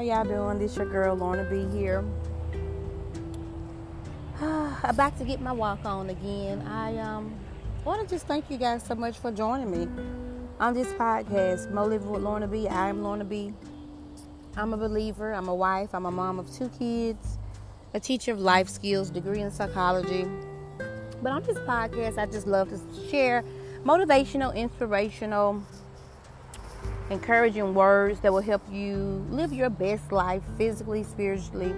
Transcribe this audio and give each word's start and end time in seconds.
How 0.00 0.06
y'all 0.06 0.24
doing? 0.24 0.58
This 0.58 0.78
your 0.78 0.86
girl 0.86 1.14
Lorna 1.14 1.44
B 1.44 1.66
here. 1.78 2.02
About 4.82 5.18
to 5.18 5.24
get 5.26 5.42
my 5.42 5.52
walk 5.52 5.84
on 5.84 6.08
again. 6.08 6.62
I 6.66 6.96
um 6.96 7.34
want 7.84 8.00
to 8.00 8.06
just 8.08 8.26
thank 8.26 8.50
you 8.50 8.56
guys 8.56 8.82
so 8.82 8.94
much 8.94 9.18
for 9.18 9.30
joining 9.30 9.70
me 9.70 9.86
on 10.58 10.72
this 10.72 10.90
podcast, 10.94 11.70
Mo 11.70 11.84
Living 11.84 12.08
with 12.08 12.22
Lorna 12.22 12.48
B. 12.48 12.66
I 12.66 12.88
am 12.88 13.02
Lorna 13.02 13.26
B. 13.26 13.52
I'm 14.56 14.72
a 14.72 14.78
believer. 14.78 15.34
I'm 15.34 15.48
a 15.48 15.54
wife. 15.54 15.90
I'm 15.92 16.06
a 16.06 16.10
mom 16.10 16.38
of 16.38 16.50
two 16.50 16.70
kids, 16.78 17.36
a 17.92 18.00
teacher 18.00 18.32
of 18.32 18.40
life 18.40 18.70
skills, 18.70 19.10
degree 19.10 19.40
in 19.40 19.50
psychology. 19.50 20.26
But 21.22 21.32
on 21.32 21.42
this 21.42 21.58
podcast, 21.58 22.16
I 22.16 22.24
just 22.24 22.46
love 22.46 22.70
to 22.70 23.10
share 23.10 23.44
motivational, 23.84 24.54
inspirational, 24.54 25.62
encouraging 27.10 27.74
words 27.74 28.20
that 28.20 28.32
will 28.32 28.40
help 28.40 28.62
you 28.70 29.26
live 29.30 29.52
your 29.52 29.68
best 29.68 30.12
life 30.12 30.42
physically, 30.56 31.02
spiritually, 31.02 31.74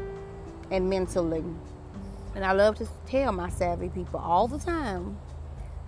and 0.71 0.89
mentally. 0.89 1.43
And 2.35 2.45
I 2.45 2.53
love 2.53 2.77
to 2.79 2.89
tell 3.07 3.33
my 3.33 3.51
savvy 3.51 3.89
people 3.89 4.21
all 4.21 4.47
the 4.47 4.59
time 4.59 5.19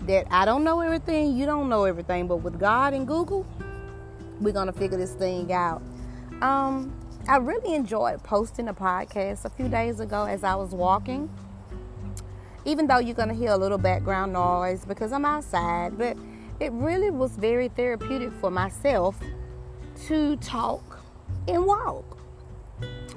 that 0.01 0.27
I 0.30 0.45
don't 0.45 0.65
know 0.65 0.80
everything, 0.80 1.37
you 1.37 1.47
don't 1.47 1.69
know 1.69 1.84
everything, 1.84 2.27
but 2.27 2.37
with 2.37 2.59
God 2.59 2.95
and 2.95 3.07
Google, 3.07 3.47
we're 4.41 4.53
going 4.53 4.67
to 4.67 4.73
figure 4.73 4.98
this 4.98 5.12
thing 5.12 5.53
out. 5.53 5.83
Um, 6.41 6.92
I 7.29 7.37
really 7.37 7.75
enjoyed 7.75 8.23
posting 8.23 8.69
a 8.69 8.75
podcast 8.75 9.45
a 9.45 9.51
few 9.51 9.69
days 9.69 10.01
ago 10.01 10.25
as 10.25 10.42
I 10.45 10.55
was 10.56 10.70
walking. 10.70 11.31
Even 12.67 12.87
though 12.87 12.98
you're 12.98 13.15
going 13.15 13.29
to 13.29 13.34
hear 13.34 13.51
a 13.51 13.56
little 13.56 13.79
background 13.79 14.33
noise 14.33 14.84
because 14.84 15.12
I'm 15.12 15.25
outside, 15.25 15.97
but 15.98 16.17
it 16.60 16.72
really 16.72 17.10
was 17.10 17.33
very 17.36 17.69
therapeutic 17.69 18.33
for 18.41 18.50
myself 18.50 19.19
to 20.06 20.36
talk 20.36 21.00
and 21.48 21.64
walk. 21.64 22.19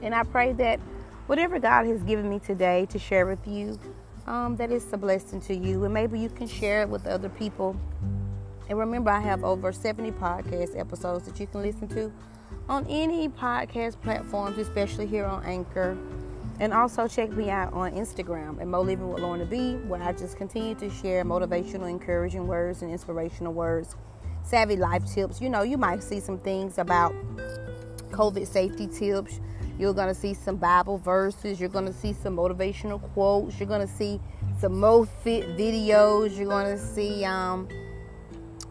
And 0.01 0.13
I 0.13 0.23
pray 0.23 0.53
that 0.53 0.79
whatever 1.27 1.59
God 1.59 1.85
has 1.85 2.01
given 2.03 2.29
me 2.29 2.39
today 2.39 2.85
to 2.87 2.99
share 2.99 3.25
with 3.25 3.45
you, 3.47 3.79
um, 4.25 4.55
that 4.57 4.71
it's 4.71 4.91
a 4.91 4.97
blessing 4.97 5.39
to 5.41 5.55
you. 5.55 5.83
And 5.83 5.93
maybe 5.93 6.19
you 6.19 6.29
can 6.29 6.47
share 6.47 6.81
it 6.81 6.89
with 6.89 7.07
other 7.07 7.29
people. 7.29 7.75
And 8.69 8.77
remember, 8.77 9.09
I 9.09 9.21
have 9.21 9.43
over 9.43 9.71
70 9.71 10.11
podcast 10.11 10.77
episodes 10.77 11.25
that 11.25 11.39
you 11.39 11.47
can 11.47 11.61
listen 11.61 11.87
to 11.89 12.11
on 12.67 12.85
any 12.87 13.29
podcast 13.29 14.01
platforms, 14.01 14.57
especially 14.57 15.07
here 15.07 15.25
on 15.25 15.43
Anchor. 15.45 15.97
And 16.59 16.73
also 16.73 17.07
check 17.07 17.31
me 17.31 17.51
out 17.51 17.73
on 17.73 17.91
Instagram 17.91 18.59
at 18.59 18.67
Mo 18.67 18.81
Living 18.81 19.09
with 19.09 19.21
Lorna 19.21 19.45
B, 19.45 19.75
where 19.87 20.01
I 20.01 20.11
just 20.11 20.37
continue 20.37 20.73
to 20.75 20.89
share 20.89 21.23
motivational, 21.23 21.89
encouraging 21.89 22.47
words 22.47 22.81
and 22.81 22.91
inspirational 22.91 23.53
words, 23.53 23.95
savvy 24.43 24.75
life 24.75 25.05
tips. 25.05 25.39
You 25.39 25.49
know, 25.49 25.61
you 25.61 25.77
might 25.77 26.01
see 26.01 26.19
some 26.19 26.39
things 26.39 26.79
about 26.79 27.13
COVID 28.09 28.47
safety 28.47 28.87
tips. 28.87 29.39
You're 29.77 29.93
going 29.93 30.07
to 30.07 30.15
see 30.15 30.33
some 30.33 30.55
Bible 30.55 30.97
verses. 30.97 31.59
You're 31.59 31.69
going 31.69 31.85
to 31.85 31.93
see 31.93 32.13
some 32.13 32.35
motivational 32.35 32.99
quotes. 33.13 33.59
You're 33.59 33.69
going 33.69 33.87
to 33.87 33.93
see 33.93 34.19
some 34.59 34.79
Mo 34.79 35.05
Fit 35.05 35.45
videos. 35.49 36.35
You're 36.35 36.47
going 36.47 36.75
to 36.75 36.83
see 36.83 37.23
um, 37.23 37.67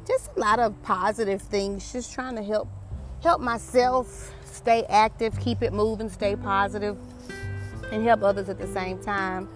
just 0.08 0.30
a 0.36 0.40
lot 0.40 0.58
of 0.58 0.82
positive 0.82 1.40
things. 1.40 1.92
Just 1.92 2.12
trying 2.12 2.34
to 2.34 2.42
help 2.42 2.68
help 3.22 3.40
myself 3.40 4.32
stay 4.44 4.84
active, 4.88 5.38
keep 5.38 5.62
it 5.62 5.72
moving, 5.72 6.08
stay 6.08 6.34
positive 6.34 6.98
and 7.92 8.04
help 8.04 8.22
others 8.22 8.48
at 8.48 8.58
the 8.58 8.66
same 8.66 8.98
time. 8.98 9.48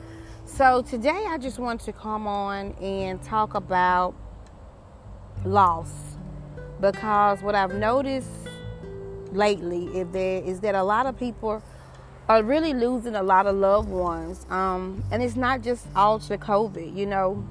So 0.45 0.83
today 0.83 1.25
I 1.29 1.39
just 1.39 1.59
want 1.59 1.81
to 1.83 1.93
come 1.93 2.27
on 2.27 2.73
and 2.81 3.23
talk 3.23 3.55
about 3.55 4.15
loss 5.45 5.91
because 6.81 7.43
what 7.43 7.55
I've 7.55 7.75
noticed 7.75 8.29
lately 9.33 9.87
is 9.87 10.09
that, 10.13 10.49
is 10.49 10.61
that 10.61 10.75
a 10.75 10.83
lot 10.83 11.07
of 11.07 11.19
people 11.19 11.63
are 12.29 12.43
really 12.43 12.73
losing 12.73 13.17
a 13.17 13.23
lot 13.23 13.47
of 13.47 13.57
loved 13.57 13.89
ones. 13.89 14.47
Um, 14.51 15.03
and 15.11 15.23
it's 15.23 15.37
not 15.37 15.63
just 15.63 15.87
all 15.97 16.19
to 16.21 16.39
COVID, 16.39 16.97
you 16.97 17.07
know. 17.07 17.45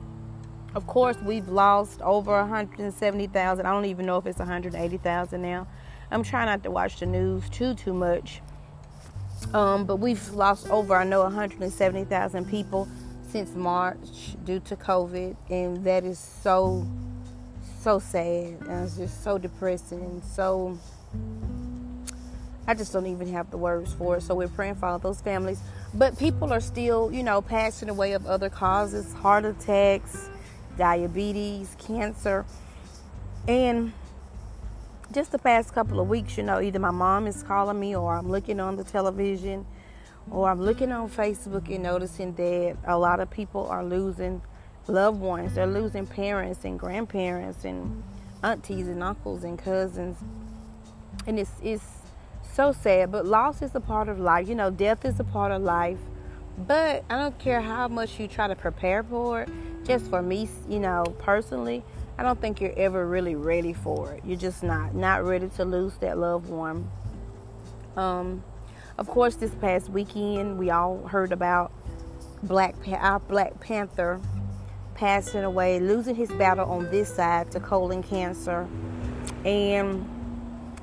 Of 0.75 0.85
course, 0.87 1.17
we've 1.23 1.49
lost 1.49 1.99
over 2.01 2.31
170,000. 2.31 3.65
I 3.65 3.71
don't 3.71 3.85
even 3.85 4.05
know 4.05 4.17
if 4.17 4.25
it's 4.25 4.39
180,000 4.39 5.41
now. 5.41 5.67
I'm 6.11 6.23
trying 6.23 6.45
not 6.45 6.63
to 6.63 6.71
watch 6.71 6.99
the 6.99 7.05
news 7.05 7.49
too 7.49 7.73
too 7.73 7.93
much. 7.93 8.41
Um, 9.53 9.85
but 9.85 9.95
we've 9.95 10.29
lost 10.31 10.69
over, 10.69 10.95
I 10.95 11.03
know, 11.03 11.23
170,000 11.23 12.47
people 12.47 12.87
since 13.29 13.55
March 13.55 14.35
due 14.43 14.59
to 14.61 14.75
COVID, 14.75 15.35
and 15.49 15.83
that 15.85 16.03
is 16.03 16.19
so, 16.19 16.87
so 17.81 17.99
sad. 17.99 18.61
And 18.61 18.85
it's 18.85 18.97
just 18.97 19.23
so 19.23 19.37
depressing. 19.37 20.21
So, 20.23 20.77
I 22.67 22.75
just 22.75 22.93
don't 22.93 23.07
even 23.07 23.31
have 23.33 23.49
the 23.49 23.57
words 23.57 23.93
for 23.93 24.17
it. 24.17 24.21
So, 24.21 24.35
we're 24.35 24.47
praying 24.47 24.75
for 24.75 24.85
all 24.85 24.99
those 24.99 25.21
families. 25.21 25.59
But 25.95 26.17
people 26.19 26.53
are 26.53 26.61
still, 26.61 27.11
you 27.11 27.23
know, 27.23 27.41
passing 27.41 27.89
away 27.89 28.13
of 28.13 28.27
other 28.27 28.49
causes 28.49 29.13
heart 29.13 29.45
attacks, 29.45 30.29
diabetes, 30.77 31.75
cancer. 31.79 32.45
And 33.47 33.93
just 35.11 35.31
the 35.31 35.39
past 35.39 35.73
couple 35.73 35.99
of 35.99 36.03
mm-hmm. 36.03 36.11
weeks, 36.11 36.37
you 36.37 36.43
know, 36.43 36.61
either 36.61 36.79
my 36.79 36.91
mom 36.91 37.27
is 37.27 37.43
calling 37.43 37.79
me 37.79 37.95
or 37.95 38.15
I'm 38.15 38.29
looking 38.29 38.59
on 38.59 38.75
the 38.75 38.83
television 38.83 39.65
or 40.31 40.49
I'm 40.49 40.61
looking 40.61 40.91
on 40.91 41.09
Facebook 41.09 41.73
and 41.73 41.83
noticing 41.83 42.33
that 42.35 42.77
a 42.85 42.97
lot 42.97 43.19
of 43.19 43.29
people 43.29 43.65
are 43.67 43.83
losing 43.83 44.41
loved 44.87 45.19
ones. 45.19 45.55
They're 45.55 45.67
losing 45.67 46.05
parents 46.05 46.63
and 46.65 46.79
grandparents 46.79 47.65
and 47.65 48.03
aunties 48.43 48.87
and 48.87 49.01
uncles 49.03 49.43
and 49.43 49.57
cousins. 49.57 50.17
And 51.25 51.39
it's 51.39 51.51
it's 51.61 51.83
so 52.53 52.71
sad, 52.71 53.11
but 53.11 53.25
loss 53.25 53.61
is 53.61 53.73
a 53.75 53.79
part 53.79 54.09
of 54.09 54.19
life. 54.19 54.47
You 54.47 54.55
know, 54.55 54.69
death 54.69 55.05
is 55.05 55.19
a 55.19 55.23
part 55.23 55.51
of 55.51 55.61
life. 55.61 55.99
But 56.67 57.05
I 57.09 57.17
don't 57.17 57.37
care 57.39 57.61
how 57.61 57.87
much 57.87 58.19
you 58.19 58.27
try 58.27 58.47
to 58.47 58.55
prepare 58.55 59.01
for 59.03 59.43
it. 59.43 59.49
Just 59.85 60.07
for 60.07 60.21
me, 60.21 60.49
you 60.67 60.79
know, 60.79 61.03
personally, 61.19 61.83
I 62.19 62.21
don't 62.21 62.41
think 62.41 62.59
you're 62.59 62.73
ever 62.75 63.07
really 63.07 63.35
ready 63.35 63.71
for 63.71 64.11
it. 64.11 64.25
You're 64.25 64.37
just 64.37 64.61
not 64.61 64.93
not 64.93 65.23
ready 65.23 65.47
to 65.55 65.63
lose 65.63 65.93
that 65.99 66.17
loved 66.17 66.49
one. 66.49 66.91
Um, 67.95 68.43
of 68.97 69.07
course, 69.07 69.35
this 69.35 69.55
past 69.55 69.87
weekend 69.87 70.59
we 70.59 70.69
all 70.69 70.97
heard 71.07 71.31
about 71.31 71.71
Black 72.43 72.75
our 72.91 73.21
Black 73.21 73.61
Panther 73.61 74.19
passing 74.95 75.45
away, 75.45 75.79
losing 75.79 76.13
his 76.13 76.29
battle 76.33 76.69
on 76.69 76.91
this 76.91 77.15
side 77.15 77.53
to 77.53 77.61
colon 77.61 78.03
cancer, 78.03 78.67
and 79.45 80.05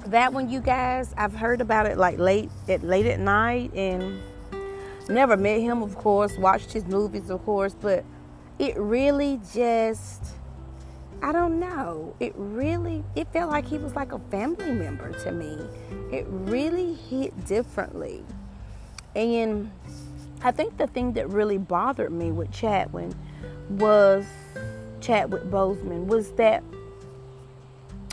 that 0.06 0.32
one, 0.32 0.48
you 0.48 0.60
guys, 0.60 1.12
I've 1.18 1.34
heard 1.34 1.60
about 1.60 1.84
it 1.84 1.98
like 1.98 2.18
late 2.18 2.48
at 2.66 2.82
late 2.82 3.04
at 3.04 3.20
night, 3.20 3.74
and 3.74 4.22
never 5.10 5.36
met 5.36 5.60
him, 5.60 5.82
of 5.82 5.96
course, 5.96 6.38
watched 6.38 6.72
his 6.72 6.86
movies, 6.86 7.28
of 7.28 7.44
course, 7.44 7.76
but 7.78 8.06
it 8.58 8.74
really 8.78 9.38
just 9.52 10.22
I 11.22 11.32
don't 11.32 11.58
know. 11.58 12.14
It 12.20 12.34
really 12.36 13.02
it 13.14 13.26
felt 13.32 13.50
like 13.50 13.66
he 13.66 13.78
was 13.78 13.94
like 13.96 14.12
a 14.12 14.18
family 14.30 14.72
member 14.72 15.12
to 15.24 15.32
me. 15.32 15.58
It 16.12 16.26
really 16.28 16.94
hit 16.94 17.46
differently. 17.46 18.22
And 19.14 19.70
I 20.42 20.50
think 20.50 20.76
the 20.76 20.86
thing 20.86 21.14
that 21.14 21.28
really 21.28 21.58
bothered 21.58 22.12
me 22.12 22.30
with 22.30 22.50
Chadwin 22.50 23.14
was 23.70 24.26
Chadwick 25.00 25.44
Boseman 25.44 26.06
was 26.06 26.32
that 26.32 26.62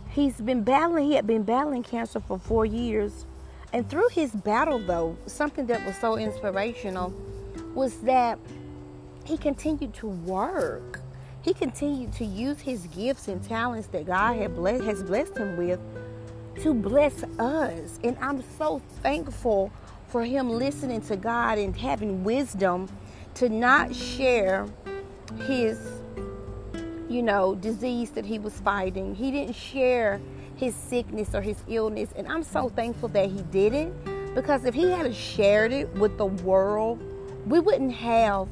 he's 0.10 0.40
been 0.42 0.64
battling 0.64 1.06
he 1.06 1.16
had 1.16 1.28
been 1.28 1.44
battling 1.44 1.84
cancer 1.84 2.20
for 2.20 2.40
4 2.40 2.66
years. 2.66 3.26
And 3.74 3.90
through 3.90 4.10
his 4.10 4.32
battle 4.32 4.80
though, 4.80 5.18
something 5.26 5.66
that 5.68 5.86
was 5.86 5.98
so 5.98 6.18
inspirational 6.18 7.14
was 7.76 7.98
that 8.02 8.40
he 9.26 9.38
continued 9.38 9.94
to 9.96 10.08
work 10.08 11.00
he 11.44 11.54
continued 11.54 12.14
to 12.14 12.26
use 12.26 12.62
his 12.62 12.88
gifts 12.88 13.28
and 13.28 13.44
talents 13.44 13.88
that 13.88 14.06
God 14.06 14.38
had 14.38 14.56
blessed, 14.56 14.86
has 14.86 15.04
blessed 15.04 15.38
him 15.38 15.58
with 15.58 15.80
to 16.62 16.74
bless 16.74 17.24
us. 17.38 18.00
And 18.04 18.18
I'm 18.22 18.42
so 18.58 18.82
thankful 19.02 19.72
for 20.08 20.24
him 20.24 20.50
listening 20.50 21.02
to 21.02 21.18
God 21.18 21.58
and 21.58 21.76
having 21.76 22.24
wisdom 22.24 22.88
to 23.36 23.50
not 23.50 23.94
share 23.94 24.68
his, 25.46 25.80
you 27.10 27.22
know, 27.22 27.56
disease 27.56 28.12
that 28.12 28.26
he 28.26 28.40
was 28.40 28.54
fighting. 28.62 29.14
He 29.14 29.32
didn't 29.32 29.56
share 29.56 30.22
his 30.56 30.74
sickness 30.76 31.36
or 31.36 31.42
his 31.42 31.58
illness. 31.68 32.10
And 32.16 32.28
I'm 32.28 32.44
so 32.44 32.70
thankful 32.70 33.10
that 33.10 33.30
he 33.30 33.42
didn't 33.44 33.94
because 34.34 34.64
if 34.64 34.74
he 34.74 34.90
had 34.92 35.14
shared 35.14 35.74
it 35.74 35.94
with 35.96 36.18
the 36.18 36.28
world, 36.28 37.02
we 37.46 37.60
wouldn't 37.60 37.94
have 37.94 38.48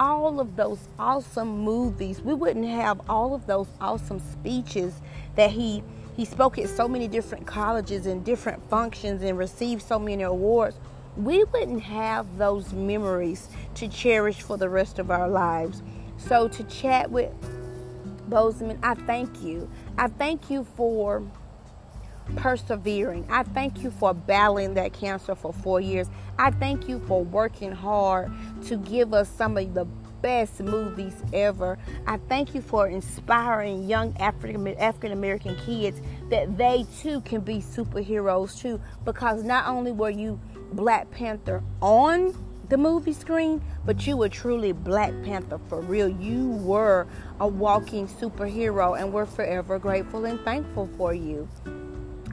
all 0.00 0.40
of 0.40 0.56
those 0.56 0.78
awesome 0.98 1.58
movies. 1.58 2.22
We 2.22 2.32
wouldn't 2.32 2.66
have 2.66 3.02
all 3.08 3.34
of 3.34 3.46
those 3.46 3.68
awesome 3.80 4.18
speeches 4.18 4.94
that 5.36 5.50
he 5.50 5.84
he 6.16 6.24
spoke 6.24 6.58
at 6.58 6.68
so 6.68 6.88
many 6.88 7.06
different 7.06 7.46
colleges 7.46 8.04
and 8.06 8.24
different 8.24 8.68
functions 8.68 9.22
and 9.22 9.38
received 9.38 9.82
so 9.82 9.98
many 9.98 10.22
awards. 10.22 10.78
We 11.16 11.44
wouldn't 11.44 11.82
have 11.82 12.36
those 12.36 12.72
memories 12.72 13.48
to 13.76 13.88
cherish 13.88 14.42
for 14.42 14.56
the 14.56 14.68
rest 14.68 14.98
of 14.98 15.10
our 15.10 15.28
lives. 15.28 15.82
So 16.18 16.48
to 16.48 16.64
Chadwick 16.64 17.32
Boseman, 18.28 18.78
I 18.82 18.94
thank 18.94 19.42
you. 19.42 19.70
I 19.96 20.08
thank 20.08 20.50
you 20.50 20.64
for 20.76 21.22
persevering. 22.36 23.26
I 23.30 23.42
thank 23.42 23.82
you 23.82 23.90
for 23.90 24.14
battling 24.14 24.74
that 24.74 24.92
cancer 24.92 25.34
for 25.34 25.52
four 25.52 25.80
years. 25.80 26.08
I 26.38 26.50
thank 26.50 26.88
you 26.88 27.00
for 27.06 27.24
working 27.24 27.72
hard 27.72 28.32
to 28.66 28.76
give 28.76 29.12
us 29.14 29.28
some 29.28 29.56
of 29.56 29.74
the 29.74 29.84
best 30.22 30.60
movies 30.60 31.14
ever. 31.32 31.78
I 32.06 32.18
thank 32.28 32.54
you 32.54 32.60
for 32.60 32.88
inspiring 32.88 33.88
young 33.88 34.16
African 34.18 35.12
American 35.12 35.56
kids 35.56 36.00
that 36.28 36.56
they 36.56 36.86
too 37.00 37.20
can 37.22 37.40
be 37.40 37.58
superheroes 37.58 38.58
too. 38.58 38.80
Because 39.04 39.42
not 39.42 39.66
only 39.66 39.92
were 39.92 40.10
you 40.10 40.40
Black 40.72 41.10
Panther 41.10 41.62
on 41.80 42.34
the 42.68 42.78
movie 42.78 43.12
screen, 43.12 43.60
but 43.84 44.06
you 44.06 44.16
were 44.16 44.28
truly 44.28 44.70
Black 44.72 45.12
Panther 45.24 45.58
for 45.68 45.80
real. 45.80 46.08
You 46.08 46.50
were 46.50 47.06
a 47.40 47.48
walking 47.48 48.06
superhero, 48.06 48.98
and 48.98 49.12
we're 49.12 49.26
forever 49.26 49.78
grateful 49.78 50.24
and 50.24 50.40
thankful 50.40 50.88
for 50.96 51.12
you. 51.12 51.48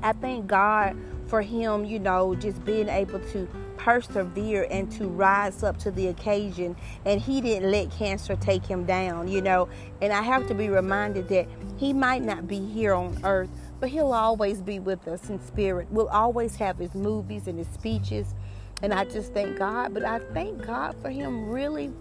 I 0.04 0.14
thank 0.14 0.48
God 0.48 0.96
for 1.28 1.42
him, 1.42 1.86
you 1.86 2.00
know, 2.00 2.36
just 2.36 2.64
being 2.66 2.90
able 2.90 3.20
to 3.32 3.48
persevere 3.78 4.68
and 4.70 4.92
to 4.92 5.08
rise 5.08 5.64
up 5.64 5.78
to 5.78 5.92
the 5.92 6.08
occasion. 6.08 6.76
And 7.06 7.22
he 7.22 7.42
didn't 7.42 7.72
let 7.72 7.92
cancer 7.92 8.36
take 8.36 8.66
him 8.66 8.86
down, 8.86 9.28
you 9.28 9.42
know. 9.42 9.70
And 10.02 10.12
I 10.12 10.22
have 10.22 10.48
to 10.48 10.54
be 10.54 10.70
reminded 10.70 11.30
that 11.30 11.48
he 11.78 11.94
might 11.94 12.24
not 12.24 12.48
be 12.48 12.66
here 12.66 12.94
on 12.94 13.20
earth, 13.24 13.50
but 13.80 13.90
he'll 13.90 14.14
always 14.14 14.62
be 14.62 14.80
with 14.80 15.08
us 15.08 15.30
in 15.30 15.40
spirit. 15.46 15.88
We'll 15.92 16.10
always 16.10 16.56
have 16.58 16.78
his 16.78 16.96
movies 16.96 17.48
and 17.48 17.58
his 17.58 17.68
speeches. 17.68 18.34
And 18.82 18.94
I 18.94 19.06
just 19.06 19.34
thank 19.34 19.58
God. 19.58 19.94
But 19.94 20.04
I 20.06 20.20
thank 20.20 20.66
God 20.66 20.96
for 21.02 21.10
him 21.10 21.50
really, 21.50 21.92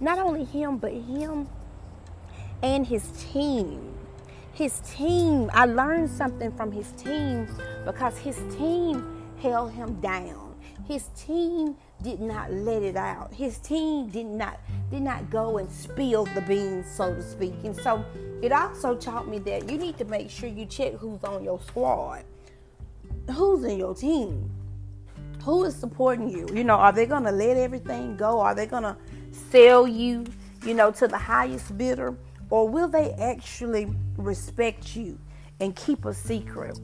not 0.00 0.18
only 0.18 0.44
him, 0.44 0.78
but 0.78 0.92
him 0.92 1.48
and 2.62 2.86
his 2.86 3.06
team. 3.32 3.94
His 4.52 4.80
team, 4.80 5.50
I 5.54 5.64
learned 5.64 6.10
something 6.10 6.52
from 6.52 6.70
his 6.72 6.92
team 6.92 7.48
because 7.86 8.18
his 8.18 8.36
team 8.54 9.24
held 9.40 9.72
him 9.72 9.98
down. 10.00 10.54
His 10.86 11.08
team 11.16 11.76
did 12.02 12.20
not 12.20 12.52
let 12.52 12.82
it 12.82 12.96
out. 12.96 13.32
His 13.32 13.58
team 13.58 14.08
did 14.08 14.26
not 14.26 14.60
did 14.90 15.02
not 15.02 15.30
go 15.30 15.56
and 15.56 15.70
spill 15.70 16.26
the 16.26 16.42
beans, 16.42 16.86
so 16.90 17.14
to 17.14 17.22
speak. 17.22 17.54
And 17.64 17.74
so 17.74 18.04
it 18.42 18.52
also 18.52 18.94
taught 18.94 19.26
me 19.26 19.38
that 19.40 19.70
you 19.70 19.78
need 19.78 19.96
to 19.98 20.04
make 20.04 20.28
sure 20.28 20.48
you 20.48 20.66
check 20.66 20.94
who's 20.94 21.24
on 21.24 21.44
your 21.44 21.60
squad, 21.60 22.24
who's 23.34 23.64
in 23.64 23.78
your 23.78 23.94
team, 23.94 24.50
who 25.44 25.64
is 25.64 25.74
supporting 25.74 26.28
you. 26.28 26.46
You 26.52 26.64
know, 26.64 26.74
are 26.74 26.92
they 26.92 27.06
gonna 27.06 27.32
let 27.32 27.56
everything 27.56 28.16
go? 28.18 28.40
Are 28.40 28.54
they 28.54 28.66
gonna 28.66 28.98
sell 29.30 29.88
you, 29.88 30.26
you 30.66 30.74
know, 30.74 30.90
to 30.90 31.08
the 31.08 31.18
highest 31.18 31.78
bidder? 31.78 32.14
Or 32.52 32.68
will 32.68 32.86
they 32.86 33.12
actually 33.12 33.90
respect 34.18 34.94
you 34.94 35.18
and 35.60 35.74
keep 35.74 36.04
a 36.04 36.12
secret 36.12 36.78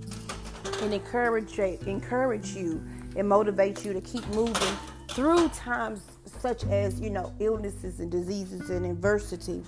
and 0.80 0.94
encourage 0.94 1.58
encourage 1.58 2.52
you 2.52 2.82
and 3.16 3.28
motivate 3.28 3.84
you 3.84 3.92
to 3.92 4.00
keep 4.00 4.26
moving 4.28 4.76
through 5.08 5.46
times 5.50 6.00
such 6.24 6.64
as 6.64 6.98
you 6.98 7.10
know 7.10 7.34
illnesses 7.38 8.00
and 8.00 8.10
diseases 8.10 8.70
and 8.70 8.86
adversity? 8.86 9.62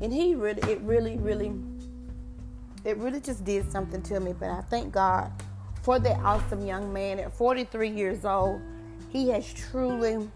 And 0.00 0.10
he 0.10 0.34
really 0.34 0.62
it 0.62 0.80
really 0.80 1.18
really 1.18 1.52
it 2.86 2.96
really 2.96 3.20
just 3.20 3.44
did 3.44 3.70
something 3.70 4.00
to 4.00 4.20
me. 4.20 4.32
But 4.32 4.48
i 4.48 4.62
thank 4.70 4.94
god 4.94 5.30
for 5.82 5.98
that 5.98 6.18
awesome 6.20 6.64
young 6.64 6.90
man 6.90 7.18
at 7.18 7.30
43 7.36 7.90
years 7.90 8.24
old. 8.24 8.62
He 9.10 9.28
has 9.28 9.52
truly 9.52 10.26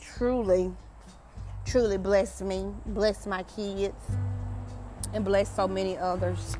truly 0.00 0.72
truly 1.72 1.96
blessed 1.96 2.42
me 2.42 2.66
blessed 2.84 3.26
my 3.26 3.42
kids 3.44 3.96
and 5.14 5.24
blessed 5.24 5.56
so 5.56 5.66
many 5.66 5.96
others. 5.96 6.58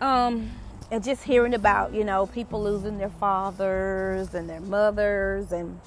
Um 0.00 0.50
and 0.90 1.04
just 1.04 1.22
hearing 1.22 1.52
about 1.52 1.92
you 1.92 2.02
know 2.02 2.24
people 2.24 2.62
losing 2.62 2.96
their 2.96 3.10
fathers 3.10 4.32
and 4.32 4.48
their 4.48 4.62
mothers 4.62 5.52
and 5.52 5.78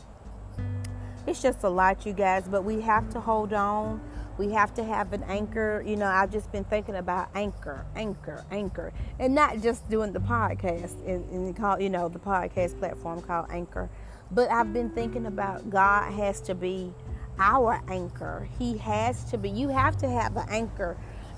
it's 1.26 1.42
just 1.42 1.64
a 1.64 1.70
lot 1.70 2.06
you 2.06 2.14
guys 2.14 2.48
but 2.48 2.64
we 2.64 2.82
have 2.82 3.10
to 3.10 3.20
hold 3.20 3.52
on. 3.52 4.00
We 4.38 4.52
have 4.52 4.76
to 4.76 4.84
have 4.84 5.12
an 5.12 5.24
anchor. 5.24 5.84
You 5.84 5.96
know 5.96 6.06
i've 6.06 6.32
just 6.32 6.52
been 6.52 6.64
thinking 6.64 6.98
about 6.98 7.30
anchor 7.34 7.84
anchor 7.96 8.46
anchor 8.52 8.94
and 9.18 9.34
not 9.34 9.60
just 9.64 9.90
doing 9.90 10.14
the 10.14 10.20
podcast 10.20 11.04
and, 11.08 11.28
and 11.32 11.58
call 11.58 11.82
you 11.82 11.90
know 11.90 12.10
the 12.10 12.20
podcast 12.20 12.78
platform 12.78 13.24
called 13.24 13.48
anchor 13.50 13.90
but 14.30 14.52
i've 14.52 14.72
been 14.72 14.92
thinking 14.92 15.26
about 15.26 15.68
god 15.72 16.14
has 16.14 16.40
to 16.42 16.54
be 16.54 16.94
our 17.42 17.82
anchor 17.90 18.48
he 18.60 18.78
has 18.78 19.24
to 19.24 19.38
be 19.38 19.50
you 19.50 19.68
have 19.68 19.98
to 19.98 20.08
have 20.08 20.38
an 20.38 20.46
anchor 20.50 20.96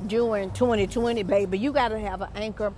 during 0.08 0.52
2020 0.52 1.24
baby 1.24 1.58
you 1.58 1.72
got 1.72 1.88
to 1.88 2.00
have 2.00 2.22
an 2.22 2.30
anchor 2.36 2.74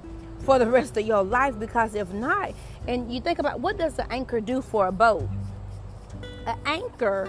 for 0.45 0.59
the 0.59 0.67
rest 0.67 0.95
of 0.95 1.05
your 1.05 1.23
life 1.23 1.57
because 1.57 1.95
if 1.95 2.11
not, 2.13 2.53
and 2.87 3.11
you 3.11 3.19
think 3.19 3.39
about 3.39 3.59
what 3.59 3.77
does 3.77 3.95
the 3.95 4.11
anchor 4.13 4.39
do 4.39 4.61
for 4.61 4.87
a 4.87 4.91
boat? 4.91 5.27
An 6.45 6.57
anchor 6.65 7.27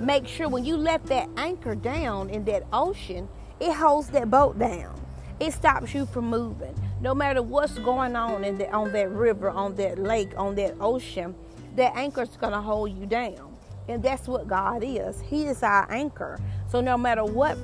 makes 0.00 0.28
sure 0.28 0.48
when 0.48 0.64
you 0.64 0.76
let 0.76 1.06
that 1.06 1.28
anchor 1.36 1.76
down 1.76 2.28
in 2.28 2.44
that 2.46 2.64
ocean, 2.72 3.28
it 3.60 3.72
holds 3.72 4.08
that 4.08 4.28
boat 4.28 4.58
down. 4.58 5.00
It 5.38 5.52
stops 5.52 5.94
you 5.94 6.04
from 6.06 6.26
moving. 6.26 6.74
No 7.00 7.14
matter 7.14 7.42
what's 7.42 7.78
going 7.78 8.16
on 8.16 8.44
in 8.44 8.58
the, 8.58 8.70
on 8.72 8.92
that 8.92 9.10
river, 9.10 9.50
on 9.50 9.76
that 9.76 9.98
lake, 9.98 10.32
on 10.36 10.56
that 10.56 10.74
ocean, 10.80 11.34
that 11.76 11.94
anchor's 11.96 12.36
gonna 12.36 12.60
hold 12.60 12.90
you 12.90 13.06
down. 13.06 13.51
And 13.88 14.02
that's 14.02 14.28
what 14.28 14.46
God 14.46 14.82
is. 14.84 15.20
He 15.20 15.44
is 15.44 15.62
our 15.62 15.90
anchor. 15.90 16.38
So 16.68 16.80
no 16.80 16.96
matter 16.96 17.24
what 17.24 17.58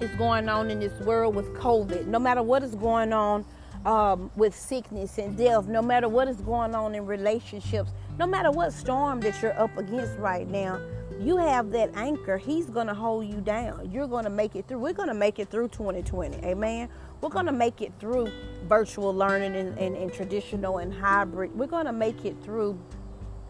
is 0.00 0.10
going 0.12 0.48
on 0.48 0.70
in 0.70 0.80
this 0.80 0.98
world 1.00 1.34
with 1.34 1.52
COVID, 1.54 2.06
no 2.06 2.18
matter 2.18 2.42
what 2.42 2.62
is 2.62 2.74
going 2.74 3.12
on 3.12 3.44
um, 3.84 4.30
with 4.36 4.54
sickness 4.54 5.18
and 5.18 5.36
death, 5.36 5.66
no 5.66 5.82
matter 5.82 6.08
what 6.08 6.28
is 6.28 6.40
going 6.40 6.74
on 6.74 6.94
in 6.94 7.06
relationships, 7.06 7.90
no 8.18 8.26
matter 8.26 8.50
what 8.50 8.72
storm 8.72 9.20
that 9.20 9.40
you're 9.42 9.58
up 9.58 9.76
against 9.78 10.18
right 10.18 10.48
now, 10.48 10.80
you 11.20 11.36
have 11.36 11.70
that 11.72 11.90
anchor. 11.94 12.38
He's 12.38 12.66
going 12.66 12.86
to 12.86 12.94
hold 12.94 13.26
you 13.26 13.40
down. 13.40 13.90
You're 13.90 14.06
going 14.06 14.24
to 14.24 14.30
make 14.30 14.54
it 14.54 14.68
through. 14.68 14.78
We're 14.78 14.92
going 14.92 15.08
to 15.08 15.14
make 15.14 15.38
it 15.38 15.50
through 15.50 15.68
2020. 15.68 16.36
Amen. 16.44 16.88
We're 17.20 17.28
going 17.28 17.46
to 17.46 17.52
make 17.52 17.80
it 17.80 17.92
through 17.98 18.30
virtual 18.68 19.12
learning 19.12 19.56
and, 19.56 19.76
and, 19.78 19.96
and 19.96 20.12
traditional 20.12 20.78
and 20.78 20.92
hybrid. 20.94 21.56
We're 21.56 21.66
going 21.66 21.86
to 21.86 21.92
make 21.92 22.24
it 22.24 22.36
through 22.44 22.78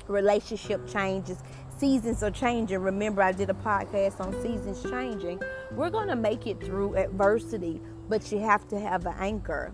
relationship 0.07 0.89
changes. 0.89 1.39
Seasons 1.79 2.25
are 2.25 2.33
changing. 2.33 2.81
Remember, 2.81 3.23
I 3.23 3.31
did 3.31 3.51
a 3.51 3.55
podcast 3.55 4.19
on 4.19 4.33
seasons 4.43 4.83
changing. 4.91 5.41
We're 5.71 5.91
going 5.91 6.09
to 6.09 6.17
make 6.17 6.49
it 6.49 6.61
through 6.61 6.97
adversity, 6.97 7.81
but 8.09 8.33
you 8.33 8.41
have 8.41 8.67
to 8.69 8.81
have 8.81 9.07
an 9.07 9.15
anchor. 9.21 9.73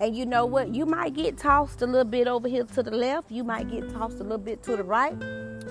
And 0.00 0.16
you 0.16 0.26
know 0.26 0.46
what? 0.46 0.74
You 0.74 0.84
might 0.84 1.14
get 1.14 1.38
tossed 1.38 1.80
a 1.80 1.86
little 1.86 2.04
bit 2.04 2.26
over 2.26 2.48
here 2.48 2.64
to 2.64 2.82
the 2.82 2.90
left. 2.90 3.30
You 3.30 3.44
might 3.44 3.70
get 3.70 3.88
tossed 3.90 4.16
a 4.16 4.24
little 4.24 4.38
bit 4.38 4.64
to 4.64 4.76
the 4.76 4.82
right. 4.82 5.14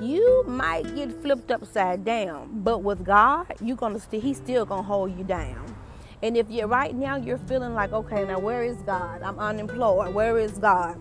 You 0.01 0.45
might 0.47 0.95
get 0.95 1.21
flipped 1.21 1.51
upside 1.51 2.05
down. 2.05 2.61
But 2.63 2.77
with 2.81 3.03
God, 3.03 3.53
you're 3.61 3.75
gonna 3.75 3.99
still 3.99 4.21
He's 4.21 4.37
still 4.37 4.65
gonna 4.65 4.83
hold 4.83 5.17
you 5.17 5.25
down. 5.25 5.75
And 6.21 6.37
if 6.37 6.49
you're 6.49 6.67
right 6.67 6.95
now 6.95 7.17
you're 7.17 7.37
feeling 7.37 7.73
like, 7.73 7.91
okay, 7.91 8.23
now 8.23 8.39
where 8.39 8.63
is 8.63 8.77
God? 8.83 9.21
I'm 9.21 9.37
unemployed. 9.37 10.13
Where 10.13 10.39
is 10.39 10.53
God? 10.53 10.97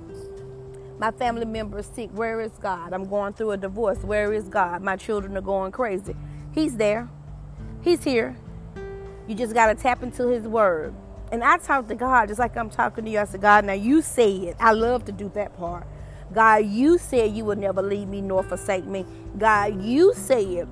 My 1.02 1.11
family 1.11 1.44
member 1.44 1.80
is 1.80 1.87
sick. 1.87 2.11
Where 2.12 2.40
is 2.40 2.52
God? 2.61 2.92
I'm 2.92 3.09
going 3.09 3.32
through 3.32 3.50
a 3.50 3.56
divorce. 3.56 3.99
Where 4.04 4.32
is 4.32 4.44
God? 4.44 4.82
My 4.82 4.94
children 4.94 5.37
are 5.37 5.40
going 5.40 5.73
crazy. 5.73 6.14
He's 6.52 6.76
there. 6.76 7.09
He's 7.80 8.04
here. 8.04 8.37
You 9.26 9.35
just 9.35 9.52
got 9.52 9.66
to 9.66 9.75
tap 9.75 10.04
into 10.04 10.28
His 10.28 10.44
Word. 10.44 10.94
And 11.32 11.42
I 11.42 11.59
talk 11.59 11.88
to 11.88 11.97
God 11.97 12.28
just 12.28 12.38
like 12.38 12.56
I'm 12.56 12.71
talking 12.71 13.04
to 13.04 13.11
you. 13.11 13.18
I 13.18 13.25
said, 13.25 13.40
God, 13.40 13.64
now 13.64 13.73
you 13.73 14.00
said, 14.00 14.54
I 14.61 14.71
love 14.71 15.04
to 15.06 15.12
do 15.12 15.28
that 15.35 15.56
part. 15.56 15.88
God, 16.32 16.66
you 16.66 16.99
said 16.99 17.32
you 17.32 17.47
would 17.47 17.59
never 17.59 17.82
leave 17.82 18.06
me 18.06 18.21
nor 18.21 18.44
forsake 18.44 18.85
me. 18.85 19.04
God, 19.37 19.82
you 19.82 20.14
said 20.14 20.68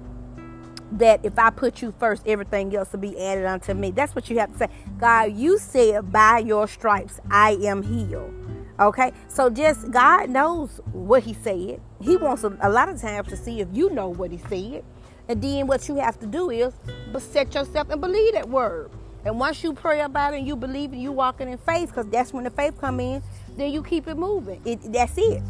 that 0.92 1.24
if 1.24 1.40
I 1.40 1.50
put 1.50 1.82
you 1.82 1.92
first, 1.98 2.22
everything 2.24 2.72
else 2.76 2.92
will 2.92 3.00
be 3.00 3.20
added 3.20 3.46
unto 3.46 3.74
me. 3.74 3.90
That's 3.90 4.14
what 4.14 4.30
you 4.30 4.38
have 4.38 4.52
to 4.52 4.58
say. 4.58 4.68
God, 4.96 5.32
you 5.32 5.58
said, 5.58 6.12
by 6.12 6.38
your 6.38 6.68
stripes, 6.68 7.18
I 7.32 7.58
am 7.62 7.82
healed. 7.82 8.39
Okay, 8.80 9.12
so 9.28 9.50
just 9.50 9.90
God 9.90 10.30
knows 10.30 10.80
what 10.92 11.22
He 11.22 11.34
said. 11.34 11.82
He 12.00 12.16
wants 12.16 12.44
a, 12.44 12.56
a 12.62 12.70
lot 12.70 12.88
of 12.88 12.98
times 12.98 13.28
to 13.28 13.36
see 13.36 13.60
if 13.60 13.68
you 13.72 13.90
know 13.90 14.08
what 14.08 14.30
He 14.30 14.38
said. 14.38 14.84
And 15.28 15.42
then 15.42 15.66
what 15.66 15.86
you 15.86 15.96
have 15.96 16.18
to 16.20 16.26
do 16.26 16.50
is 16.50 16.72
but 17.12 17.20
set 17.20 17.54
yourself 17.54 17.90
and 17.90 18.00
believe 18.00 18.32
that 18.32 18.48
word. 18.48 18.90
And 19.24 19.38
once 19.38 19.62
you 19.62 19.74
pray 19.74 20.00
about 20.00 20.32
it 20.32 20.38
and 20.38 20.46
you 20.46 20.56
believe 20.56 20.94
it, 20.94 20.96
you 20.96 21.12
walking 21.12 21.48
in 21.50 21.58
faith, 21.58 21.90
because 21.90 22.06
that's 22.06 22.32
when 22.32 22.44
the 22.44 22.50
faith 22.50 22.80
come 22.80 23.00
in, 23.00 23.22
then 23.56 23.70
you 23.70 23.82
keep 23.82 24.08
it 24.08 24.16
moving. 24.16 24.62
It, 24.64 24.80
that's 24.92 25.12
it. 25.18 25.42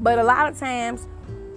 But 0.00 0.18
a 0.18 0.24
lot 0.24 0.50
of 0.50 0.58
times 0.58 1.06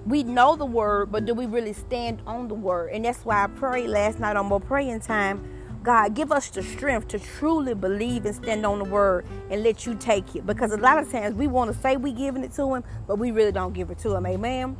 we 0.06 0.24
know 0.24 0.58
the 0.58 0.66
word, 0.66 1.14
but 1.14 1.26
do 1.26 1.34
we 1.34 1.46
really 1.46 1.72
stand 1.72 2.22
on 2.28 2.50
the 2.50 2.56
word? 2.56 2.92
And 2.92 3.06
that's 3.06 3.24
why 3.24 3.46
I 3.46 3.48
prayed 3.48 3.88
last 3.88 4.20
night 4.20 4.36
on 4.36 4.48
my 4.48 4.60
praying 4.60 5.00
time. 5.00 5.50
God, 5.84 6.16
give 6.16 6.32
us 6.32 6.50
the 6.50 6.64
strength 6.64 7.10
to 7.10 7.20
truly 7.20 7.74
believe 7.74 8.26
and 8.26 8.34
stand 8.34 8.66
on 8.66 8.80
the 8.80 8.86
word 8.86 9.26
and 9.52 9.64
let 9.64 9.86
you 9.86 9.96
take 9.96 10.34
it. 10.34 10.46
Because 10.46 10.72
a 10.72 10.78
lot 10.78 10.98
of 10.98 11.12
times 11.12 11.36
we 11.36 11.48
want 11.48 11.74
to 11.74 11.78
say 11.82 11.98
we 11.98 12.14
giving 12.14 12.42
it 12.42 12.54
to 12.54 12.74
him, 12.74 12.86
but 13.06 13.20
we 13.20 13.32
really 13.32 13.52
don't 13.52 13.74
give 13.74 13.92
it 13.92 13.98
to 14.00 14.16
him. 14.16 14.26
Amen. 14.26 14.78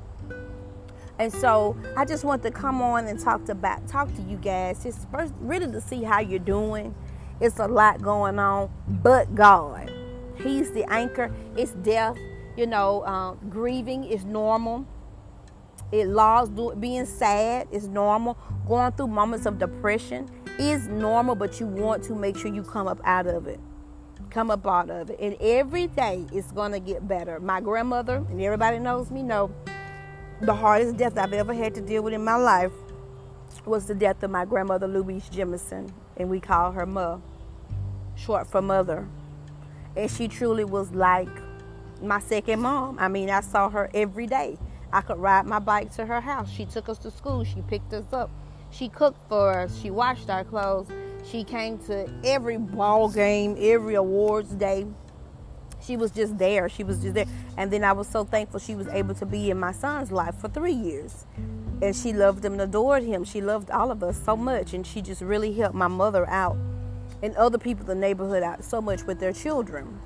And 1.20 1.32
so 1.32 1.78
I 1.98 2.06
just 2.06 2.24
want 2.24 2.42
to 2.44 2.52
come 2.52 2.82
on 2.82 3.08
and 3.08 3.20
talk 3.20 3.44
to 3.46 3.52
about 3.52 3.86
talk 3.88 4.16
to 4.16 4.22
you 4.24 4.38
guys, 4.38 4.84
just 4.84 5.10
first 5.12 5.34
really 5.42 5.72
to 5.72 5.82
see 5.82 6.04
how 6.04 6.22
you're 6.22 6.40
doing. 6.40 6.96
It's 7.42 7.60
a 7.60 7.68
lot 7.68 8.02
going 8.02 8.40
on, 8.40 8.72
but 8.88 9.36
God. 9.36 9.92
He's 10.42 10.72
the 10.72 10.90
anchor. 10.92 11.34
It's 11.58 11.72
death. 11.74 12.18
You 12.56 12.66
know, 12.66 13.06
um, 13.06 13.40
grieving 13.50 14.06
is 14.06 14.24
normal. 14.24 14.88
It 15.92 16.08
loss 16.08 16.50
being 16.80 17.06
sad 17.06 17.68
is 17.72 17.88
normal. 17.88 18.38
Going 18.68 18.94
through 18.94 19.08
moments 19.08 19.46
of 19.46 19.60
depression 19.60 20.30
is 20.60 20.88
normal, 20.88 21.36
but 21.36 21.60
you 21.60 21.66
want 21.66 22.04
to 22.06 22.16
make 22.16 22.38
sure 22.38 22.54
you 22.54 22.64
come 22.64 22.88
up 22.88 23.00
out 23.04 23.28
of 23.28 23.48
it. 23.48 23.60
Come 24.30 24.50
up 24.52 24.66
out 24.68 24.90
of 24.90 25.10
it. 25.10 25.20
And 25.20 25.36
every 25.40 25.88
day 25.88 26.26
it's 26.32 26.52
gonna 26.52 26.80
get 26.80 27.08
better. 27.08 27.40
My 27.40 27.62
grandmother, 27.62 28.18
and 28.30 28.42
everybody 28.42 28.80
knows 28.80 29.12
me, 29.12 29.24
know 29.24 29.52
the 30.42 30.54
hardest 30.54 30.98
death 30.98 31.18
I've 31.18 31.34
ever 31.34 31.54
had 31.54 31.76
to 31.76 31.82
deal 31.82 32.04
with 32.04 32.14
in 32.14 32.24
my 32.24 32.36
life 32.36 32.72
was 33.66 33.86
the 33.86 33.96
death 33.96 34.22
of 34.24 34.32
my 34.32 34.46
grandmother 34.46 34.88
Louise 34.88 35.30
Jemison, 35.30 35.92
and 36.18 36.30
we 36.30 36.40
call 36.40 36.72
her 36.72 36.86
Ma, 36.86 37.20
short 38.16 38.48
for 38.48 38.62
mother. 38.62 39.08
And 39.96 40.10
she 40.10 40.28
truly 40.28 40.66
was 40.66 40.92
like 40.92 41.30
my 42.02 42.20
second 42.20 42.62
mom. 42.62 42.98
I 43.00 43.08
mean, 43.08 43.30
I 43.30 43.42
saw 43.42 43.70
her 43.70 43.90
every 43.94 44.28
day. 44.28 44.58
I 44.92 45.02
could 45.02 45.18
ride 45.18 45.46
my 45.46 45.60
bike 45.60 45.94
to 45.96 46.06
her 46.06 46.22
house. 46.22 46.52
She 46.52 46.66
took 46.66 46.90
us 46.90 46.98
to 47.00 47.12
school. 47.12 47.44
She 47.44 47.62
picked 47.62 47.94
us 47.94 48.12
up. 48.12 48.30
She 48.74 48.90
cooked 48.90 49.20
for 49.30 49.60
us. 49.60 49.80
She 49.80 49.92
washed 49.92 50.30
our 50.30 50.44
clothes. 50.44 50.88
She 51.24 51.44
came 51.44 51.78
to 51.86 52.10
every 52.24 52.58
ball 52.58 53.08
game, 53.08 53.56
every 53.60 53.94
awards 53.96 54.50
day. 54.56 54.88
She 55.82 55.96
was 55.96 56.12
just 56.12 56.38
there. 56.40 56.68
She 56.70 56.84
was 56.84 57.00
just 57.00 57.14
there. 57.14 57.26
And 57.58 57.72
then 57.72 57.84
I 57.84 57.92
was 57.92 58.08
so 58.08 58.24
thankful 58.24 58.60
she 58.60 58.74
was 58.74 58.88
able 58.88 59.14
to 59.16 59.26
be 59.26 59.52
in 59.52 59.60
my 59.60 59.74
son's 59.74 60.12
life 60.12 60.36
for 60.36 60.48
three 60.48 60.74
years. 60.74 61.26
And 61.82 61.96
she 61.96 62.14
loved 62.14 62.44
him 62.44 62.54
and 62.54 62.62
adored 62.62 63.04
him. 63.04 63.24
She 63.26 63.42
loved 63.42 63.70
all 63.70 63.92
of 63.92 64.02
us 64.02 64.20
so 64.24 64.36
much. 64.36 64.74
And 64.74 64.88
she 64.88 65.02
just 65.02 65.22
really 65.22 65.54
helped 65.54 65.76
my 65.76 65.88
mother 65.88 66.28
out 66.28 66.58
and 67.22 67.36
other 67.36 67.58
people 67.58 67.84
in 67.84 68.00
the 68.00 68.08
neighborhood 68.08 68.44
out 68.44 68.64
so 68.64 68.82
much 68.82 69.04
with 69.04 69.20
their 69.20 69.34
children. 69.34 70.00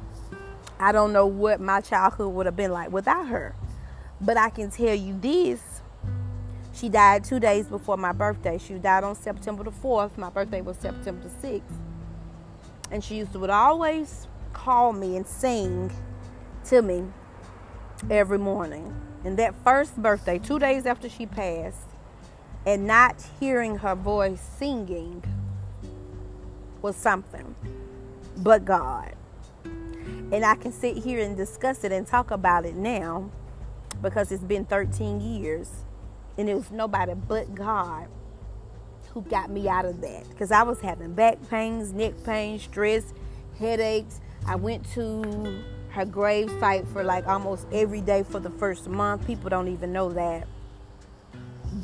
I 0.80 0.92
don't 0.92 1.14
know 1.14 1.26
what 1.26 1.62
my 1.62 1.82
childhood 1.82 2.34
would 2.34 2.46
have 2.46 2.56
been 2.56 2.72
like 2.72 2.92
without 2.92 3.28
her. 3.28 3.56
But 4.20 4.38
I 4.38 4.50
can 4.50 4.72
tell 4.72 4.94
you 4.94 5.18
this. 5.20 5.62
She 6.80 6.90
died 6.90 7.24
two 7.24 7.40
days 7.40 7.66
before 7.66 7.98
my 7.98 8.12
birthday. 8.12 8.60
She 8.60 8.76
died 8.76 9.04
on 9.04 9.16
September 9.16 9.64
the 9.64 9.72
4th. 9.72 10.16
My 10.16 10.30
birthday 10.30 10.62
was 10.62 10.78
September 10.78 11.28
the 11.28 11.48
6th. 11.48 11.64
And 12.92 13.04
she 13.04 13.16
used 13.16 13.34
to 13.34 13.40
would 13.40 13.50
always 13.50 14.28
call 14.54 14.94
me 14.94 15.18
and 15.18 15.26
sing 15.26 15.92
to 16.66 16.84
me 16.84 17.04
every 18.12 18.38
morning. 18.38 18.96
And 19.24 19.38
that 19.38 19.56
first 19.64 19.98
birthday, 19.98 20.38
two 20.38 20.60
days 20.60 20.86
after 20.86 21.10
she 21.10 21.26
passed, 21.26 21.88
and 22.64 22.86
not 22.86 23.26
hearing 23.40 23.78
her 23.78 23.96
voice 23.96 24.40
singing 24.40 25.24
was 26.84 26.96
something 26.96 27.56
but 28.38 28.66
God. 28.66 29.16
And 29.64 30.46
I 30.46 30.56
can 30.56 30.72
sit 30.72 30.98
here 30.98 31.22
and 31.22 31.36
discuss 31.36 31.84
it 31.84 31.92
and 31.92 32.06
talk 32.06 32.30
about 32.30 32.66
it 32.66 32.76
now 32.76 33.32
because 34.00 34.32
it's 34.32 34.44
been 34.44 34.66
13 34.66 35.20
years 35.22 35.72
and 36.38 36.50
it 36.50 36.56
was 36.56 36.72
nobody 36.72 37.14
but 37.14 37.54
God 37.56 38.08
who 39.14 39.22
got 39.24 39.50
me 39.50 39.68
out 39.68 39.86
of 39.86 40.02
that 40.02 40.30
because 40.30 40.52
I 40.52 40.64
was 40.64 40.80
having 40.80 41.14
back 41.14 41.38
pains, 41.50 41.92
neck 41.92 42.14
pains, 42.24 42.64
stress, 42.64 43.14
headaches. 43.60 44.20
I 44.46 44.56
went 44.56 44.90
to 44.94 45.64
her 45.90 46.06
grave 46.06 46.52
site 46.60 46.88
for 46.90 47.04
like 47.04 47.28
almost 47.28 47.66
every 47.72 48.02
day 48.02 48.24
for 48.24 48.40
the 48.40 48.52
first 48.52 48.88
month. 48.88 49.26
People 49.26 49.50
don't 49.50 49.68
even 49.68 49.92
know 49.92 50.12
that. 50.12 50.48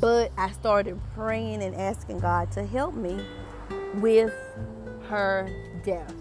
But 0.00 0.32
I 0.38 0.52
started 0.52 1.00
praying 1.14 1.62
and 1.62 1.74
asking 1.74 2.20
God 2.20 2.52
to 2.52 2.64
help 2.64 2.94
me 2.94 3.24
with 3.94 4.32
her 5.08 5.48
death 5.84 6.14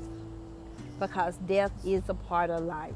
because 1.00 1.38
death 1.48 1.72
is 1.86 2.04
a 2.10 2.14
part 2.14 2.50
of 2.50 2.64
life. 2.64 2.94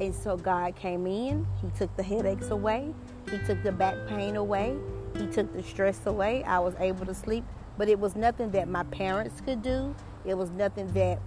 And 0.00 0.14
so 0.14 0.36
God 0.36 0.76
came 0.76 1.06
in, 1.06 1.46
He 1.62 1.68
took 1.78 1.94
the 1.96 2.02
headaches 2.02 2.50
away, 2.50 2.92
He 3.30 3.38
took 3.38 3.62
the 3.62 3.72
back 3.72 3.96
pain 4.08 4.36
away, 4.36 4.76
He 5.16 5.26
took 5.26 5.52
the 5.52 5.62
stress 5.62 6.06
away. 6.06 6.44
I 6.44 6.58
was 6.58 6.74
able 6.78 7.06
to 7.06 7.14
sleep, 7.14 7.44
but 7.78 7.88
it 7.88 7.98
was 7.98 8.16
nothing 8.16 8.50
that 8.52 8.68
my 8.68 8.84
parents 8.84 9.40
could 9.40 9.62
do, 9.62 9.94
it 10.24 10.36
was 10.36 10.50
nothing 10.50 10.92
that 10.92 11.20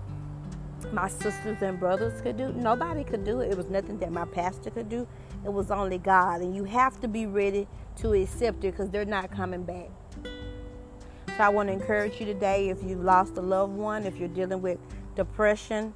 my 0.92 1.08
sisters 1.08 1.58
and 1.62 1.80
brothers 1.80 2.22
could 2.22 2.38
do. 2.38 2.52
Nobody 2.54 3.04
could 3.04 3.24
do 3.24 3.42
it. 3.42 3.52
It 3.52 3.58
was 3.58 3.68
nothing 3.68 3.98
that 4.00 4.12
my 4.12 4.26
pastor 4.26 4.70
could 4.70 4.90
do. 4.90 5.08
It 5.44 5.52
was 5.52 5.72
only 5.72 5.98
God. 5.98 6.42
And 6.42 6.56
you 6.56 6.64
have 6.66 7.00
to 7.02 7.08
be 7.08 7.26
ready 7.26 7.68
to 7.98 8.14
accept 8.14 8.64
it 8.64 8.72
because 8.72 8.90
they're 8.90 9.06
not 9.06 9.32
coming 9.32 9.64
back. 9.64 9.90
So 10.24 11.44
I 11.44 11.50
want 11.50 11.70
to 11.70 11.74
encourage 11.74 12.20
you 12.20 12.26
today 12.26 12.70
if 12.70 12.84
you've 12.84 13.04
lost 13.04 13.38
a 13.38 13.42
loved 13.42 13.74
one, 13.74 14.06
if 14.06 14.18
you're 14.18 14.28
dealing 14.28 14.62
with 14.62 14.80
depression, 15.16 15.94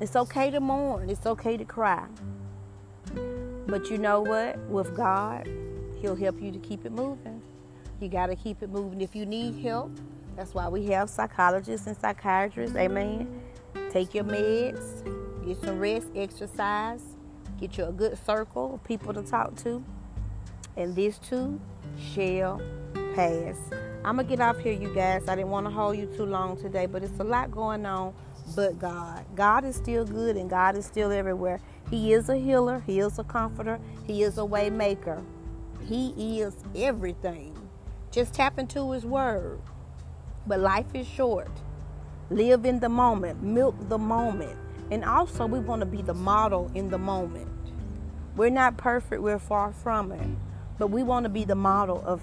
it's 0.00 0.16
okay 0.16 0.50
to 0.50 0.60
mourn, 0.60 1.10
it's 1.10 1.26
okay 1.26 1.56
to 1.56 1.64
cry. 1.64 2.06
But 3.72 3.88
you 3.88 3.96
know 3.96 4.20
what? 4.20 4.58
With 4.68 4.94
God, 4.94 5.48
He'll 5.98 6.14
help 6.14 6.42
you 6.42 6.52
to 6.52 6.58
keep 6.58 6.84
it 6.84 6.92
moving. 6.92 7.40
You 8.00 8.08
got 8.10 8.26
to 8.26 8.36
keep 8.36 8.62
it 8.62 8.68
moving. 8.68 9.00
If 9.00 9.16
you 9.16 9.24
need 9.24 9.64
help, 9.64 9.98
that's 10.36 10.52
why 10.52 10.68
we 10.68 10.84
have 10.88 11.08
psychologists 11.08 11.86
and 11.86 11.96
psychiatrists. 11.96 12.76
Amen. 12.76 13.40
Take 13.88 14.12
your 14.12 14.24
meds, 14.24 15.46
get 15.46 15.58
some 15.62 15.78
rest, 15.78 16.08
exercise, 16.14 17.02
get 17.58 17.78
you 17.78 17.86
a 17.86 17.92
good 17.92 18.18
circle 18.26 18.74
of 18.74 18.84
people 18.84 19.14
to 19.14 19.22
talk 19.22 19.56
to. 19.62 19.82
And 20.76 20.94
this 20.94 21.16
too 21.16 21.58
shall 22.12 22.60
pass. 23.14 23.56
I'm 24.04 24.16
going 24.16 24.26
to 24.26 24.36
get 24.36 24.40
off 24.42 24.58
here, 24.58 24.74
you 24.74 24.94
guys. 24.94 25.26
I 25.28 25.34
didn't 25.34 25.50
want 25.50 25.66
to 25.66 25.72
hold 25.72 25.96
you 25.96 26.12
too 26.14 26.26
long 26.26 26.60
today, 26.60 26.84
but 26.84 27.02
it's 27.02 27.18
a 27.20 27.24
lot 27.24 27.50
going 27.50 27.86
on. 27.86 28.12
But 28.54 28.78
God, 28.78 29.24
God 29.34 29.64
is 29.64 29.76
still 29.76 30.04
good 30.04 30.36
and 30.36 30.50
God 30.50 30.76
is 30.76 30.84
still 30.84 31.10
everywhere. 31.10 31.58
He 31.92 32.14
is 32.14 32.30
a 32.30 32.38
healer, 32.38 32.82
He 32.86 33.00
is 33.00 33.18
a 33.18 33.24
comforter, 33.24 33.78
He 34.06 34.22
is 34.22 34.38
a 34.38 34.46
way 34.46 34.70
maker. 34.70 35.22
He 35.86 36.40
is 36.40 36.54
everything. 36.74 37.54
Just 38.10 38.32
tap 38.32 38.58
into 38.58 38.92
His 38.92 39.04
word. 39.04 39.60
But 40.46 40.60
life 40.60 40.86
is 40.94 41.06
short. 41.06 41.50
Live 42.30 42.64
in 42.64 42.80
the 42.80 42.88
moment, 42.88 43.42
milk 43.42 43.76
the 43.90 43.98
moment. 43.98 44.58
And 44.90 45.04
also, 45.04 45.44
we 45.44 45.58
want 45.60 45.80
to 45.80 45.86
be 45.86 46.00
the 46.00 46.14
model 46.14 46.70
in 46.74 46.88
the 46.88 46.96
moment. 46.96 47.50
We're 48.36 48.48
not 48.48 48.78
perfect, 48.78 49.20
we're 49.20 49.38
far 49.38 49.74
from 49.74 50.12
it. 50.12 50.26
But 50.78 50.86
we 50.86 51.02
want 51.02 51.24
to 51.24 51.28
be 51.28 51.44
the 51.44 51.54
model 51.54 52.02
of 52.06 52.22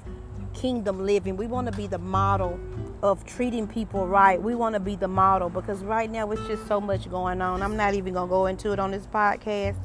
kingdom 0.56 1.06
living. 1.06 1.38
We 1.38 1.46
want 1.46 1.68
to 1.68 1.78
be 1.78 1.86
the 1.86 2.00
model 2.00 2.60
of 3.02 3.26
treating 3.26 3.68
people 3.68 4.08
right. 4.08 4.42
We 4.42 4.56
want 4.56 4.74
to 4.74 4.80
be 4.80 4.96
the 4.96 5.08
model 5.08 5.50
because 5.50 5.84
right 5.84 6.10
now 6.10 6.30
it's 6.32 6.46
just 6.48 6.68
so 6.68 6.82
much 6.82 7.10
going 7.10 7.42
on. 7.42 7.62
I'm 7.62 7.78
not 7.78 7.94
even 7.94 8.14
going 8.14 8.28
to 8.28 8.32
go 8.32 8.46
into 8.48 8.72
it 8.72 8.80
on 8.80 8.92
this 8.92 9.08
podcast, 9.08 9.78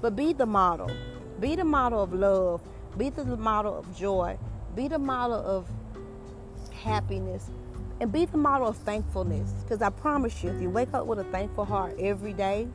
but 0.00 0.14
be 0.14 0.32
the 0.32 0.46
model. 0.46 0.90
Be 1.40 1.56
the 1.56 1.64
model 1.64 2.02
of 2.02 2.12
love. 2.12 2.62
Be 2.96 3.10
the 3.10 3.24
model 3.24 3.76
of 3.76 3.96
joy. 3.96 4.38
Be 4.76 4.88
the 4.88 4.98
model 4.98 5.36
of 5.36 5.66
happiness. 6.72 7.50
And 8.00 8.12
be 8.12 8.24
the 8.24 8.38
model 8.38 8.68
of 8.68 8.76
thankfulness. 8.78 9.50
Because 9.62 9.82
I 9.82 9.90
promise 9.90 10.42
you, 10.42 10.50
if 10.50 10.60
you 10.62 10.70
wake 10.70 10.94
up 10.94 11.06
with 11.06 11.18
a 11.18 11.24
thankful 11.24 11.64
heart 11.64 11.96
every 11.98 12.32
day, 12.32 12.68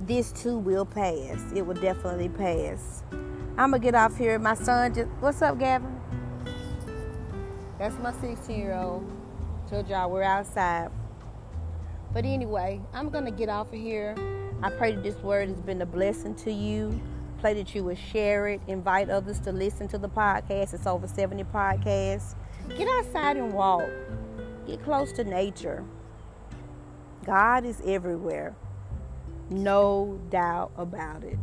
this 0.00 0.32
too 0.32 0.58
will 0.58 0.84
pass. 0.84 1.40
It 1.54 1.62
will 1.62 1.74
definitely 1.74 2.28
pass. 2.28 3.02
I'm 3.58 3.70
going 3.70 3.80
to 3.80 3.86
get 3.86 3.94
off 3.94 4.18
here. 4.18 4.38
My 4.38 4.54
son 4.54 4.94
just, 4.94 5.08
what's 5.20 5.40
up, 5.40 5.58
Gavin? 5.58 5.98
That's 7.78 7.96
my 7.98 8.12
16 8.20 8.58
year 8.58 8.74
old. 8.74 9.10
Told 9.68 9.88
y'all 9.88 10.10
we're 10.10 10.22
outside. 10.22 10.90
But 12.12 12.24
anyway, 12.24 12.80
I'm 12.94 13.10
going 13.10 13.26
to 13.26 13.30
get 13.30 13.48
off 13.48 13.68
of 13.68 13.78
here. 13.78 14.14
I 14.62 14.70
pray 14.70 14.92
that 14.92 15.02
this 15.02 15.16
word 15.16 15.48
has 15.48 15.60
been 15.60 15.82
a 15.82 15.86
blessing 15.86 16.34
to 16.36 16.52
you. 16.52 16.98
Pray 17.40 17.52
that 17.54 17.74
you 17.74 17.84
will 17.84 17.96
share 17.96 18.48
it. 18.48 18.62
Invite 18.66 19.10
others 19.10 19.38
to 19.40 19.52
listen 19.52 19.88
to 19.88 19.98
the 19.98 20.08
podcast. 20.08 20.72
It's 20.72 20.86
over 20.86 21.06
70 21.06 21.44
podcasts. 21.44 22.34
Get 22.78 22.88
outside 22.88 23.36
and 23.36 23.52
walk. 23.52 23.84
Get 24.66 24.82
close 24.82 25.12
to 25.12 25.24
nature. 25.24 25.84
God 27.26 27.66
is 27.66 27.82
everywhere. 27.84 28.56
No 29.50 30.18
doubt 30.30 30.72
about 30.76 31.24
it. 31.24 31.38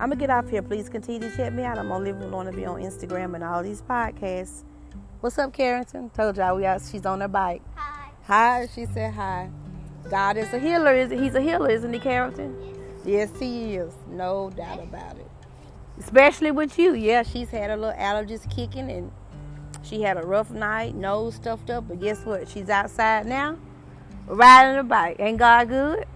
I'm 0.00 0.08
going 0.08 0.18
to 0.18 0.26
get 0.26 0.30
off 0.30 0.48
here. 0.48 0.62
Please 0.62 0.88
continue 0.88 1.28
to 1.28 1.36
check 1.36 1.52
me 1.52 1.64
out. 1.64 1.76
I'm 1.76 1.92
only 1.92 2.12
going 2.12 2.46
to 2.46 2.52
be 2.52 2.64
on 2.64 2.80
Instagram 2.80 3.34
and 3.34 3.44
all 3.44 3.62
these 3.62 3.82
podcasts. 3.82 4.62
What's 5.20 5.36
up, 5.36 5.52
Carrington? 5.52 6.10
Told 6.10 6.36
y'all 6.36 6.54
we 6.54 6.64
out. 6.64 6.80
She's 6.88 7.04
on 7.04 7.20
her 7.22 7.26
bike. 7.26 7.60
Hi. 7.74 8.10
Hi. 8.22 8.68
She 8.72 8.86
said 8.86 9.14
hi. 9.14 9.50
God 10.08 10.36
is 10.36 10.52
a 10.52 10.60
healer. 10.60 10.94
Is 10.94 11.10
he? 11.10 11.18
he's 11.18 11.34
a 11.34 11.40
healer, 11.40 11.68
isn't 11.68 11.92
he, 11.92 11.98
Carrington? 11.98 12.56
Yes. 13.04 13.28
yes, 13.32 13.40
he 13.40 13.74
is. 13.74 13.92
No 14.06 14.50
doubt 14.50 14.80
about 14.80 15.16
it. 15.16 15.28
Especially 15.98 16.52
with 16.52 16.78
you. 16.78 16.94
Yeah, 16.94 17.24
she's 17.24 17.48
had 17.50 17.70
a 17.70 17.76
little 17.76 17.96
allergies 17.98 18.48
kicking 18.48 18.88
and 18.92 19.10
she 19.82 20.02
had 20.02 20.18
a 20.18 20.22
rough 20.22 20.52
night, 20.52 20.94
nose 20.94 21.34
stuffed 21.34 21.68
up. 21.68 21.88
But 21.88 22.00
guess 22.00 22.24
what? 22.24 22.48
She's 22.48 22.68
outside 22.68 23.26
now, 23.26 23.58
riding 24.28 24.78
a 24.78 24.84
bike. 24.84 25.16
Ain't 25.18 25.38
God 25.38 25.68
good? 25.68 26.06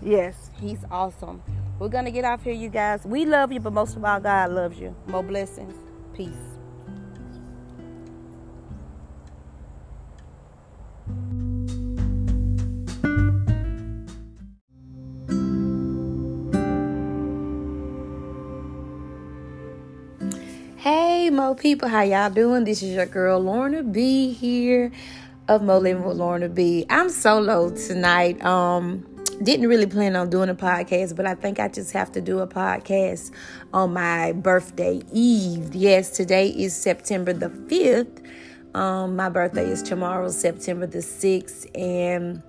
Yes, 0.00 0.52
He's 0.60 0.84
awesome. 0.88 1.42
We're 1.80 1.88
gonna 1.88 2.12
get 2.12 2.24
off 2.24 2.44
here, 2.44 2.52
you 2.52 2.68
guys. 2.68 3.04
We 3.04 3.24
love 3.24 3.50
you, 3.50 3.58
but 3.58 3.72
most 3.72 3.96
of 3.96 4.04
all, 4.04 4.20
God 4.20 4.52
loves 4.52 4.78
you. 4.78 4.94
More 5.08 5.24
blessings. 5.24 5.74
Peace. 6.14 6.51
Mo 21.42 21.56
people. 21.56 21.88
How 21.88 22.02
y'all 22.02 22.30
doing? 22.30 22.62
This 22.62 22.84
is 22.84 22.94
your 22.94 23.04
girl 23.04 23.40
Lorna 23.40 23.82
B 23.82 24.32
here 24.32 24.92
of 25.48 25.60
Mo 25.60 25.78
Living 25.78 26.04
with 26.04 26.16
Lorna 26.16 26.48
B. 26.48 26.86
I'm 26.88 27.08
solo 27.08 27.70
tonight. 27.70 28.40
Um, 28.44 29.04
didn't 29.42 29.66
really 29.66 29.86
plan 29.86 30.14
on 30.14 30.30
doing 30.30 30.48
a 30.50 30.54
podcast, 30.54 31.16
but 31.16 31.26
I 31.26 31.34
think 31.34 31.58
I 31.58 31.66
just 31.66 31.90
have 31.94 32.12
to 32.12 32.20
do 32.20 32.38
a 32.38 32.46
podcast 32.46 33.32
on 33.74 33.92
my 33.92 34.30
birthday 34.30 35.02
eve. 35.12 35.74
Yes, 35.74 36.10
today 36.10 36.46
is 36.46 36.76
September 36.76 37.32
the 37.32 37.48
5th. 37.48 38.24
Um, 38.76 39.16
my 39.16 39.28
birthday 39.28 39.68
is 39.68 39.82
tomorrow, 39.82 40.28
September 40.28 40.86
the 40.86 40.98
6th, 40.98 41.66
and 41.76 42.40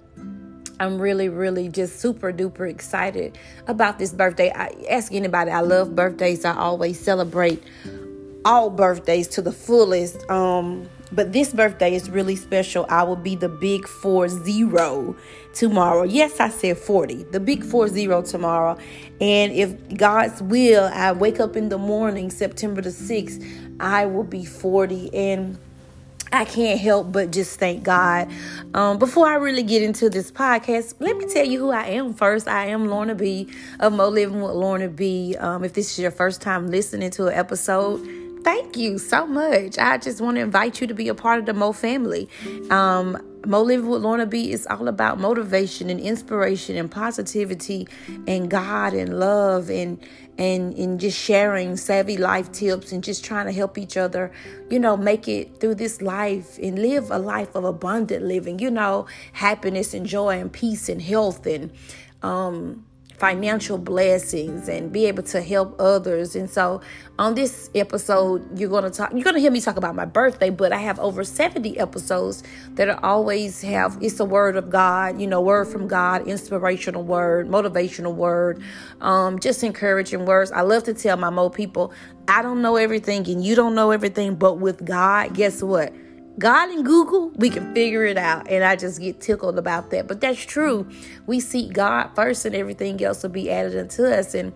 I'm 0.79 1.00
really, 1.01 1.29
really 1.29 1.67
just 1.67 2.00
super 2.00 2.31
duper 2.31 2.69
excited 2.69 3.39
about 3.65 3.97
this 3.97 4.13
birthday. 4.13 4.51
I 4.53 4.69
ask 4.88 5.12
anybody, 5.12 5.50
I 5.50 5.62
love 5.62 5.95
birthdays. 5.95 6.45
I 6.45 6.55
always 6.55 7.00
celebrate 7.00 7.63
all 8.45 8.69
birthdays 8.69 9.27
to 9.29 9.41
the 9.41 9.51
fullest. 9.51 10.29
Um, 10.29 10.89
but 11.12 11.31
this 11.31 11.53
birthday 11.53 11.93
is 11.93 12.09
really 12.09 12.35
special. 12.35 12.85
I 12.89 13.03
will 13.03 13.15
be 13.15 13.35
the 13.35 13.50
big 13.50 13.88
four 13.88 14.27
zero 14.29 15.15
tomorrow. 15.53 16.03
Yes, 16.03 16.39
I 16.39 16.50
said 16.50 16.77
40. 16.77 17.23
The 17.25 17.39
big 17.39 17.63
four 17.63 17.88
zero 17.88 18.21
tomorrow. 18.23 18.77
And 19.21 19.53
if 19.53 19.95
God's 19.95 20.41
will, 20.41 20.89
I 20.91 21.12
wake 21.12 21.39
up 21.39 21.55
in 21.55 21.69
the 21.69 21.77
morning, 21.77 22.31
September 22.31 22.81
the 22.81 22.89
6th, 22.89 23.45
I 23.79 24.05
will 24.07 24.23
be 24.23 24.43
40. 24.43 25.13
And 25.13 25.57
I 26.31 26.45
can't 26.45 26.79
help 26.79 27.12
but 27.12 27.31
just 27.31 27.59
thank 27.59 27.83
God. 27.83 28.27
Um, 28.73 28.97
before 28.97 29.27
I 29.27 29.35
really 29.35 29.62
get 29.62 29.83
into 29.83 30.09
this 30.09 30.31
podcast, 30.31 30.95
let 31.00 31.15
me 31.15 31.27
tell 31.27 31.45
you 31.45 31.59
who 31.59 31.69
I 31.69 31.85
am 31.89 32.15
first. 32.15 32.47
I 32.47 32.65
am 32.65 32.88
Lorna 32.88 33.13
B 33.13 33.47
of 33.79 33.93
Mo 33.93 34.09
Living 34.09 34.41
with 34.41 34.53
Lorna 34.53 34.89
B. 34.89 35.35
Um, 35.39 35.63
if 35.63 35.73
this 35.73 35.91
is 35.91 36.00
your 36.00 36.09
first 36.09 36.41
time 36.41 36.71
listening 36.71 37.12
to 37.12 37.27
an 37.27 37.35
episode, 37.35 38.23
thank 38.43 38.77
you 38.77 38.97
so 38.97 39.25
much. 39.25 39.77
I 39.77 39.97
just 39.97 40.21
want 40.21 40.35
to 40.35 40.41
invite 40.41 40.81
you 40.81 40.88
to 40.88 40.93
be 40.93 41.07
a 41.07 41.15
part 41.15 41.39
of 41.39 41.45
the 41.45 41.53
Mo 41.53 41.71
family. 41.71 42.29
Um, 42.69 43.17
Mo 43.45 43.62
Living 43.62 43.89
with 43.89 44.01
Lorna 44.01 44.25
B 44.25 44.51
is 44.51 44.65
all 44.67 44.88
about 44.88 45.19
motivation 45.19 45.89
and 45.89 46.00
inspiration 46.00 46.77
and 46.77 46.89
positivity 46.89 47.88
and 48.25 48.50
God 48.50 48.93
and 48.93 49.19
love 49.19 49.69
and 49.69 50.00
and 50.38 50.73
and 50.75 51.00
just 51.00 51.17
sharing 51.19 51.75
savvy 51.75 52.15
life 52.17 52.51
tips 52.51 52.91
and 52.91 53.03
just 53.03 53.25
trying 53.25 53.45
to 53.45 53.51
help 53.51 53.77
each 53.77 53.97
other, 53.97 54.31
you 54.69 54.79
know, 54.79 54.95
make 54.95 55.27
it 55.27 55.59
through 55.59 55.75
this 55.75 56.01
life 56.01 56.57
and 56.62 56.79
live 56.79 57.12
a 57.12 57.19
life 57.19 57.53
of 57.53 57.65
abundant 57.65 58.23
living, 58.23 58.59
you 58.59 58.71
know, 58.71 59.07
happiness 59.33 59.93
and 59.93 60.05
joy 60.05 60.39
and 60.39 60.51
peace 60.51 60.88
and 60.88 61.01
health 61.01 61.45
and 61.45 61.71
um 62.21 62.85
financial 63.24 63.77
blessings 63.77 64.68
and 64.68 64.92
be 64.92 65.06
able 65.06 65.24
to 65.24 65.42
help 65.42 65.74
others. 65.80 66.36
And 66.36 66.50
so 66.50 66.82
on 67.18 67.36
this 67.36 67.70
episode, 67.74 68.60
you're 68.60 68.70
going 68.70 68.84
to 68.84 68.89
talk 68.89 69.13
you're 69.13 69.24
going 69.24 69.36
to 69.36 69.39
hear 69.39 69.50
me 69.50 69.62
talk 69.62 69.77
about 69.77 69.96
my 69.96 70.03
birthday, 70.03 70.50
but 70.50 70.74
I 70.74 70.80
have 70.80 71.00
over 71.00 71.24
70 71.24 71.80
episodes 71.80 72.44
that 72.72 72.89
are 72.89 73.00
always 73.01 73.62
have 73.62 73.98
it's 74.01 74.20
a 74.20 74.25
word 74.25 74.58
of 74.58 74.70
God, 74.70 75.22
you 75.22 75.27
know, 75.27 75.39
word 75.39 75.70
from 75.70 75.88
God, 75.88 76.27
inspirational 76.27 77.01
word, 77.01 77.48
motivational 77.48 78.13
word, 78.13 78.62
um, 79.00 79.39
just 79.39 79.63
encouraging 79.63 80.25
words. 80.25 80.51
I 80.51 80.60
love 80.60 80.84
to 80.84 80.94
tell 80.94 81.15
my 81.15 81.30
mo 81.30 81.50
people, 81.50 81.94
I 82.27 82.42
don't 82.42 82.62
know 82.62 82.75
everything 82.75 83.25
and 83.30 83.42
you 83.42 83.56
don't 83.56 83.74
know 83.74 83.92
everything, 83.92 84.36
but 84.36 84.56
with 84.56 84.84
God, 84.84 85.34
guess 85.34 85.63
what? 85.63 85.94
God 86.40 86.70
and 86.70 86.84
Google, 86.84 87.30
we 87.36 87.50
can 87.50 87.74
figure 87.74 88.04
it 88.06 88.18
out. 88.18 88.50
And 88.50 88.63
I 88.63 88.75
just 88.75 89.00
get 89.00 89.22
tickled 89.22 89.58
about 89.58 89.92
that. 89.92 90.08
But 90.08 90.22
that's 90.22 90.43
true. 90.43 90.89
We 91.28 91.39
seek 91.39 91.74
God 91.74 92.10
first 92.15 92.46
and 92.46 92.56
everything 92.56 93.04
else 93.04 93.24
will 93.24 93.30
be 93.30 93.52
added 93.52 93.78
unto 93.78 94.06
us. 94.06 94.34
And 94.34 94.54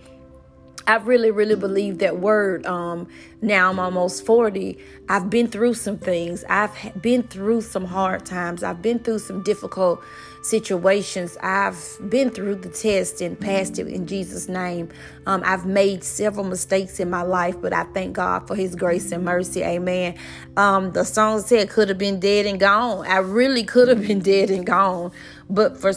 I 0.87 0.95
really, 0.95 1.31
really 1.31 1.55
believe 1.55 1.99
that 1.99 2.19
word. 2.19 2.65
Um, 2.65 3.09
now 3.41 3.69
I'm 3.69 3.77
almost 3.77 4.25
40. 4.25 4.77
I've 5.09 5.29
been 5.29 5.47
through 5.47 5.73
some 5.73 5.97
things. 5.97 6.45
I've 6.49 7.01
been 7.01 7.23
through 7.23 7.61
some 7.61 7.85
hard 7.85 8.25
times. 8.25 8.63
I've 8.63 8.81
been 8.81 8.99
through 8.99 9.19
some 9.19 9.43
difficult 9.43 10.01
situations. 10.41 11.37
I've 11.41 11.97
been 12.09 12.29
through 12.29 12.55
the 12.55 12.69
test 12.69 13.21
and 13.21 13.39
passed 13.39 13.79
it 13.79 13.87
in 13.87 14.07
Jesus' 14.07 14.47
name. 14.47 14.89
Um, 15.25 15.41
I've 15.45 15.65
made 15.65 16.03
several 16.03 16.45
mistakes 16.45 16.99
in 16.99 17.09
my 17.09 17.21
life, 17.21 17.55
but 17.61 17.73
I 17.73 17.83
thank 17.93 18.15
God 18.15 18.47
for 18.47 18.55
His 18.55 18.75
grace 18.75 19.11
and 19.11 19.23
mercy. 19.23 19.63
Amen. 19.63 20.15
Um, 20.55 20.91
the 20.91 21.03
song 21.03 21.41
said 21.41 21.69
could 21.69 21.89
have 21.89 21.97
been 21.97 22.19
dead 22.19 22.45
and 22.45 22.59
gone. 22.59 23.05
I 23.07 23.17
really 23.17 23.63
could 23.63 23.87
have 23.87 24.05
been 24.05 24.19
dead 24.19 24.49
and 24.49 24.65
gone, 24.65 25.11
but 25.49 25.77
for 25.77 25.93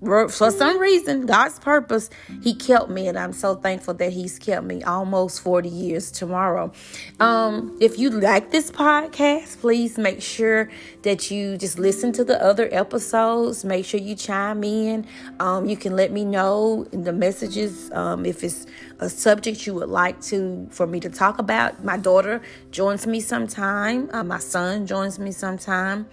for 0.00 0.50
some 0.50 0.78
reason, 0.78 1.26
God's 1.26 1.58
purpose, 1.58 2.08
He 2.42 2.54
kept 2.54 2.88
me, 2.88 3.08
and 3.08 3.18
I'm 3.18 3.32
so 3.32 3.56
thankful 3.56 3.94
that 3.94 4.12
He's 4.12 4.38
kept 4.38 4.64
me 4.64 4.82
almost 4.84 5.40
40 5.40 5.68
years 5.68 6.12
tomorrow. 6.12 6.72
Um, 7.18 7.76
if 7.80 7.98
you 7.98 8.10
like 8.10 8.50
this 8.52 8.70
podcast, 8.70 9.60
please 9.60 9.98
make 9.98 10.22
sure 10.22 10.70
that 11.02 11.30
you 11.30 11.56
just 11.56 11.78
listen 11.78 12.12
to 12.12 12.24
the 12.24 12.40
other 12.42 12.68
episodes. 12.70 13.64
Make 13.64 13.84
sure 13.84 13.98
you 13.98 14.14
chime 14.14 14.62
in. 14.62 15.06
Um, 15.40 15.68
you 15.68 15.76
can 15.76 15.96
let 15.96 16.12
me 16.12 16.24
know 16.24 16.86
in 16.92 17.02
the 17.02 17.12
messages 17.12 17.90
um, 17.92 18.24
if 18.24 18.44
it's 18.44 18.66
a 19.00 19.08
subject 19.08 19.66
you 19.66 19.74
would 19.74 19.88
like 19.88 20.20
to 20.22 20.68
for 20.70 20.86
me 20.86 21.00
to 21.00 21.10
talk 21.10 21.38
about. 21.38 21.84
My 21.84 21.96
daughter 21.96 22.40
joins 22.70 23.06
me 23.06 23.20
sometime. 23.20 24.10
Uh, 24.12 24.22
my 24.22 24.38
son 24.38 24.86
joins 24.86 25.18
me 25.18 25.32
sometime 25.32 26.06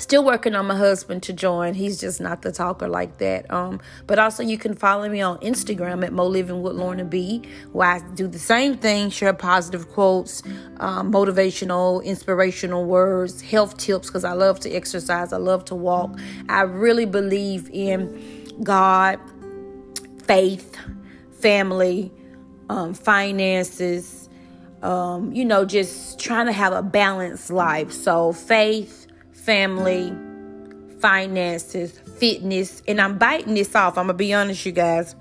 still 0.00 0.24
working 0.24 0.54
on 0.54 0.66
my 0.66 0.76
husband 0.76 1.22
to 1.24 1.32
join. 1.32 1.74
He's 1.74 2.00
just 2.00 2.20
not 2.20 2.42
the 2.42 2.52
talker 2.52 2.88
like 2.88 3.18
that. 3.18 3.50
Um 3.50 3.80
but 4.06 4.18
also 4.18 4.42
you 4.42 4.58
can 4.58 4.74
follow 4.74 5.08
me 5.08 5.20
on 5.20 5.38
instagram 5.38 6.04
at 6.04 6.12
mo 6.12 6.26
living 6.26 6.62
with 6.62 6.74
lorna 6.74 7.04
b 7.04 7.42
where 7.72 7.88
i 7.88 7.98
do 8.14 8.26
the 8.26 8.38
same 8.38 8.76
thing 8.76 9.10
share 9.10 9.32
positive 9.32 9.88
quotes 9.90 10.42
um, 10.78 11.12
motivational 11.12 12.04
inspirational 12.04 12.84
words 12.84 13.40
health 13.40 13.76
tips 13.76 14.08
because 14.08 14.24
i 14.24 14.32
love 14.32 14.58
to 14.60 14.70
exercise. 14.70 15.32
I 15.32 15.36
love 15.36 15.64
to 15.66 15.74
walk. 15.74 16.18
I 16.48 16.62
really 16.62 17.06
believe 17.06 17.70
in 17.72 18.58
god 18.62 19.18
faith 20.24 20.76
family 21.40 22.12
um, 22.68 22.94
finances 22.94 24.28
um, 24.82 25.32
you 25.32 25.44
know 25.44 25.64
just 25.64 26.18
trying 26.18 26.46
to 26.46 26.52
have 26.52 26.72
a 26.72 26.82
balanced 26.82 27.50
life. 27.50 27.92
So 27.92 28.32
faith 28.32 28.99
family, 29.50 30.16
finances, 31.00 31.98
fitness, 32.20 32.84
and 32.86 33.00
I'm 33.00 33.18
biting 33.18 33.54
this 33.54 33.74
off. 33.74 33.98
I'm 33.98 34.04
gonna 34.04 34.14
be 34.14 34.32
honest, 34.32 34.64
you 34.64 34.70
guys. 34.70 35.16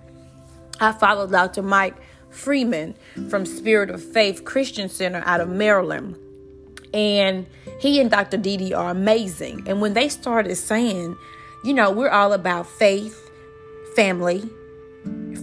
I 0.80 0.92
follow 0.92 1.26
Dr. 1.26 1.63
Mike 1.63 1.96
Freeman 2.30 2.94
from 3.32 3.48
Spirit 3.48 3.89
of 3.89 4.04
Faith 4.04 4.46
Christian 4.46 4.88
Center 4.88 5.24
out 5.26 5.42
of 5.42 5.50
Maryland. 5.50 6.15
And 6.94 7.48
he 7.80 8.00
and 8.00 8.12
Dr. 8.12 8.38
DeeDee 8.38 8.78
are 8.78 8.92
amazing. 8.92 9.63
And 9.68 9.82
when 9.82 9.96
they 9.96 10.10
started 10.10 10.56
saying, 10.58 11.18
you 11.63 11.74
know, 11.74 11.89
we're 11.89 12.12
all 12.12 12.32
about 12.32 12.68
faith, 12.68 13.32
family, 13.96 14.48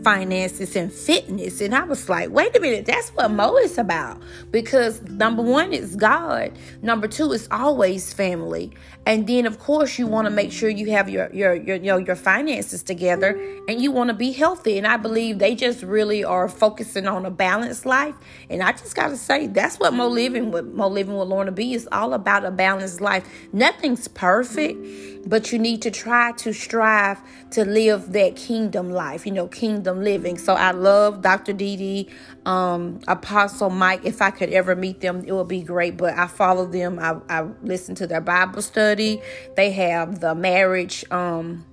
finances 0.07 0.77
and 0.77 0.93
fitness. 0.93 1.61
And 1.61 1.75
I 1.75 1.83
was 1.83 2.09
like, 2.09 2.31
wait 2.31 2.55
a 2.57 2.61
minute, 2.61 2.87
that's 2.87 3.09
what 3.09 3.29
Mo 3.29 3.57
is 3.57 3.77
about. 3.77 4.23
Because 4.53 5.03
number 5.03 5.43
one 5.43 5.73
is 5.73 5.97
God. 5.97 6.53
Number 6.81 7.09
two 7.09 7.33
is 7.33 7.49
always 7.51 8.13
family. 8.13 8.71
And 9.05 9.27
then 9.27 9.47
of 9.47 9.59
course 9.59 9.99
you 9.99 10.07
want 10.07 10.27
to 10.27 10.31
make 10.31 10.53
sure 10.53 10.69
you 10.69 10.93
have 10.93 11.09
your 11.09 11.29
your 11.33 11.55
your 11.55 11.77
you 11.77 11.87
know, 11.87 11.97
your 11.97 12.15
finances 12.15 12.85
together 12.85 13.31
and 13.67 13.83
you 13.83 13.91
want 13.91 14.11
to 14.11 14.15
be 14.15 14.31
healthy. 14.31 14.79
And 14.79 14.87
I 14.87 14.97
believe 14.97 15.41
they 15.41 15.57
just 15.57 15.83
really 15.83 16.23
are 16.23 16.49
focusing 16.49 17.09
on 17.09 17.27
a 17.27 17.31
balanced 17.31 17.85
life. 17.85 18.15
And 18.49 18.63
I 18.63 18.71
just 18.71 18.95
gotta 18.95 19.17
say 19.17 19.49
that's 19.49 19.81
what 19.81 19.93
Mo 19.93 20.07
living 20.07 20.53
with 20.53 20.67
Mo 20.67 20.87
living 20.87 21.17
with 21.19 21.27
Lorna 21.27 21.51
B 21.51 21.75
is 21.75 21.89
all 21.91 22.15
about 22.15 22.45
a 22.45 22.53
balanced 22.53 23.01
life. 23.01 23.29
Nothing's 23.53 24.07
perfect 24.07 24.79
but 25.27 25.53
you 25.53 25.59
need 25.59 25.83
to 25.83 25.91
try 25.91 26.33
to 26.33 26.53
strive 26.53 27.21
to 27.51 27.65
live 27.65 28.13
that 28.13 28.37
kingdom 28.37 28.91
life, 28.91 29.27
you 29.27 29.33
know, 29.33 29.49
kingdom 29.49 29.96
living. 30.03 30.39
So 30.39 30.55
I 30.55 30.71
love 30.73 31.23
Dr. 31.23 31.53
DeeDee, 31.53 32.11
um, 32.47 33.01
Apostle 33.09 33.71
Mike. 33.71 34.01
If 34.05 34.23
I 34.23 34.31
could 34.31 34.51
ever 34.51 34.77
meet 34.77 35.01
them, 35.01 35.25
it 35.27 35.33
would 35.33 35.49
be 35.49 35.63
great. 35.63 35.97
But 35.97 36.17
I 36.17 36.27
follow 36.27 36.67
them. 36.67 36.99
I, 36.99 37.17
I 37.29 37.49
listen 37.63 37.95
to 37.97 38.07
their 38.07 38.21
Bible 38.21 38.63
study. 38.63 39.21
They 39.57 39.73
have 39.73 40.21
the 40.21 40.35
marriage, 40.35 41.05
um, 41.11 41.65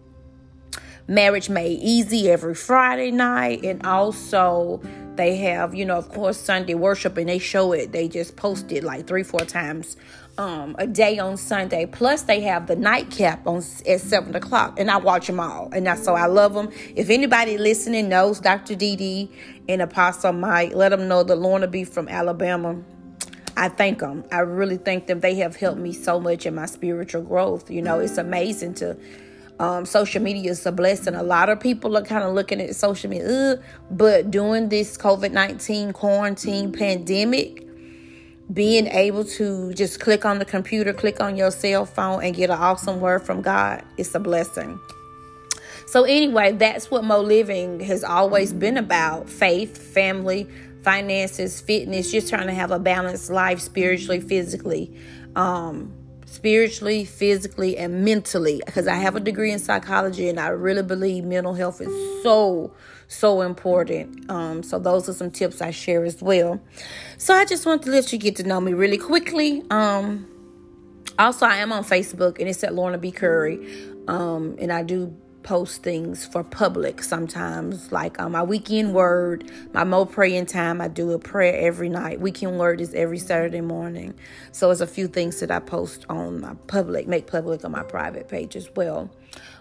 marriage 1.08 1.50
made 1.50 1.80
easy 1.80 2.30
every 2.30 2.56
Friday 2.56 3.12
night, 3.12 3.64
and 3.64 3.86
also 3.86 4.82
they 5.16 5.36
have, 5.38 5.76
you 5.76 5.86
know, 5.86 5.98
of 5.98 6.10
course, 6.10 6.38
Sunday 6.38 6.74
worship, 6.74 7.18
and 7.18 7.30
they 7.30 7.40
show 7.40 7.72
it. 7.74 7.92
They 7.92 8.08
just 8.08 8.36
post 8.36 8.72
it 8.72 8.84
like 8.84 9.08
three, 9.08 9.24
four 9.24 9.42
times 9.42 9.96
um, 10.38 10.76
a 10.80 10.88
day 10.88 11.20
on 11.20 11.38
Sunday. 11.38 11.86
Plus, 11.86 12.24
they 12.24 12.42
have 12.42 12.68
the 12.68 12.76
nightcap 12.76 13.46
on 13.46 13.58
at 13.88 14.02
seven 14.02 14.36
o'clock, 14.36 14.80
and 14.80 14.90
I 14.90 14.98
watch 14.98 15.28
them 15.28 15.40
all, 15.40 15.70
and 15.72 15.86
that's 15.86 16.04
so 16.04 16.16
I 16.16 16.26
love 16.26 16.54
them. 16.54 16.70
If 16.96 17.10
anybody 17.10 17.58
listening 17.58 18.10
knows 18.10 18.40
Dr. 18.40 18.76
DeeDee 18.76 19.30
and 19.70 19.82
Apostle 19.82 20.34
Mike, 20.34 20.74
let 20.74 20.90
them 20.90 21.08
know 21.08 21.24
the 21.24 21.36
Lorna 21.36 21.68
B 21.68 21.84
from 21.84 22.08
Alabama. 22.08 22.82
I 23.56 23.70
thank 23.70 24.00
them. 24.00 24.24
I 24.32 24.40
really 24.40 24.78
thank 24.78 25.06
them. 25.06 25.20
They 25.20 25.36
have 25.36 25.56
helped 25.56 25.80
me 25.80 25.94
so 25.94 26.20
much 26.20 26.48
in 26.48 26.56
my 26.56 26.66
spiritual 26.66 27.22
growth. 27.22 27.70
You 27.70 27.82
know, 27.82 28.00
it's 28.00 28.18
amazing 28.18 28.76
to. 28.76 28.98
Um, 29.60 29.86
social 29.86 30.22
media 30.22 30.50
is 30.50 30.66
a 30.66 30.72
blessing. 30.72 31.14
A 31.14 31.22
lot 31.22 31.48
of 31.48 31.60
people 31.60 31.96
are 31.96 32.02
kind 32.02 32.24
of 32.24 32.34
looking 32.34 32.60
at 32.60 32.76
social 32.76 33.08
media, 33.08 33.62
but 33.92 34.32
during 34.32 34.70
this 34.70 34.98
COVID 34.98 35.32
19 35.32 35.94
quarantine 35.94 36.72
pandemic, 36.72 37.64
being 38.52 38.88
able 38.88 39.24
to 39.24 39.74
just 39.74 40.00
click 40.00 40.26
on 40.26 40.40
the 40.40 40.46
computer, 40.46 40.94
click 40.94 41.22
on 41.22 41.38
your 41.38 41.52
cell 41.52 41.86
phone, 41.86 42.24
and 42.24 42.36
get 42.36 42.50
an 42.50 42.58
awesome 42.58 43.00
word 43.00 43.26
from 43.26 43.42
God, 43.42 43.84
it's 43.98 44.14
a 44.16 44.20
blessing. 44.20 44.80
So, 45.88 46.04
anyway, 46.04 46.54
that's 46.54 46.90
what 46.90 47.04
Mo 47.04 47.22
Living 47.22 47.80
has 47.82 48.04
always 48.04 48.52
been 48.52 48.78
about 48.78 49.30
faith, 49.30 49.78
family, 49.78 50.48
finances, 50.82 51.62
fitness, 51.62 52.12
just 52.12 52.30
trying 52.30 52.48
to 52.48 52.54
have 52.54 52.72
a 52.72 52.80
balanced 52.80 53.30
life 53.30 53.60
spiritually, 53.60 54.20
physically. 54.20 54.94
Um, 55.36 55.94
spiritually, 56.26 57.06
physically, 57.06 57.78
and 57.78 58.04
mentally. 58.04 58.62
Because 58.66 58.88
I 58.88 58.96
have 58.96 59.16
a 59.16 59.20
degree 59.20 59.52
in 59.52 59.60
psychology 59.60 60.30
and 60.30 60.40
I 60.40 60.48
really 60.48 60.84
believe 60.84 61.24
mental 61.24 61.54
health 61.54 61.80
is 61.80 62.24
so, 62.24 62.74
so 63.08 63.42
important. 63.42 64.30
Um, 64.30 64.64
so 64.64 64.80
those 64.80 65.08
are 65.10 65.14
some 65.14 65.32
tips 65.32 65.62
I 65.62 65.72
share 65.72 66.04
as 66.04 66.22
well. 66.22 66.60
So 67.18 67.34
I 67.34 67.46
just 67.46 67.66
want 67.66 67.84
to 67.84 67.92
let 67.92 68.12
you 68.12 68.20
get 68.20 68.36
to 68.38 68.44
know 68.44 68.60
me 68.60 68.74
really 68.74 68.98
quickly. 68.98 69.64
Um, 69.70 70.28
also, 71.20 71.46
I 71.46 71.58
am 71.58 71.72
on 71.72 71.84
Facebook 71.84 72.40
and 72.40 72.50
it's 72.50 72.64
at 72.64 72.74
Lorna 72.74 72.98
B. 72.98 73.12
Curry. 73.12 73.60
Um, 74.08 74.56
and 74.60 74.72
I 74.72 74.84
do 74.84 75.16
post 75.44 75.84
things 75.84 76.26
for 76.26 76.44
public 76.44 77.04
sometimes, 77.04 77.92
like 77.92 78.20
uh, 78.20 78.30
my 78.30 78.42
weekend 78.42 78.94
word, 78.94 79.52
my 79.74 79.84
Mo 79.84 80.06
praying 80.06 80.46
time. 80.48 80.82
I 80.82 80.88
do 80.88 81.12
a 81.12 81.20
prayer 81.20 81.60
every 81.60 81.90
night. 81.90 82.20
Weekend 82.20 82.58
word 82.58 82.82
is 82.82 82.94
every 82.94 83.20
Saturday 83.20 83.62
morning. 83.62 84.14
So 84.52 84.72
it's 84.72 84.82
a 84.82 84.88
few 84.88 85.08
things 85.08 85.40
that 85.42 85.52
I 85.52 85.60
post 85.60 86.06
on 86.10 86.42
my 86.42 86.56
public, 86.68 87.08
make 87.08 87.28
public 87.28 87.64
on 87.64 87.72
my 87.72 87.84
private 87.84 88.28
page 88.28 88.56
as 88.56 88.70
well. 88.76 89.10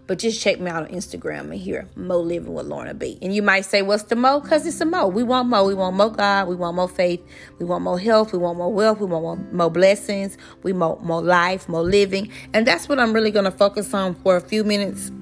But 0.07 0.19
just 0.19 0.41
check 0.41 0.59
me 0.59 0.71
out 0.71 0.83
on 0.83 0.89
Instagram 0.89 1.53
and 1.53 1.55
here, 1.55 1.89
Mo 1.95 2.19
Living 2.19 2.53
with 2.53 2.67
Lorna 2.67 2.93
B. 2.93 3.19
And 3.23 3.35
you 3.35 3.41
might 3.41 3.65
say, 3.65 3.83
What's 3.83 4.03
the 4.05 4.17
Mo? 4.17 4.41
Because 4.41 4.67
it's 4.67 4.81
a 4.81 4.85
Mo. 4.85 5.07
We 5.07 5.23
want 5.23 5.49
Mo. 5.49 5.65
We 5.65 5.75
want 5.75 5.97
more 5.97 6.11
God. 6.11 6.49
We 6.49 6.57
want 6.57 6.77
more 6.77 6.89
faith. 6.89 7.25
We 7.59 7.67
want 7.67 7.85
more 7.85 7.99
health. 7.99 8.33
We 8.33 8.39
want 8.39 8.59
more 8.59 8.73
wealth. 8.73 8.99
We 8.99 9.07
want 9.07 9.23
more, 9.23 9.37
more 9.53 9.71
blessings. 9.71 10.37
We 10.65 10.73
want 10.73 11.05
more 11.05 11.23
life, 11.23 11.69
more 11.69 11.85
living. 11.85 12.31
And 12.53 12.67
that's 12.67 12.89
what 12.89 12.99
I'm 12.99 13.13
really 13.13 13.31
going 13.31 13.45
to 13.45 13.53
focus 13.53 13.95
on 13.95 14.15
for 14.17 14.37
a 14.37 14.41
few 14.41 14.65
minutes 14.65 15.13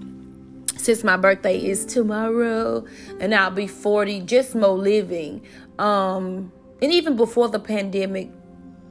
since 0.80 1.04
my 1.04 1.16
birthday 1.16 1.58
is 1.58 1.84
tomorrow 1.84 2.84
and 3.20 3.34
I'll 3.34 3.50
be 3.50 3.66
40, 3.66 4.22
just 4.22 4.54
more 4.54 4.78
living. 4.78 5.42
Um, 5.78 6.50
and 6.80 6.92
even 6.92 7.16
before 7.16 7.48
the 7.48 7.60
pandemic, 7.60 8.30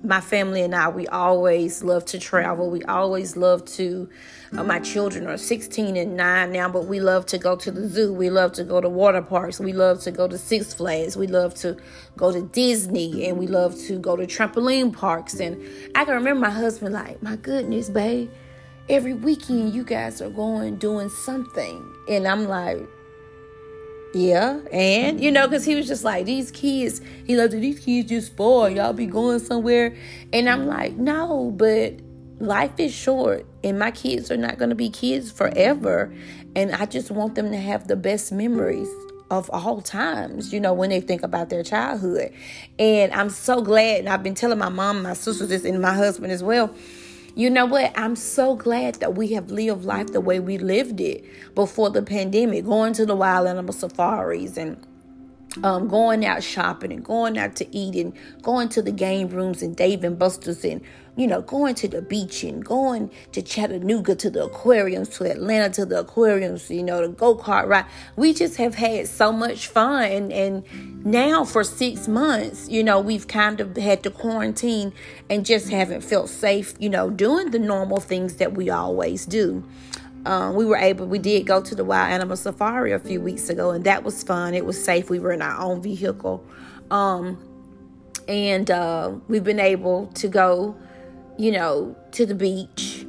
my 0.03 0.21
family 0.21 0.61
and 0.61 0.73
I, 0.73 0.87
we 0.89 1.07
always 1.07 1.83
love 1.83 2.05
to 2.05 2.19
travel. 2.19 2.69
We 2.69 2.83
always 2.83 3.35
love 3.35 3.65
to, 3.65 4.09
uh, 4.57 4.63
my 4.63 4.79
children 4.79 5.27
are 5.27 5.37
16 5.37 5.97
and 5.97 6.15
9 6.15 6.51
now, 6.51 6.69
but 6.69 6.85
we 6.85 6.99
love 6.99 7.25
to 7.27 7.37
go 7.37 7.55
to 7.57 7.71
the 7.71 7.87
zoo. 7.87 8.13
We 8.13 8.29
love 8.29 8.53
to 8.53 8.63
go 8.63 8.79
to 8.79 8.89
water 8.89 9.21
parks. 9.21 9.59
We 9.59 9.73
love 9.73 10.01
to 10.01 10.11
go 10.11 10.27
to 10.27 10.37
Six 10.37 10.73
Flags. 10.73 11.17
We 11.17 11.27
love 11.27 11.53
to 11.55 11.77
go 12.15 12.31
to 12.31 12.41
Disney 12.41 13.27
and 13.27 13.37
we 13.37 13.47
love 13.47 13.77
to 13.81 13.99
go 13.99 14.15
to 14.15 14.25
trampoline 14.25 14.93
parks. 14.93 15.39
And 15.39 15.61
I 15.95 16.05
can 16.05 16.15
remember 16.15 16.41
my 16.41 16.49
husband, 16.49 16.93
like, 16.93 17.21
my 17.21 17.35
goodness, 17.35 17.89
babe 17.89 18.29
every 18.89 19.13
weekend 19.13 19.73
you 19.73 19.83
guys 19.83 20.19
are 20.21 20.31
going 20.31 20.75
doing 20.77 21.09
something. 21.09 21.95
And 22.09 22.27
I'm 22.27 22.47
like, 22.47 22.79
yeah, 24.13 24.59
and 24.71 25.21
you 25.21 25.31
know, 25.31 25.47
because 25.47 25.65
he 25.65 25.75
was 25.75 25.87
just 25.87 26.03
like, 26.03 26.25
these 26.25 26.49
kids, 26.49 27.01
he 27.25 27.35
loves 27.35 27.53
it, 27.53 27.59
these 27.59 27.79
kids 27.79 28.09
just 28.09 28.27
spoil. 28.27 28.69
Y'all 28.69 28.93
be 28.93 29.05
going 29.05 29.39
somewhere. 29.39 29.95
And 30.33 30.49
I'm 30.49 30.65
like, 30.65 30.95
no, 30.95 31.51
but 31.55 31.93
life 32.39 32.79
is 32.79 32.93
short 32.93 33.45
and 33.63 33.77
my 33.77 33.91
kids 33.91 34.31
are 34.31 34.37
not 34.37 34.57
going 34.57 34.69
to 34.69 34.75
be 34.75 34.89
kids 34.89 35.31
forever. 35.31 36.13
And 36.55 36.73
I 36.73 36.85
just 36.85 37.11
want 37.11 37.35
them 37.35 37.51
to 37.51 37.57
have 37.57 37.87
the 37.87 37.95
best 37.95 38.31
memories 38.31 38.89
of 39.29 39.47
all 39.51 39.79
times, 39.81 40.51
you 40.51 40.59
know, 40.59 40.73
when 40.73 40.89
they 40.89 41.01
think 41.01 41.21
about 41.21 41.49
their 41.49 41.61
childhood. 41.61 42.33
And 42.79 43.13
I'm 43.13 43.29
so 43.29 43.61
glad, 43.61 43.99
and 43.99 44.09
I've 44.09 44.23
been 44.23 44.33
telling 44.33 44.57
my 44.57 44.69
mom, 44.69 45.03
my 45.03 45.13
sisters 45.13 45.63
and 45.65 45.79
my 45.79 45.93
husband 45.93 46.31
as 46.31 46.41
well 46.41 46.73
you 47.39 47.49
know 47.49 47.65
what? 47.65 47.93
I'm 47.95 48.17
so 48.17 48.53
glad 48.53 48.95
that 48.95 49.15
we 49.15 49.29
have 49.29 49.49
lived 49.49 49.85
life 49.85 50.07
the 50.07 50.19
way 50.19 50.41
we 50.41 50.57
lived 50.57 50.99
it 50.99 51.23
before 51.55 51.89
the 51.89 52.01
pandemic, 52.01 52.65
going 52.65 52.91
to 52.95 53.05
the 53.05 53.15
wild 53.15 53.47
animal 53.47 53.71
safaris 53.71 54.57
and 54.57 54.85
um, 55.63 55.87
going 55.87 56.25
out 56.25 56.43
shopping 56.43 56.91
and 56.91 57.03
going 57.03 57.37
out 57.37 57.55
to 57.57 57.75
eat 57.75 57.95
and 57.95 58.13
going 58.41 58.69
to 58.69 58.81
the 58.81 58.91
game 58.91 59.29
rooms 59.29 59.61
and 59.61 59.75
Dave 59.75 60.03
and 60.03 60.17
Buster's 60.17 60.63
and 60.63 60.81
you 61.15 61.27
know 61.27 61.41
going 61.41 61.75
to 61.75 61.87
the 61.87 62.01
beach 62.01 62.43
and 62.43 62.63
going 62.63 63.11
to 63.33 63.41
Chattanooga 63.41 64.15
to 64.15 64.29
the 64.29 64.45
aquariums 64.45 65.09
to 65.09 65.29
Atlanta 65.29 65.73
to 65.75 65.85
the 65.85 65.99
aquariums 65.99 66.69
you 66.69 66.83
know 66.83 67.01
the 67.01 67.09
go 67.09 67.35
kart 67.35 67.67
ride. 67.67 67.85
We 68.15 68.33
just 68.33 68.57
have 68.57 68.75
had 68.75 69.07
so 69.07 69.31
much 69.31 69.67
fun. 69.67 70.11
And, 70.11 70.31
and 70.31 71.05
now 71.05 71.43
for 71.43 71.63
six 71.63 72.07
months 72.07 72.69
you 72.69 72.83
know 72.83 72.99
we've 72.99 73.27
kind 73.27 73.59
of 73.59 73.75
had 73.75 74.03
to 74.03 74.11
quarantine 74.11 74.93
and 75.29 75.45
just 75.45 75.69
haven't 75.69 76.01
felt 76.01 76.29
safe 76.29 76.73
you 76.79 76.89
know 76.89 77.09
doing 77.09 77.51
the 77.51 77.59
normal 77.59 77.99
things 77.99 78.35
that 78.35 78.53
we 78.53 78.69
always 78.69 79.25
do 79.25 79.63
um, 80.29 80.53
we 80.53 80.63
were 80.63 80.77
able, 80.77 81.07
we 81.07 81.17
did 81.17 81.47
go 81.47 81.59
to 81.59 81.73
the 81.73 81.83
wild 81.83 82.11
animal 82.11 82.37
safari 82.37 82.91
a 82.91 82.99
few 82.99 83.19
weeks 83.19 83.49
ago, 83.49 83.71
and 83.71 83.83
that 83.85 84.03
was 84.03 84.21
fun. 84.21 84.53
It 84.53 84.63
was 84.63 84.81
safe. 84.81 85.09
We 85.09 85.17
were 85.17 85.31
in 85.31 85.41
our 85.41 85.59
own 85.59 85.81
vehicle. 85.81 86.45
Um, 86.91 87.43
and 88.27 88.69
uh, 88.69 89.13
we've 89.27 89.43
been 89.43 89.59
able 89.59 90.05
to 90.05 90.27
go, 90.27 90.77
you 91.39 91.51
know, 91.51 91.95
to 92.11 92.27
the 92.27 92.35
beach 92.35 93.07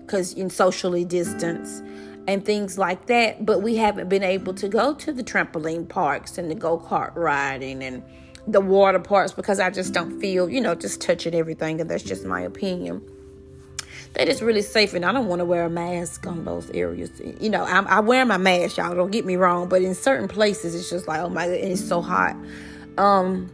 because 0.00 0.32
in 0.32 0.50
socially 0.50 1.04
distance 1.04 1.80
and 2.26 2.44
things 2.44 2.76
like 2.76 3.06
that. 3.06 3.46
But 3.46 3.62
we 3.62 3.76
haven't 3.76 4.08
been 4.08 4.24
able 4.24 4.52
to 4.54 4.66
go 4.66 4.94
to 4.94 5.12
the 5.12 5.22
trampoline 5.22 5.88
parks 5.88 6.38
and 6.38 6.50
the 6.50 6.56
go 6.56 6.76
kart 6.76 7.14
riding 7.14 7.84
and 7.84 8.02
the 8.48 8.60
water 8.60 8.98
parks 8.98 9.30
because 9.30 9.60
I 9.60 9.70
just 9.70 9.94
don't 9.94 10.18
feel, 10.18 10.50
you 10.50 10.60
know, 10.60 10.74
just 10.74 11.00
touching 11.00 11.36
everything. 11.36 11.80
And 11.80 11.88
that's 11.88 12.02
just 12.02 12.24
my 12.24 12.40
opinion 12.40 13.08
that 14.14 14.28
is 14.28 14.42
really 14.42 14.62
safe 14.62 14.94
and 14.94 15.04
I 15.04 15.12
don't 15.12 15.26
want 15.26 15.40
to 15.40 15.44
wear 15.44 15.64
a 15.64 15.70
mask 15.70 16.26
on 16.26 16.44
those 16.44 16.70
areas. 16.70 17.10
You 17.40 17.50
know, 17.50 17.64
I'm, 17.64 17.86
I 17.86 18.00
wear 18.00 18.24
my 18.24 18.36
mask, 18.38 18.76
y'all. 18.76 18.94
Don't 18.94 19.10
get 19.10 19.24
me 19.24 19.36
wrong, 19.36 19.68
but 19.68 19.82
in 19.82 19.94
certain 19.94 20.28
places, 20.28 20.74
it's 20.74 20.90
just 20.90 21.06
like, 21.06 21.20
oh 21.20 21.28
my 21.28 21.46
god, 21.46 21.54
it's 21.54 21.86
so 21.86 22.00
hot. 22.00 22.36
Um, 22.96 23.50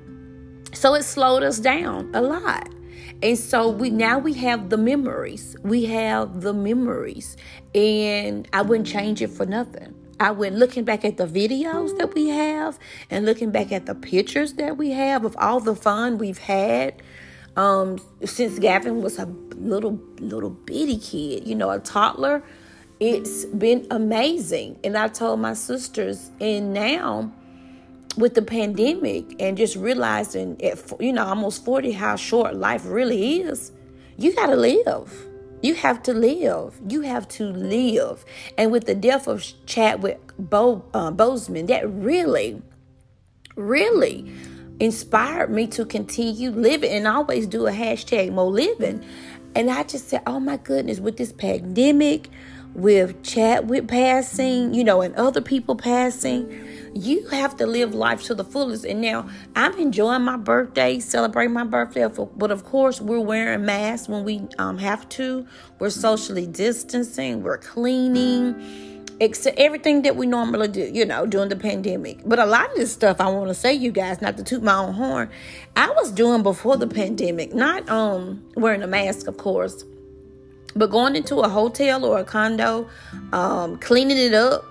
so 0.72 0.94
it 0.94 1.04
slowed 1.04 1.42
us 1.42 1.58
down 1.58 2.10
a 2.14 2.20
lot. 2.22 2.68
And 3.22 3.38
so 3.38 3.70
we 3.70 3.90
now 3.90 4.18
we 4.18 4.34
have 4.34 4.70
the 4.70 4.76
memories. 4.76 5.56
We 5.62 5.86
have 5.86 6.42
the 6.42 6.52
memories, 6.52 7.36
and 7.74 8.46
I 8.52 8.62
wouldn't 8.62 8.88
change 8.88 9.22
it 9.22 9.28
for 9.30 9.46
nothing. 9.46 9.94
I 10.20 10.30
went 10.30 10.56
looking 10.56 10.84
back 10.84 11.04
at 11.04 11.16
the 11.16 11.26
videos 11.26 11.96
that 11.98 12.14
we 12.14 12.28
have 12.28 12.78
and 13.10 13.24
looking 13.24 13.50
back 13.50 13.72
at 13.72 13.86
the 13.86 13.94
pictures 13.94 14.54
that 14.54 14.76
we 14.76 14.90
have 14.90 15.24
of 15.24 15.36
all 15.38 15.60
the 15.60 15.74
fun 15.74 16.18
we've 16.18 16.38
had 16.38 17.02
um, 17.56 17.98
since 18.24 18.58
Gavin 18.58 19.02
was 19.02 19.18
a 19.18 19.26
little 19.56 20.00
little 20.18 20.50
bitty 20.50 20.98
kid, 20.98 21.46
you 21.46 21.54
know, 21.54 21.70
a 21.70 21.78
toddler. 21.78 22.42
It's 23.00 23.44
been 23.44 23.86
amazing, 23.90 24.78
and 24.84 24.96
I 24.96 25.08
told 25.08 25.40
my 25.40 25.54
sisters, 25.54 26.30
and 26.40 26.72
now 26.72 27.32
with 28.16 28.34
the 28.34 28.42
pandemic 28.42 29.34
and 29.40 29.56
just 29.56 29.74
realizing 29.76 30.62
at 30.62 30.80
you 31.00 31.12
know 31.12 31.24
almost 31.24 31.64
40 31.64 31.92
how 31.92 32.14
short 32.14 32.54
life 32.54 32.82
really 32.84 33.40
is 33.40 33.72
you 34.16 34.34
got 34.34 34.46
to 34.46 34.56
live. 34.56 35.26
You 35.62 35.74
have 35.74 36.02
to 36.04 36.12
live. 36.14 36.78
You 36.88 37.00
have 37.00 37.26
to 37.28 37.44
live. 37.46 38.24
And 38.58 38.70
with 38.70 38.84
the 38.84 38.94
death 38.94 39.26
of 39.26 39.44
chadwick 39.66 40.20
Bo, 40.38 40.84
uh, 40.92 41.10
boseman 41.10 41.66
that 41.68 41.88
really 41.88 42.60
really 43.56 44.32
inspired 44.80 45.50
me 45.50 45.66
to 45.68 45.84
continue 45.84 46.50
living 46.50 46.90
and 46.90 47.06
always 47.06 47.46
do 47.46 47.66
a 47.66 47.72
hashtag 47.72 48.32
Mo 48.32 48.46
living. 48.46 49.04
And 49.54 49.70
I 49.70 49.84
just 49.84 50.08
said, 50.08 50.22
oh 50.26 50.40
my 50.40 50.56
goodness, 50.56 50.98
with 50.98 51.16
this 51.16 51.32
pandemic, 51.32 52.28
with 52.74 53.22
Chadwick 53.22 53.86
passing, 53.86 54.74
you 54.74 54.82
know, 54.82 55.00
and 55.00 55.14
other 55.14 55.40
people 55.40 55.76
passing, 55.76 56.68
you 56.92 57.26
have 57.28 57.56
to 57.58 57.66
live 57.66 57.94
life 57.94 58.24
to 58.24 58.34
the 58.34 58.42
fullest. 58.42 58.84
And 58.84 59.00
now 59.00 59.28
I'm 59.54 59.78
enjoying 59.78 60.22
my 60.22 60.36
birthday, 60.36 60.98
celebrating 60.98 61.52
my 61.52 61.64
birthday, 61.64 62.08
but 62.36 62.50
of 62.50 62.64
course 62.64 63.00
we're 63.00 63.20
wearing 63.20 63.64
masks 63.64 64.08
when 64.08 64.24
we 64.24 64.48
um, 64.58 64.78
have 64.78 65.08
to. 65.10 65.46
We're 65.78 65.90
socially 65.90 66.46
distancing, 66.48 67.44
we're 67.44 67.58
cleaning 67.58 68.93
except 69.20 69.58
everything 69.58 70.02
that 70.02 70.16
we 70.16 70.26
normally 70.26 70.68
do, 70.68 70.90
you 70.92 71.04
know, 71.04 71.26
during 71.26 71.48
the 71.48 71.56
pandemic. 71.56 72.18
But 72.24 72.38
a 72.38 72.46
lot 72.46 72.70
of 72.70 72.76
this 72.76 72.92
stuff 72.92 73.20
I 73.20 73.28
want 73.28 73.48
to 73.48 73.54
say, 73.54 73.72
you 73.72 73.90
guys, 73.92 74.20
not 74.20 74.36
to 74.36 74.44
toot 74.44 74.62
my 74.62 74.74
own 74.74 74.94
horn, 74.94 75.30
I 75.76 75.90
was 75.90 76.10
doing 76.10 76.42
before 76.42 76.76
the 76.76 76.86
pandemic, 76.86 77.54
not 77.54 77.88
um 77.88 78.44
wearing 78.56 78.82
a 78.82 78.86
mask, 78.86 79.26
of 79.26 79.36
course, 79.36 79.84
but 80.76 80.90
going 80.90 81.16
into 81.16 81.36
a 81.36 81.48
hotel 81.48 82.04
or 82.04 82.18
a 82.18 82.24
condo, 82.24 82.88
um, 83.32 83.78
cleaning 83.78 84.18
it 84.18 84.34
up, 84.34 84.64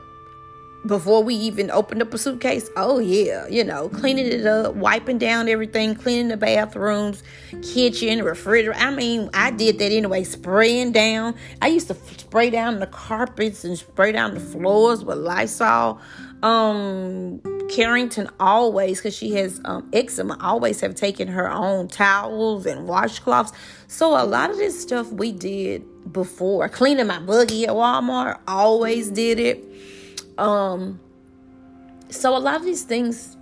before 0.85 1.23
we 1.23 1.35
even 1.35 1.71
opened 1.71 2.01
up 2.01 2.13
a 2.13 2.17
suitcase, 2.17 2.69
oh 2.75 2.99
yeah, 2.99 3.47
you 3.47 3.63
know, 3.63 3.89
cleaning 3.89 4.27
it 4.27 4.45
up, 4.45 4.75
wiping 4.75 5.17
down 5.17 5.47
everything, 5.47 5.95
cleaning 5.95 6.27
the 6.27 6.37
bathrooms, 6.37 7.23
kitchen, 7.61 8.21
refrigerator. 8.23 8.73
I 8.73 8.91
mean, 8.91 9.29
I 9.33 9.51
did 9.51 9.79
that 9.79 9.91
anyway, 9.91 10.23
spraying 10.23 10.91
down. 10.91 11.35
I 11.61 11.67
used 11.67 11.87
to 11.87 11.95
spray 11.95 12.49
down 12.49 12.79
the 12.79 12.87
carpets 12.87 13.63
and 13.63 13.77
spray 13.77 14.11
down 14.11 14.33
the 14.33 14.39
floors 14.39 15.05
with 15.05 15.17
Lysol. 15.17 16.01
Um, 16.41 17.39
Carrington 17.69 18.29
always, 18.37 18.97
because 18.97 19.15
she 19.15 19.31
has 19.35 19.61
um, 19.63 19.89
eczema, 19.93 20.37
always 20.41 20.81
have 20.81 20.95
taken 20.95 21.29
her 21.29 21.49
own 21.49 21.87
towels 21.87 22.65
and 22.65 22.89
washcloths. 22.89 23.53
So 23.87 24.21
a 24.21 24.25
lot 24.25 24.49
of 24.49 24.57
this 24.57 24.81
stuff 24.81 25.09
we 25.13 25.31
did 25.31 25.85
before. 26.11 26.67
Cleaning 26.67 27.07
my 27.07 27.19
buggy 27.19 27.65
at 27.65 27.71
Walmart, 27.71 28.39
always 28.45 29.09
did 29.09 29.39
it. 29.39 29.63
Um, 30.37 30.99
so 32.09 32.35
a 32.35 32.39
lot 32.39 32.55
of 32.55 32.63
these 32.63 32.83
things 32.83 33.37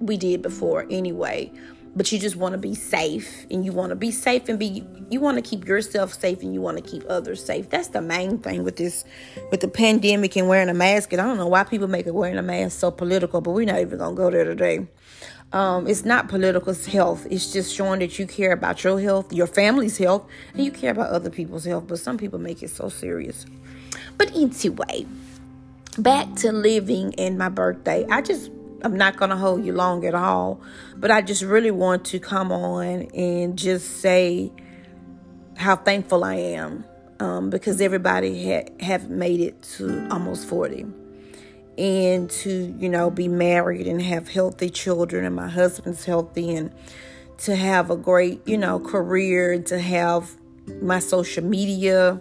we 0.00 0.16
did 0.16 0.42
before 0.42 0.86
anyway 0.90 1.50
but 1.96 2.10
you 2.10 2.18
just 2.18 2.36
want 2.36 2.52
to 2.52 2.58
be 2.58 2.74
safe 2.74 3.46
and 3.50 3.64
you 3.64 3.72
want 3.72 3.90
to 3.90 3.96
be 3.96 4.10
safe 4.10 4.48
and 4.48 4.58
be 4.58 4.84
you 5.10 5.20
want 5.20 5.36
to 5.36 5.42
keep 5.42 5.66
yourself 5.66 6.12
safe 6.12 6.42
and 6.42 6.52
you 6.52 6.60
want 6.60 6.76
to 6.76 6.82
keep 6.82 7.04
others 7.08 7.44
safe. 7.44 7.70
That's 7.70 7.88
the 7.88 8.00
main 8.00 8.38
thing 8.38 8.64
with 8.64 8.76
this 8.76 9.04
with 9.50 9.60
the 9.60 9.68
pandemic 9.68 10.36
and 10.36 10.48
wearing 10.48 10.68
a 10.68 10.74
mask 10.74 11.12
and 11.12 11.22
i 11.22 11.24
don't 11.24 11.36
know 11.36 11.46
why 11.46 11.64
people 11.64 11.88
make 11.88 12.06
it 12.06 12.14
wearing 12.14 12.38
a 12.38 12.42
mask 12.42 12.78
so 12.78 12.90
political 12.90 13.40
but 13.40 13.52
we're 13.52 13.66
not 13.66 13.80
even 13.80 13.98
gonna 13.98 14.16
go 14.16 14.30
there 14.30 14.44
today. 14.44 14.86
Um, 15.52 15.86
it's 15.86 16.04
not 16.04 16.28
political 16.28 16.74
health. 16.74 17.28
It's 17.30 17.52
just 17.52 17.72
showing 17.72 18.00
that 18.00 18.18
you 18.18 18.26
care 18.26 18.52
about 18.52 18.82
your 18.82 19.00
health 19.00 19.32
your 19.32 19.46
family's 19.46 19.98
health 19.98 20.26
and 20.52 20.64
you 20.64 20.72
care 20.72 20.90
about 20.90 21.10
other 21.10 21.30
people's 21.30 21.64
health 21.64 21.86
but 21.86 21.98
some 21.98 22.18
people 22.18 22.38
make 22.38 22.62
it 22.62 22.70
so 22.70 22.88
serious. 22.88 23.46
But 24.18 24.34
anyway 24.34 25.06
back 25.96 26.34
to 26.36 26.52
living 26.52 27.14
and 27.18 27.38
my 27.38 27.48
birthday. 27.48 28.06
I 28.10 28.22
just 28.22 28.50
I'm 28.82 28.96
not 28.96 29.16
going 29.16 29.30
to 29.30 29.36
hold 29.36 29.64
you 29.64 29.72
long 29.72 30.04
at 30.04 30.14
all, 30.14 30.60
but 30.96 31.10
I 31.10 31.22
just 31.22 31.42
really 31.42 31.70
want 31.70 32.04
to 32.06 32.18
come 32.18 32.52
on 32.52 33.02
and 33.14 33.56
just 33.56 34.00
say 34.00 34.52
how 35.56 35.76
thankful 35.76 36.22
I 36.22 36.34
am 36.34 36.84
um, 37.18 37.48
because 37.48 37.80
everybody 37.80 38.52
ha- 38.52 38.68
have 38.80 39.08
made 39.08 39.40
it 39.40 39.62
to 39.76 40.06
almost 40.10 40.46
40 40.46 40.86
and 41.76 42.30
to 42.30 42.74
you 42.78 42.88
know 42.88 43.10
be 43.10 43.26
married 43.26 43.86
and 43.88 44.00
have 44.00 44.28
healthy 44.28 44.70
children 44.70 45.24
and 45.24 45.34
my 45.34 45.48
husband's 45.48 46.04
healthy 46.04 46.54
and 46.54 46.72
to 47.36 47.56
have 47.56 47.90
a 47.90 47.96
great 47.96 48.46
you 48.46 48.56
know 48.56 48.78
career 48.78 49.52
and 49.52 49.66
to 49.66 49.78
have 49.78 50.36
my 50.80 51.00
social 51.00 51.42
media 51.42 52.20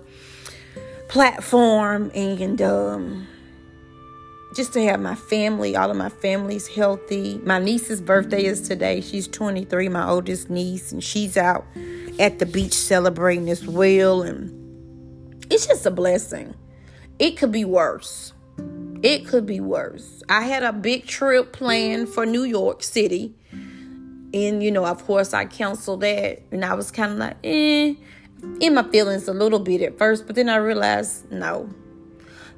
platform 1.08 2.10
and 2.16 2.62
um, 2.64 3.28
just 4.54 4.74
to 4.74 4.84
have 4.86 5.00
my 5.00 5.16
family, 5.16 5.76
all 5.76 5.90
of 5.90 5.98
my 5.98 6.10
family's 6.10 6.68
healthy. 6.68 7.40
My 7.44 7.60
niece's 7.60 8.02
birthday 8.02 8.46
is 8.46 8.62
today. 8.68 9.02
She's 9.02 9.28
23, 9.28 9.90
my 9.90 10.08
oldest 10.08 10.50
niece, 10.50 10.92
and 10.92 11.04
she's 11.04 11.38
out 11.38 11.66
at 12.20 12.40
the 12.40 12.46
beach 12.46 12.74
celebrating 12.74 13.50
as 13.50 13.66
well. 13.66 14.22
And 14.22 15.46
it's 15.50 15.66
just 15.66 15.86
a 15.86 15.92
blessing. 15.92 16.54
It 17.20 17.38
could 17.38 17.52
be 17.52 17.66
worse. 17.66 18.34
It 19.02 19.28
could 19.28 19.46
be 19.46 19.60
worse. 19.60 20.24
I 20.30 20.44
had 20.44 20.64
a 20.64 20.72
big 20.72 21.08
trip 21.08 21.52
planned 21.52 22.10
for 22.10 22.26
New 22.26 22.44
York 22.44 22.84
City. 22.84 23.36
And, 24.34 24.64
you 24.64 24.72
know, 24.72 24.86
of 24.86 25.04
course, 25.06 25.34
I 25.34 25.46
canceled 25.46 26.02
that. 26.02 26.42
And 26.52 26.64
I 26.64 26.74
was 26.74 26.92
kind 26.92 27.14
of 27.14 27.18
like, 27.18 27.38
eh, 27.44 27.96
in 28.60 28.74
my 28.74 28.84
feelings 28.84 29.28
a 29.28 29.34
little 29.34 29.60
bit 29.60 29.82
at 29.82 29.98
first. 29.98 30.26
But 30.26 30.36
then 30.36 30.50
I 30.50 30.58
realized, 30.58 31.32
no, 31.32 31.70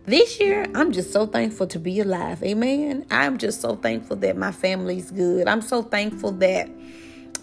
this 0.05 0.39
year, 0.39 0.67
I'm 0.75 0.91
just 0.91 1.11
so 1.11 1.25
thankful 1.25 1.67
to 1.67 1.79
be 1.79 1.99
alive. 1.99 2.43
Amen. 2.43 3.05
I'm 3.09 3.37
just 3.37 3.61
so 3.61 3.75
thankful 3.75 4.15
that 4.17 4.37
my 4.37 4.51
family's 4.51 5.11
good. 5.11 5.47
I'm 5.47 5.61
so 5.61 5.81
thankful 5.81 6.31
that 6.33 6.69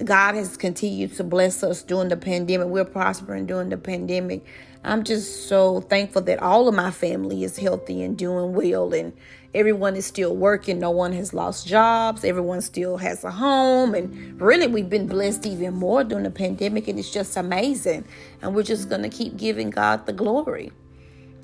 God 0.04 0.34
has 0.34 0.56
continued 0.56 1.14
to 1.14 1.24
bless 1.24 1.62
us 1.62 1.82
during 1.82 2.08
the 2.08 2.16
pandemic. 2.16 2.68
We're 2.68 2.84
prospering 2.84 3.46
during 3.46 3.68
the 3.68 3.76
pandemic. 3.76 4.44
I'm 4.84 5.04
just 5.04 5.48
so 5.48 5.80
thankful 5.80 6.22
that 6.22 6.40
all 6.40 6.68
of 6.68 6.74
my 6.74 6.90
family 6.90 7.44
is 7.44 7.56
healthy 7.56 8.02
and 8.02 8.16
doing 8.16 8.52
well 8.52 8.92
and 8.94 9.12
everyone 9.54 9.96
is 9.96 10.06
still 10.06 10.34
working. 10.34 10.78
No 10.78 10.90
one 10.90 11.12
has 11.12 11.32
lost 11.32 11.66
jobs. 11.66 12.24
Everyone 12.24 12.60
still 12.60 12.96
has 12.96 13.22
a 13.22 13.30
home. 13.30 13.94
And 13.94 14.40
really, 14.40 14.66
we've 14.66 14.90
been 14.90 15.06
blessed 15.06 15.46
even 15.46 15.74
more 15.74 16.02
during 16.04 16.24
the 16.24 16.30
pandemic. 16.30 16.88
And 16.88 16.98
it's 16.98 17.10
just 17.10 17.36
amazing. 17.36 18.04
And 18.40 18.54
we're 18.54 18.62
just 18.62 18.88
going 18.88 19.02
to 19.02 19.08
keep 19.08 19.36
giving 19.36 19.70
God 19.70 20.06
the 20.06 20.12
glory. 20.12 20.72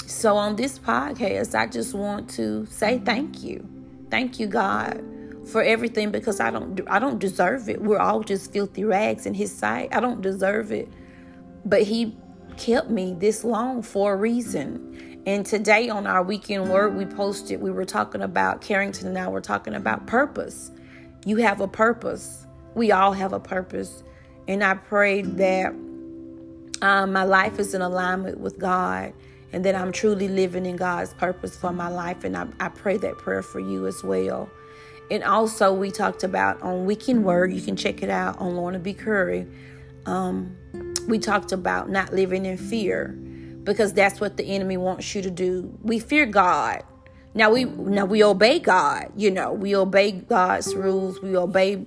So 0.09 0.39
on 0.39 0.57
this 0.57 0.79
podcast, 0.79 1.55
I 1.55 1.67
just 1.67 1.93
want 1.93 2.31
to 2.31 2.65
say 2.65 2.99
thank 2.99 3.43
you. 3.43 3.69
Thank 4.11 4.41
you, 4.41 4.47
God, 4.47 5.05
for 5.45 5.63
everything 5.63 6.11
because 6.11 6.41
I 6.41 6.51
don't 6.51 6.81
I 6.89 6.99
don't 6.99 7.19
deserve 7.19 7.69
it. 7.69 7.83
We're 7.83 7.99
all 7.99 8.23
just 8.23 8.51
filthy 8.51 8.85
rags 8.85 9.27
in 9.27 9.35
his 9.35 9.55
sight. 9.55 9.95
I 9.95 10.01
don't 10.01 10.23
deserve 10.23 10.73
it. 10.73 10.89
But 11.67 11.83
he 11.83 12.17
kept 12.57 12.89
me 12.89 13.17
this 13.19 13.45
long 13.45 13.83
for 13.83 14.15
a 14.15 14.17
reason. 14.17 15.21
And 15.27 15.45
today 15.45 15.91
on 15.91 16.07
our 16.07 16.23
weekend 16.23 16.71
word 16.71 16.97
we 16.97 17.05
posted, 17.05 17.61
we 17.61 17.71
were 17.71 17.85
talking 17.85 18.23
about 18.23 18.63
Carrington 18.63 19.09
and 19.09 19.19
I 19.19 19.29
were 19.29 19.43
talking 19.43 19.75
about 19.75 20.07
purpose. 20.07 20.71
You 21.27 21.37
have 21.37 21.61
a 21.61 21.69
purpose. 21.69 22.47
We 22.75 22.93
all 22.93 23.13
have 23.13 23.35
a 23.35 23.41
purpose. 23.41 24.03
And 24.49 24.65
I 24.65 24.73
pray 24.73 25.21
that 25.21 25.67
um, 26.81 27.13
my 27.13 27.25
life 27.25 27.59
is 27.59 27.75
in 27.75 27.83
alignment 27.83 28.41
with 28.41 28.59
God 28.59 29.13
and 29.53 29.65
that 29.65 29.75
I'm 29.75 29.93
truly 29.93 30.29
living 30.29 30.67
in 30.67 30.77
God's 30.77 31.15
purpose 31.15 31.57
for 31.57 31.73
my 31.73 31.89
life. 31.89 32.25
And 32.25 32.37
I, 32.37 32.47
I 32.61 32.69
pray 32.69 32.97
that 32.99 33.19
prayer 33.19 33.43
for 33.43 33.61
you 33.61 33.87
as 33.87 34.03
well. 34.03 34.51
And 35.11 35.25
also, 35.25 35.73
we 35.73 35.91
talked 35.91 36.23
about 36.23 36.61
on 36.61 36.85
Weekend 36.85 37.25
Word, 37.25 37.53
you 37.53 37.63
can 37.63 37.77
check 37.77 38.03
it 38.03 38.11
out 38.11 38.39
on 38.39 38.57
Lorna 38.57 38.79
B. 38.79 38.93
Curry. 38.93 39.47
Um, 40.05 40.55
we 41.07 41.19
talked 41.19 41.53
about 41.53 41.89
not 41.89 42.13
living 42.13 42.45
in 42.45 42.59
fear 42.59 43.09
because 43.65 43.93
that's 43.95 44.21
what 44.21 44.37
the 44.37 44.45
enemy 44.45 44.77
wants 44.77 45.15
you 45.15 45.23
to 45.23 45.31
do. 45.31 45.79
We 45.83 45.99
fear 45.99 46.27
God. 46.27 46.83
Now 47.35 47.51
we 47.51 47.65
now 47.65 48.05
we 48.05 48.25
obey 48.25 48.59
God, 48.59 49.13
you 49.15 49.31
know, 49.31 49.53
we 49.53 49.77
obey 49.77 50.13
God's 50.13 50.75
rules, 50.75 51.21
we 51.23 51.37
obey 51.37 51.87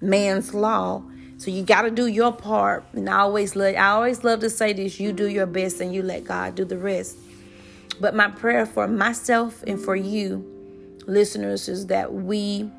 man's 0.00 0.54
law. 0.54 1.02
So 1.42 1.50
you 1.50 1.64
got 1.64 1.82
to 1.82 1.90
do 1.90 2.06
your 2.06 2.32
part. 2.32 2.84
And 2.92 3.10
I 3.10 3.18
always 3.18 3.56
love, 3.56 3.74
I 3.74 3.88
always 3.88 4.22
love 4.22 4.38
to 4.40 4.50
say 4.50 4.72
this: 4.72 5.00
you 5.00 5.12
do 5.12 5.28
your 5.28 5.46
best, 5.46 5.80
and 5.80 5.92
you 5.92 6.04
let 6.04 6.22
God 6.22 6.54
do 6.54 6.64
the 6.64 6.78
rest. 6.78 7.16
But 8.00 8.14
my 8.14 8.28
prayer 8.28 8.64
for 8.64 8.86
myself 8.86 9.64
and 9.66 9.80
for 9.80 9.96
you, 9.96 10.46
listeners, 11.08 11.68
is 11.68 11.88
that 11.88 12.14
we 12.14 12.70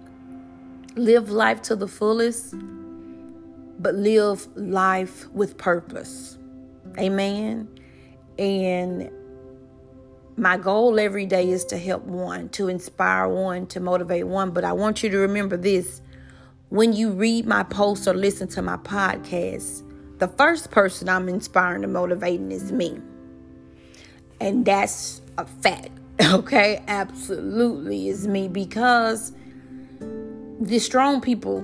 live 0.95 1.29
life 1.29 1.61
to 1.63 1.75
the 1.75 1.89
fullest, 1.89 2.55
but 3.79 3.95
live 3.95 4.47
life 4.55 5.27
with 5.33 5.57
purpose. 5.57 6.37
Amen. 6.97 7.67
And 8.39 9.11
my 10.37 10.55
goal 10.55 11.01
every 11.01 11.25
day 11.25 11.49
is 11.49 11.65
to 11.65 11.77
help 11.77 12.03
one, 12.03 12.47
to 12.49 12.69
inspire 12.69 13.27
one, 13.27 13.67
to 13.67 13.81
motivate 13.81 14.25
one. 14.25 14.51
But 14.51 14.63
I 14.63 14.71
want 14.71 15.03
you 15.03 15.09
to 15.09 15.17
remember 15.17 15.57
this 15.57 15.99
when 16.73 16.91
you 16.91 17.11
read 17.11 17.45
my 17.45 17.61
posts 17.61 18.07
or 18.07 18.15
listen 18.15 18.47
to 18.47 18.59
my 18.59 18.77
podcast, 18.77 19.83
the 20.17 20.27
first 20.27 20.71
person 20.71 21.07
I'm 21.07 21.29
inspiring 21.29 21.83
and 21.83 21.93
motivating 21.93 22.51
is 22.51 22.71
me. 22.71 22.99
And 24.41 24.65
that's 24.65 25.21
a 25.37 25.45
fact. 25.45 25.91
Okay, 26.21 26.83
absolutely 26.87 28.07
is 28.07 28.27
me 28.27 28.47
because 28.47 29.33
the 30.59 30.79
strong 30.79 31.21
people 31.21 31.63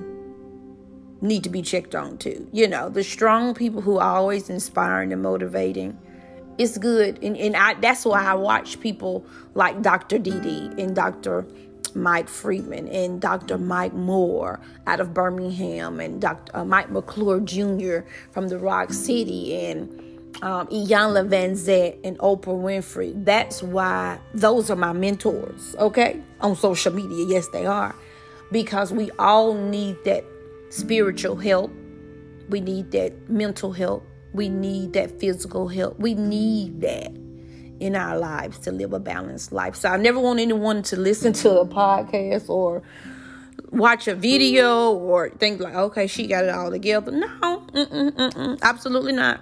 need 1.20 1.42
to 1.42 1.50
be 1.50 1.62
checked 1.62 1.96
on 1.96 2.16
too. 2.18 2.48
You 2.52 2.68
know, 2.68 2.88
the 2.88 3.02
strong 3.02 3.52
people 3.52 3.80
who 3.80 3.98
are 3.98 4.16
always 4.16 4.48
inspiring 4.48 5.12
and 5.12 5.22
motivating. 5.22 5.98
It's 6.58 6.78
good. 6.78 7.18
And, 7.22 7.36
and 7.36 7.56
I 7.56 7.74
that's 7.74 8.04
why 8.04 8.24
I 8.24 8.34
watch 8.34 8.78
people 8.80 9.24
like 9.54 9.82
Dr. 9.82 10.18
Dee 10.18 10.70
and 10.78 10.94
Dr. 10.94 11.46
Mike 11.94 12.28
Freeman 12.28 12.88
and 12.88 13.20
Dr. 13.20 13.58
Mike 13.58 13.92
Moore 13.92 14.60
out 14.86 15.00
of 15.00 15.14
Birmingham 15.14 16.00
and 16.00 16.20
Dr. 16.20 16.56
Uh, 16.56 16.64
Mike 16.64 16.90
McClure 16.90 17.40
Jr. 17.40 18.00
from 18.30 18.48
the 18.48 18.58
Rock 18.58 18.92
City 18.92 19.54
and 19.56 19.88
um, 20.42 20.66
Iyanla 20.68 21.28
Vanzant 21.28 21.98
and 22.04 22.18
Oprah 22.18 22.46
Winfrey. 22.46 23.24
That's 23.24 23.62
why 23.62 24.18
those 24.34 24.70
are 24.70 24.76
my 24.76 24.92
mentors, 24.92 25.74
okay? 25.78 26.20
On 26.40 26.56
social 26.56 26.92
media, 26.92 27.26
yes, 27.28 27.48
they 27.48 27.66
are. 27.66 27.94
Because 28.50 28.92
we 28.92 29.10
all 29.18 29.54
need 29.54 29.96
that 30.04 30.24
spiritual 30.70 31.36
help. 31.36 31.70
We 32.48 32.60
need 32.60 32.90
that 32.92 33.28
mental 33.28 33.72
help. 33.72 34.06
We 34.32 34.48
need 34.48 34.92
that 34.94 35.18
physical 35.20 35.68
help. 35.68 35.98
We 35.98 36.14
need 36.14 36.80
that 36.80 37.12
in 37.80 37.96
our 37.96 38.18
lives 38.18 38.58
to 38.60 38.70
live 38.70 38.92
a 38.92 39.00
balanced 39.00 39.52
life. 39.52 39.74
So 39.74 39.88
I 39.88 39.96
never 39.96 40.20
want 40.20 40.38
anyone 40.38 40.82
to 40.84 40.96
listen 40.96 41.32
to 41.32 41.60
a 41.60 41.66
podcast 41.66 42.48
or 42.48 42.82
watch 43.70 44.06
a 44.06 44.14
video 44.14 44.92
or 44.92 45.30
think 45.30 45.60
like, 45.60 45.74
okay, 45.74 46.06
she 46.06 46.26
got 46.26 46.44
it 46.44 46.50
all 46.50 46.70
together. 46.70 47.10
No, 47.10 47.26
mm-mm, 47.28 48.10
mm-mm, 48.12 48.58
absolutely 48.62 49.12
not. 49.12 49.40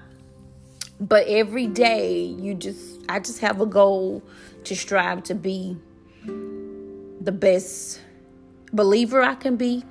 But 1.00 1.26
every 1.26 1.66
day, 1.66 2.22
you 2.22 2.54
just, 2.54 3.00
I 3.08 3.20
just 3.20 3.40
have 3.40 3.60
a 3.60 3.66
goal 3.66 4.22
to 4.64 4.76
strive 4.76 5.24
to 5.24 5.34
be 5.34 5.76
the 6.24 7.32
best 7.32 8.00
believer 8.72 9.22
I 9.22 9.34
can 9.34 9.56
be, 9.56 9.84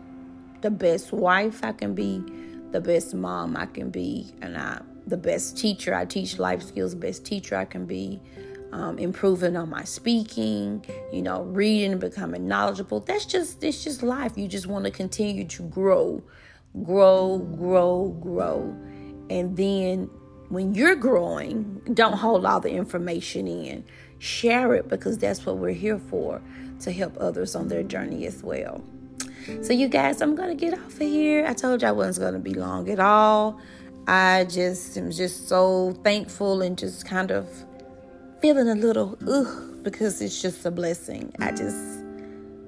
the 0.61 0.71
best 0.71 1.11
wife 1.11 1.63
I 1.63 1.71
can 1.71 1.93
be, 1.93 2.23
the 2.71 2.81
best 2.81 3.13
mom 3.13 3.55
I 3.57 3.65
can 3.65 3.89
be, 3.89 4.33
and 4.41 4.57
I 4.57 4.81
the 5.07 5.17
best 5.17 5.57
teacher. 5.57 5.93
I 5.95 6.05
teach 6.05 6.39
life 6.39 6.61
skills, 6.63 6.95
best 6.95 7.25
teacher 7.25 7.55
I 7.55 7.65
can 7.65 7.85
be. 7.85 8.21
um, 8.71 8.99
improving 8.99 9.55
on 9.55 9.69
my 9.69 9.83
speaking, 9.83 10.85
you 11.11 11.21
know, 11.21 11.43
reading, 11.43 11.97
becoming 11.99 12.47
knowledgeable. 12.47 12.99
That's 13.01 13.25
just 13.25 13.63
it's 13.63 13.83
just 13.83 14.03
life. 14.03 14.37
You 14.37 14.47
just 14.47 14.67
want 14.67 14.85
to 14.85 14.91
continue 14.91 15.45
to 15.45 15.63
grow, 15.63 16.21
grow, 16.83 17.39
grow, 17.39 18.09
grow, 18.21 18.75
and 19.29 19.55
then 19.57 20.09
when 20.49 20.75
you're 20.75 20.95
growing, 20.95 21.81
don't 21.93 22.13
hold 22.13 22.45
all 22.45 22.59
the 22.59 22.71
information 22.71 23.47
in. 23.47 23.85
Share 24.19 24.73
it 24.75 24.89
because 24.89 25.17
that's 25.17 25.45
what 25.45 25.57
we're 25.57 25.73
here 25.73 25.99
for 25.99 26.41
to 26.81 26.91
help 26.91 27.15
others 27.19 27.55
on 27.55 27.67
their 27.67 27.83
journey 27.83 28.25
as 28.25 28.41
well. 28.43 28.83
So, 29.61 29.73
you 29.73 29.87
guys, 29.87 30.21
I'm 30.21 30.35
gonna 30.35 30.55
get 30.55 30.73
off 30.73 30.93
of 30.93 30.99
here. 30.99 31.45
I 31.45 31.53
told 31.53 31.81
you 31.81 31.87
I 31.87 31.91
wasn't 31.91 32.27
gonna 32.27 32.39
be 32.39 32.53
long 32.53 32.89
at 32.89 32.99
all. 32.99 33.61
I 34.09 34.45
just 34.45 34.97
am 34.97 35.11
just 35.11 35.49
so 35.49 35.91
thankful 36.01 36.61
and 36.61 36.77
just 36.77 37.05
kind 37.05 37.29
of 37.29 37.45
feeling 38.41 38.69
a 38.69 38.75
little 38.75 39.17
ugh 39.27 39.83
because 39.83 40.21
it's 40.21 40.41
just 40.41 40.65
a 40.65 40.71
blessing. 40.71 41.33
I 41.39 41.51
just, 41.51 42.05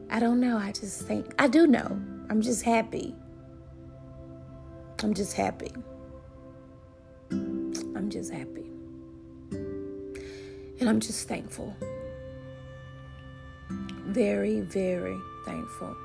I 0.10 0.20
don't 0.20 0.42
know. 0.42 0.58
I 0.58 0.74
just 0.74 1.04
think, 1.04 1.34
I 1.40 1.48
do 1.48 1.66
know. 1.66 1.98
I'm 2.30 2.42
just 2.42 2.64
happy. 2.64 3.16
I'm 5.02 5.14
just 5.14 5.32
happy. 5.32 5.72
I'm 7.32 8.10
just 8.10 8.34
happy. 8.34 8.70
And 9.52 10.90
I'm 10.90 11.00
just 11.00 11.30
thankful. 11.30 11.74
Very, 14.08 14.60
very 14.60 15.18
thankful. 15.46 15.96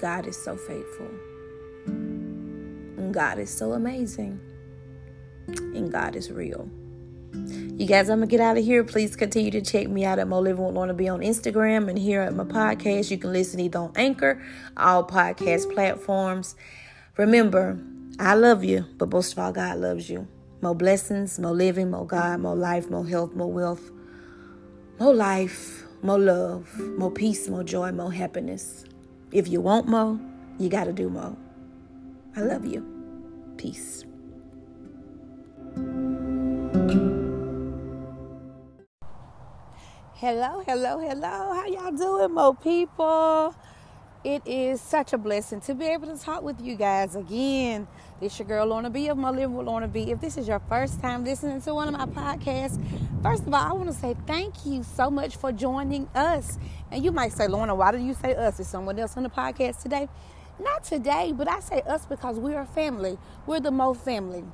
God 0.00 0.28
is 0.28 0.36
so 0.40 0.56
faithful. 0.56 1.10
And 2.96 3.12
God 3.12 3.38
is 3.38 3.50
so 3.50 3.72
amazing. 3.72 4.40
And 5.48 5.92
God 5.92 6.16
is 6.16 6.30
real. 6.32 6.68
You 7.78 7.86
guys, 7.86 8.08
I'm 8.08 8.20
gonna 8.20 8.26
get 8.26 8.40
out 8.40 8.56
of 8.56 8.64
here. 8.64 8.82
Please 8.84 9.16
continue 9.16 9.50
to 9.50 9.60
check 9.60 9.88
me 9.88 10.04
out 10.04 10.18
at 10.18 10.26
Mo 10.26 10.40
Living 10.40 10.64
with 10.64 10.74
Lorna 10.74 10.94
B 10.94 11.08
on 11.08 11.20
Instagram 11.20 11.88
and 11.88 11.98
here 11.98 12.22
at 12.22 12.34
my 12.34 12.44
podcast. 12.44 13.10
You 13.10 13.18
can 13.18 13.32
listen 13.32 13.60
either 13.60 13.78
on 13.78 13.92
Anchor, 13.96 14.42
all 14.76 15.04
podcast 15.04 15.72
platforms. 15.74 16.56
Remember, 17.18 17.78
I 18.18 18.34
love 18.34 18.64
you, 18.64 18.86
but 18.96 19.10
most 19.10 19.32
of 19.32 19.38
all, 19.38 19.52
God 19.52 19.78
loves 19.78 20.08
you. 20.08 20.26
More 20.62 20.74
blessings, 20.74 21.38
more 21.38 21.52
living, 21.52 21.90
more 21.90 22.06
God, 22.06 22.40
more 22.40 22.56
life, 22.56 22.88
more 22.88 23.06
health, 23.06 23.34
more 23.34 23.52
wealth, 23.52 23.90
more 24.98 25.14
life, 25.14 25.84
more 26.02 26.18
love, 26.18 26.78
more 26.78 27.10
peace, 27.10 27.46
more 27.48 27.62
joy, 27.62 27.92
more 27.92 28.12
happiness. 28.12 28.84
If 29.32 29.48
you 29.48 29.60
want 29.60 29.86
more, 29.86 30.18
you 30.58 30.70
got 30.70 30.84
to 30.84 30.92
do 30.94 31.10
more. 31.10 31.36
I 32.36 32.40
love 32.40 32.66
you. 32.66 32.84
Peace. 33.56 34.04
Hello, 40.16 40.62
hello, 40.66 40.98
hello. 40.98 41.54
How 41.54 41.64
y'all 41.66 41.92
doing, 41.92 42.34
Mo 42.34 42.52
people? 42.52 43.54
It 44.22 44.42
is 44.44 44.82
such 44.82 45.14
a 45.14 45.18
blessing 45.18 45.60
to 45.62 45.74
be 45.74 45.86
able 45.86 46.08
to 46.14 46.22
talk 46.22 46.42
with 46.42 46.60
you 46.60 46.74
guys 46.74 47.16
again. 47.16 47.88
This 48.20 48.38
your 48.38 48.46
girl 48.46 48.66
Lorna 48.66 48.90
B 48.90 49.08
of 49.08 49.16
my 49.16 49.30
Live 49.30 49.50
with 49.50 49.66
Lorna 49.66 49.88
B. 49.88 50.10
If 50.10 50.20
this 50.20 50.36
is 50.36 50.46
your 50.46 50.58
first 50.58 51.00
time 51.00 51.24
listening 51.24 51.62
to 51.62 51.72
one 51.72 51.88
of 51.88 51.94
my 51.94 52.06
podcasts, 52.06 52.78
first 53.22 53.46
of 53.46 53.54
all, 53.54 53.70
I 53.70 53.72
want 53.72 53.88
to 53.88 53.94
say 53.94 54.14
thank 54.26 54.66
you 54.66 54.82
so 54.82 55.10
much 55.10 55.36
for 55.36 55.52
joining 55.52 56.06
us. 56.14 56.58
And 56.90 57.02
you 57.02 57.12
might 57.12 57.32
say, 57.32 57.48
Lorna, 57.48 57.74
why 57.74 57.92
do 57.92 57.98
you 57.98 58.12
say 58.12 58.34
us? 58.34 58.60
Is 58.60 58.68
someone 58.68 58.98
else 58.98 59.16
on 59.16 59.22
the 59.22 59.30
podcast 59.30 59.82
today? 59.82 60.08
Not 60.58 60.84
today, 60.84 61.32
but 61.36 61.48
I 61.48 61.60
say 61.60 61.82
us 61.82 62.06
because 62.06 62.38
we're 62.38 62.60
a 62.60 62.66
family. 62.66 63.18
We're 63.46 63.60
the 63.60 63.70
Mo 63.70 63.94
family. 63.94 64.44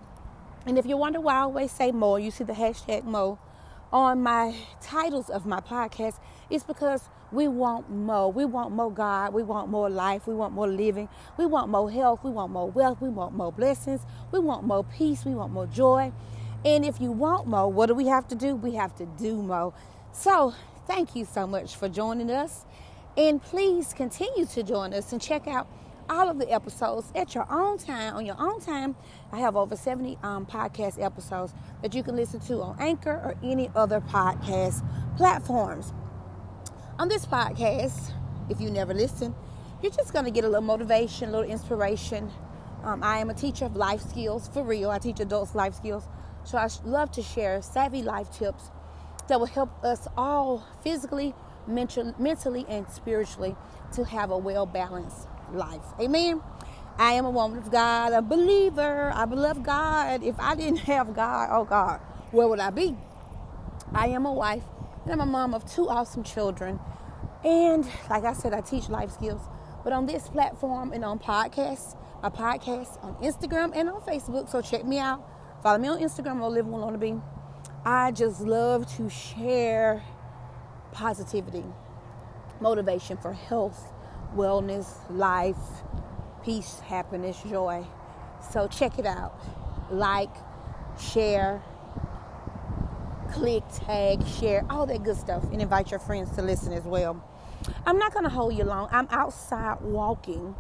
And 0.67 0.79
if 0.79 0.87
you 0.87 0.97
wonder 0.97 1.21
why 1.21 1.35
I 1.35 1.41
always 1.41 1.71
say 1.71 1.93
Mo, 1.93 2.17
you 2.17 2.31
see 2.31 2.45
the 2.45 2.53
hashtag 2.53 3.05
Mo 3.05 3.39
on 3.93 4.23
my 4.23 4.55
titles 4.81 5.29
of 5.29 5.45
my 5.45 5.61
podcast, 5.61 6.19
it's 6.49 6.65
because 6.65 7.09
we 7.31 7.47
want 7.49 7.91
more. 7.91 8.33
We 8.33 8.45
want 8.45 8.73
more 8.73 8.91
God. 8.91 9.33
We 9.33 9.43
want 9.43 9.69
more 9.69 9.89
life. 9.89 10.27
We 10.27 10.35
want 10.35 10.55
more 10.55 10.69
living. 10.69 11.09
We 11.37 11.47
want 11.47 11.71
more 11.71 11.91
health. 11.91 12.21
We 12.25 12.31
want 12.31 12.53
more 12.53 12.71
wealth. 12.71 13.01
We 13.01 13.09
want 13.09 13.35
more 13.35 13.53
blessings. 13.53 14.01
We 14.31 14.39
want 14.39 14.65
more 14.65 14.85
peace. 14.85 15.25
We 15.25 15.35
want 15.35 15.53
more 15.53 15.67
joy. 15.67 16.13
And 16.65 16.85
if 16.85 17.01
you 17.01 17.11
want 17.11 17.47
more, 17.47 17.71
what 17.71 17.87
do 17.87 17.95
we 17.95 18.07
have 18.07 18.29
to 18.29 18.35
do? 18.35 18.55
We 18.55 18.75
have 18.75 18.95
to 18.97 19.07
do 19.07 19.43
more. 19.43 19.75
So, 20.13 20.55
thank 20.87 21.17
you 21.17 21.25
so 21.25 21.47
much 21.47 21.75
for 21.75 21.89
joining 21.89 22.31
us. 22.31 22.65
And 23.17 23.43
please 23.43 23.93
continue 23.93 24.47
to 24.47 24.63
join 24.63 24.95
us 24.95 25.13
and 25.13 25.21
check 25.21 25.47
out 25.47 25.67
all 26.13 26.29
of 26.29 26.39
the 26.39 26.53
episodes 26.53 27.11
at 27.15 27.35
your 27.35 27.47
own 27.51 27.79
time, 27.79 28.15
on 28.15 28.27
your 28.27 28.37
own 28.39 28.61
time. 28.61 28.95
I 29.33 29.39
have 29.39 29.57
over 29.57 29.75
70 29.75 30.19
um, 30.23 30.45
podcast 30.45 31.03
episodes 31.03 31.55
that 31.81 31.95
you 31.95 32.03
can 32.03 32.17
listen 32.17 32.39
to 32.41 32.61
on 32.61 32.77
Anchor 32.79 33.13
or 33.13 33.35
any 33.43 33.71
other 33.75 34.01
podcast 34.01 34.85
platforms. 35.17 35.95
On 36.99 37.09
this 37.09 37.25
podcast, 37.25 38.13
if 38.51 38.61
you 38.61 38.71
never 38.71 38.93
listen, 38.93 39.35
you're 39.83 39.91
just 39.91 40.13
going 40.13 40.27
to 40.27 40.31
get 40.31 40.45
a 40.45 40.49
little 40.49 40.61
motivation, 40.61 41.31
a 41.31 41.33
little 41.33 41.51
inspiration. 41.51 42.31
Um, 42.85 43.03
I 43.03 43.19
am 43.19 43.31
a 43.31 43.35
teacher 43.35 43.65
of 43.65 43.75
life 43.75 44.03
skills 44.03 44.49
for 44.49 44.63
real. 44.63 44.91
I 44.91 44.99
teach 44.99 45.19
adults 45.19 45.55
life 45.55 45.75
skills. 45.75 46.05
So 46.45 46.59
I 46.59 46.69
love 46.85 47.11
to 47.13 47.23
share 47.23 47.63
savvy 47.63 48.03
life 48.03 48.31
tips 48.31 48.71
that 49.29 49.41
will 49.41 49.47
help 49.47 49.83
us 49.83 50.07
all 50.17 50.67
physically, 50.85 51.35
mental, 51.67 52.15
mentally, 52.19 52.67
and 52.69 52.87
spiritually 52.91 53.57
to 53.95 54.05
have 54.05 54.31
a 54.31 54.37
well 54.37 54.67
balanced 54.67 55.27
life. 55.55 55.85
Amen. 56.01 56.41
I 56.99 57.13
am 57.13 57.25
a 57.25 57.31
woman 57.31 57.59
of 57.59 57.71
God, 57.71 58.13
a 58.13 58.23
believer. 58.23 59.11
I 59.15 59.25
love 59.25 59.63
God. 59.63 60.23
If 60.23 60.39
I 60.39 60.55
didn't 60.55 60.81
have 60.81 61.15
God, 61.15 61.49
oh 61.51 61.65
God, 61.65 62.01
where 62.31 62.49
would 62.49 62.61
I 62.61 62.71
be? 62.71 62.97
I 63.95 64.09
am 64.09 64.27
a 64.27 64.33
wife 64.33 64.63
and 65.05 65.13
I'm 65.13 65.21
a 65.21 65.27
mom 65.27 65.55
of 65.55 65.71
two 65.71 65.89
awesome 65.89 66.23
children. 66.23 66.79
And 67.45 67.89
like 68.09 68.25
I 68.25 68.33
said, 68.33 68.53
I 68.53 68.61
teach 68.61 68.89
life 68.89 69.11
skills. 69.11 69.41
But 69.85 69.93
on 69.93 70.07
this 70.07 70.29
platform 70.29 70.93
and 70.93 71.05
on 71.05 71.19
podcasts, 71.19 71.97
my 72.23 72.29
podcast 72.29 73.03
on 73.03 73.17
Instagram 73.17 73.73
and 73.75 73.89
on 73.89 74.01
Facebook. 74.03 74.49
So 74.49 74.61
check 74.61 74.85
me 74.85 74.99
out. 74.99 75.27
Follow 75.63 75.79
me 75.79 75.89
on 75.89 75.99
Instagram 75.99 76.41
or 76.41 76.51
live 76.51 76.67
one 76.67 76.83
on 76.83 76.93
the 76.93 76.99
be. 76.99 77.15
I 77.85 78.13
just 78.13 78.41
love 78.41 78.87
to 78.97 79.11
share 79.11 80.05
positivity, 80.93 81.65
motivation 82.61 83.17
for 83.17 83.33
health, 83.33 83.93
wellness, 84.37 84.87
life, 85.11 85.57
peace, 86.45 86.81
happiness, 86.81 87.43
joy. 87.49 87.85
So 88.51 88.67
check 88.69 88.99
it 88.99 89.07
out. 89.07 89.39
Like, 89.91 90.35
share, 90.99 91.63
click, 93.33 93.63
tag, 93.75 94.27
share, 94.27 94.65
all 94.69 94.87
that 94.87 95.03
good 95.03 95.17
stuff, 95.17 95.45
and 95.45 95.61
invite 95.61 95.91
your 95.91 96.01
friends 96.01 96.35
to 96.37 96.43
listen 96.43 96.73
as 96.73 96.85
well. 96.85 97.23
I'm 97.87 97.99
not 97.99 98.13
going 98.13 98.25
to 98.25 98.31
hold 98.31 98.57
you 98.57 98.65
long. 98.65 98.89
I'm 98.91 99.09
outside 99.11 99.81
walking. 99.81 100.55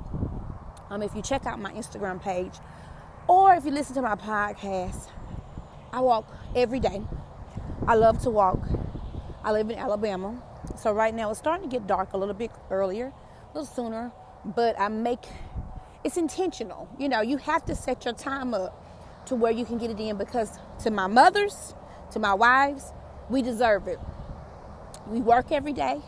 Um, 0.90 1.02
if 1.02 1.14
you 1.14 1.22
check 1.22 1.46
out 1.46 1.58
my 1.58 1.72
Instagram 1.72 2.22
page, 2.22 2.52
or 3.26 3.54
if 3.54 3.64
you 3.64 3.70
listen 3.70 3.94
to 3.96 4.02
my 4.02 4.14
podcast, 4.14 5.08
I 5.92 6.00
walk 6.00 6.26
every 6.54 6.80
day. 6.80 7.02
I 7.86 7.94
love 7.94 8.20
to 8.22 8.30
walk. 8.30 8.60
I 9.44 9.52
live 9.52 9.70
in 9.70 9.78
Alabama. 9.78 10.40
So 10.76 10.92
right 10.92 11.14
now 11.14 11.30
it's 11.30 11.38
starting 11.38 11.68
to 11.68 11.76
get 11.76 11.86
dark 11.86 12.12
a 12.12 12.16
little 12.16 12.34
bit 12.34 12.50
earlier, 12.70 13.12
a 13.54 13.58
little 13.58 13.74
sooner, 13.74 14.10
but 14.44 14.78
I 14.80 14.88
make 14.88 15.26
it's 16.04 16.16
intentional. 16.16 16.88
You 16.98 17.08
know, 17.08 17.20
you 17.20 17.36
have 17.36 17.64
to 17.66 17.74
set 17.74 18.04
your 18.04 18.14
time 18.14 18.54
up 18.54 18.78
to 19.26 19.34
where 19.34 19.52
you 19.52 19.64
can 19.64 19.78
get 19.78 19.90
it 19.90 20.00
in 20.00 20.16
because 20.16 20.58
to 20.82 20.90
my 20.90 21.06
mothers, 21.06 21.74
to 22.12 22.18
my 22.18 22.34
wives, 22.34 22.92
we 23.28 23.42
deserve 23.42 23.86
it. 23.86 24.00
We 25.06 25.20
work 25.20 25.52
every 25.52 25.72
day. 25.72 26.00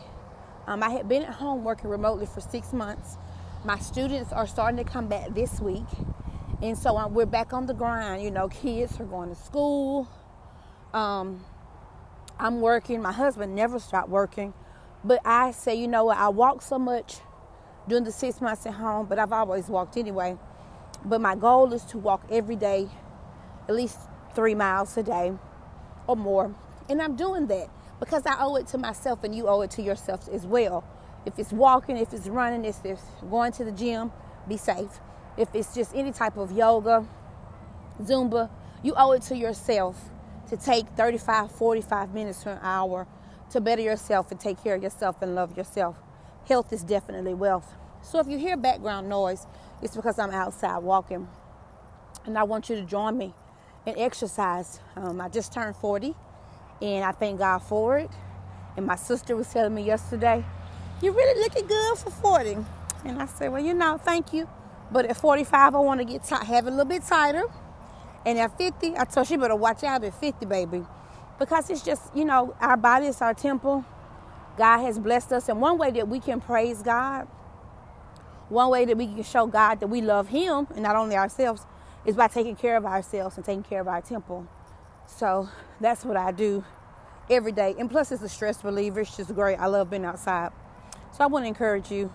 Um, 0.67 0.83
I 0.83 0.89
had 0.89 1.07
been 1.07 1.23
at 1.23 1.33
home 1.33 1.63
working 1.63 1.89
remotely 1.89 2.25
for 2.25 2.41
six 2.41 2.73
months. 2.73 3.17
My 3.63 3.77
students 3.79 4.33
are 4.33 4.47
starting 4.47 4.83
to 4.83 4.83
come 4.83 5.07
back 5.07 5.33
this 5.33 5.59
week. 5.61 5.85
And 6.61 6.77
so 6.77 6.97
um, 6.97 7.13
we're 7.13 7.25
back 7.25 7.53
on 7.53 7.67
the 7.67 7.73
grind. 7.73 8.23
You 8.23 8.31
know, 8.31 8.47
kids 8.49 8.99
are 8.99 9.05
going 9.05 9.29
to 9.29 9.35
school. 9.35 10.09
Um, 10.93 11.45
I'm 12.39 12.59
working. 12.59 13.01
My 13.01 13.11
husband 13.11 13.55
never 13.55 13.79
stopped 13.79 14.09
working. 14.09 14.53
But 15.03 15.21
I 15.23 15.51
say, 15.51 15.75
you 15.75 15.87
know 15.87 16.05
what? 16.05 16.17
I 16.17 16.29
walk 16.29 16.61
so 16.61 16.79
much 16.79 17.19
during 17.87 18.03
the 18.03 18.11
six 18.11 18.41
months 18.41 18.65
at 18.65 18.73
home, 18.73 19.05
but 19.07 19.19
I've 19.19 19.31
always 19.31 19.67
walked 19.67 19.97
anyway. 19.97 20.37
But 21.03 21.21
my 21.21 21.35
goal 21.35 21.71
is 21.73 21.83
to 21.85 21.97
walk 21.97 22.23
every 22.31 22.55
day, 22.55 22.89
at 23.67 23.75
least 23.75 23.97
three 24.33 24.55
miles 24.55 24.97
a 24.97 25.03
day 25.03 25.33
or 26.07 26.15
more. 26.15 26.53
And 26.89 27.01
I'm 27.01 27.15
doing 27.15 27.47
that 27.47 27.69
because 27.99 28.25
I 28.25 28.35
owe 28.39 28.55
it 28.55 28.67
to 28.67 28.77
myself 28.77 29.23
and 29.23 29.35
you 29.35 29.47
owe 29.47 29.61
it 29.61 29.71
to 29.71 29.81
yourself 29.81 30.27
as 30.29 30.45
well. 30.45 30.83
If 31.25 31.39
it's 31.39 31.51
walking, 31.51 31.97
if 31.97 32.13
it's 32.13 32.27
running, 32.27 32.65
if 32.65 32.83
it's 32.83 33.01
going 33.29 33.51
to 33.53 33.63
the 33.63 33.71
gym, 33.71 34.11
be 34.47 34.57
safe. 34.57 34.99
If 35.37 35.53
it's 35.53 35.73
just 35.73 35.95
any 35.95 36.11
type 36.11 36.37
of 36.37 36.51
yoga, 36.51 37.05
Zumba, 38.01 38.49
you 38.83 38.93
owe 38.95 39.11
it 39.13 39.23
to 39.23 39.37
yourself 39.37 40.09
to 40.49 40.57
take 40.57 40.87
35, 40.89 41.51
45 41.51 42.13
minutes 42.13 42.43
to 42.43 42.51
an 42.51 42.59
hour 42.61 43.07
to 43.51 43.61
better 43.61 43.81
yourself 43.81 44.31
and 44.31 44.39
take 44.39 44.63
care 44.63 44.75
of 44.75 44.83
yourself 44.83 45.21
and 45.21 45.35
love 45.35 45.57
yourself 45.57 45.95
health 46.47 46.73
is 46.73 46.83
definitely 46.83 47.33
wealth. 47.35 47.73
So 48.03 48.19
if 48.19 48.27
you 48.27 48.37
hear 48.37 48.57
background 48.57 49.09
noise, 49.09 49.47
it's 49.81 49.95
because 49.95 50.19
I'm 50.19 50.31
outside 50.31 50.79
walking. 50.79 51.27
And 52.25 52.37
I 52.37 52.43
want 52.43 52.69
you 52.69 52.75
to 52.77 52.83
join 52.83 53.17
me 53.17 53.33
in 53.85 53.97
exercise. 53.99 54.79
Um, 54.95 55.21
I 55.21 55.29
just 55.29 55.53
turned 55.53 55.75
40 55.77 56.15
And 56.81 57.03
I 57.05 57.11
thank 57.13 57.39
God 57.39 57.59
for 57.59 57.99
it. 57.99 58.11
And 58.77 58.85
my 58.85 58.95
sister 58.97 59.35
was 59.35 59.47
telling 59.49 59.75
me 59.75 59.83
yesterday, 59.83 60.45
You're 61.01 61.13
really 61.13 61.41
looking 61.41 61.67
good 61.67 61.97
for 61.99 62.11
40. 62.11 62.57
And 63.05 63.21
I 63.21 63.27
said, 63.27 63.51
Well, 63.51 63.63
you 63.63 63.73
know, 63.73 63.97
thank 63.97 64.33
you. 64.33 64.49
But 64.91 65.07
at 65.07 65.17
45, 65.17 65.75
I 65.75 65.79
want 65.79 65.99
to 66.01 66.05
get 66.05 66.23
t- 66.25 66.35
have 66.35 66.67
it 66.67 66.69
a 66.69 66.71
little 66.71 66.85
bit 66.85 67.03
tighter. 67.03 67.43
And 68.25 68.39
at 68.39 68.57
50, 68.57 68.97
I 68.97 69.05
told 69.05 69.27
she 69.27 69.37
better 69.37 69.55
watch 69.55 69.83
out 69.83 70.03
at 70.03 70.13
50, 70.19 70.45
baby. 70.47 70.83
Because 71.39 71.69
it's 71.69 71.83
just, 71.83 72.15
you 72.15 72.25
know, 72.25 72.55
our 72.61 72.77
body 72.77 73.07
is 73.07 73.21
our 73.21 73.33
temple. 73.35 73.85
God 74.57 74.79
has 74.79 74.99
blessed 74.99 75.31
us. 75.33 75.49
And 75.49 75.61
one 75.61 75.77
way 75.77 75.91
that 75.91 76.07
we 76.07 76.19
can 76.19 76.41
praise 76.41 76.81
God, 76.81 77.27
one 78.49 78.69
way 78.69 78.85
that 78.85 78.97
we 78.97 79.07
can 79.07 79.23
show 79.23 79.47
God 79.47 79.79
that 79.79 79.87
we 79.87 80.01
love 80.01 80.29
Him 80.29 80.67
and 80.73 80.83
not 80.83 80.95
only 80.95 81.15
ourselves, 81.15 81.65
is 82.05 82.15
by 82.15 82.27
taking 82.27 82.55
care 82.55 82.77
of 82.77 82.85
ourselves 82.85 83.37
and 83.37 83.45
taking 83.45 83.63
care 83.63 83.81
of 83.81 83.87
our 83.87 84.01
temple. 84.01 84.47
So 85.07 85.49
that's 85.81 86.05
what 86.05 86.17
I 86.17 86.31
do 86.31 86.63
every 87.29 87.51
day. 87.51 87.75
And 87.79 87.89
plus, 87.89 88.11
it's 88.11 88.21
a 88.21 88.29
stress 88.29 88.63
reliever. 88.63 89.01
It's 89.01 89.17
just 89.17 89.33
great. 89.33 89.57
I 89.57 89.65
love 89.67 89.89
being 89.89 90.05
outside. 90.05 90.51
So 91.11 91.23
I 91.23 91.27
want 91.27 91.45
to 91.45 91.47
encourage 91.47 91.91
you 91.91 92.11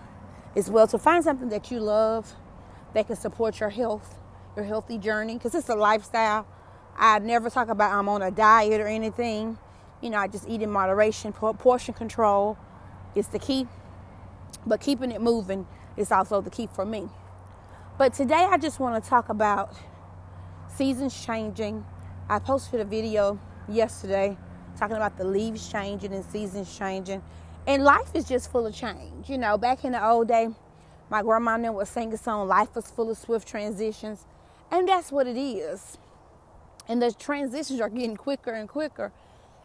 as 0.55 0.69
well 0.69 0.87
to 0.87 0.97
find 0.97 1.23
something 1.23 1.49
that 1.49 1.71
you 1.71 1.79
love 1.79 2.33
that 2.93 3.07
can 3.07 3.15
support 3.15 3.59
your 3.59 3.69
health, 3.69 4.19
your 4.55 4.65
healthy 4.65 4.97
journey, 4.97 5.33
because 5.35 5.55
it's 5.55 5.69
a 5.69 5.75
lifestyle. 5.75 6.45
I 6.97 7.19
never 7.19 7.49
talk 7.49 7.69
about 7.69 7.93
I'm 7.93 8.09
on 8.09 8.21
a 8.21 8.31
diet 8.31 8.79
or 8.81 8.87
anything. 8.87 9.57
You 10.01 10.09
know, 10.09 10.17
I 10.17 10.27
just 10.27 10.47
eat 10.47 10.61
in 10.61 10.71
moderation. 10.71 11.31
Portion 11.31 11.93
control 11.93 12.57
is 13.13 13.27
the 13.27 13.39
key, 13.39 13.67
but 14.65 14.81
keeping 14.81 15.11
it 15.11 15.21
moving 15.21 15.67
is 15.95 16.11
also 16.11 16.41
the 16.41 16.49
key 16.49 16.67
for 16.73 16.85
me. 16.85 17.07
But 17.97 18.13
today 18.13 18.47
I 18.49 18.57
just 18.57 18.79
want 18.79 19.01
to 19.03 19.07
talk 19.07 19.29
about 19.29 19.75
seasons 20.75 21.25
changing. 21.25 21.85
I 22.29 22.39
posted 22.39 22.79
a 22.79 22.85
video 22.85 23.39
yesterday 23.69 24.37
talking 24.77 24.95
about 24.95 25.17
the 25.17 25.23
leaves 25.23 25.69
changing 25.69 26.13
and 26.13 26.25
seasons 26.25 26.75
changing. 26.75 27.21
And 27.67 27.83
life 27.83 28.09
is 28.15 28.27
just 28.27 28.51
full 28.51 28.65
of 28.65 28.73
change. 28.73 29.29
You 29.29 29.37
know, 29.37 29.57
back 29.57 29.85
in 29.85 29.91
the 29.91 30.03
old 30.03 30.27
day, 30.27 30.49
my 31.11 31.21
grandma 31.21 31.57
then 31.57 31.73
would 31.75 31.87
sing 31.87 32.11
a 32.13 32.17
song, 32.17 32.47
Life 32.47 32.73
was 32.75 32.87
full 32.87 33.11
of 33.11 33.17
swift 33.17 33.47
transitions. 33.47 34.25
And 34.71 34.87
that's 34.87 35.11
what 35.11 35.27
it 35.27 35.37
is. 35.37 35.97
And 36.87 37.01
the 37.01 37.11
transitions 37.11 37.79
are 37.79 37.89
getting 37.89 38.17
quicker 38.17 38.51
and 38.51 38.67
quicker. 38.67 39.11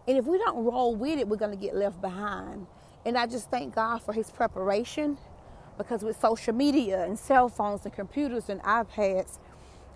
And 0.08 0.16
if 0.16 0.24
we 0.24 0.38
don't 0.38 0.64
roll 0.64 0.94
with 0.94 1.18
it, 1.18 1.26
we're 1.26 1.36
going 1.36 1.50
to 1.50 1.56
get 1.56 1.74
left 1.74 2.00
behind. 2.00 2.66
And 3.04 3.18
I 3.18 3.26
just 3.26 3.50
thank 3.50 3.74
God 3.74 3.98
for 4.02 4.12
his 4.12 4.30
preparation 4.30 5.18
because 5.76 6.02
with 6.02 6.18
social 6.20 6.54
media 6.54 7.04
and 7.04 7.18
cell 7.18 7.48
phones 7.48 7.84
and 7.84 7.92
computers 7.92 8.48
and 8.48 8.62
iPads, 8.62 9.38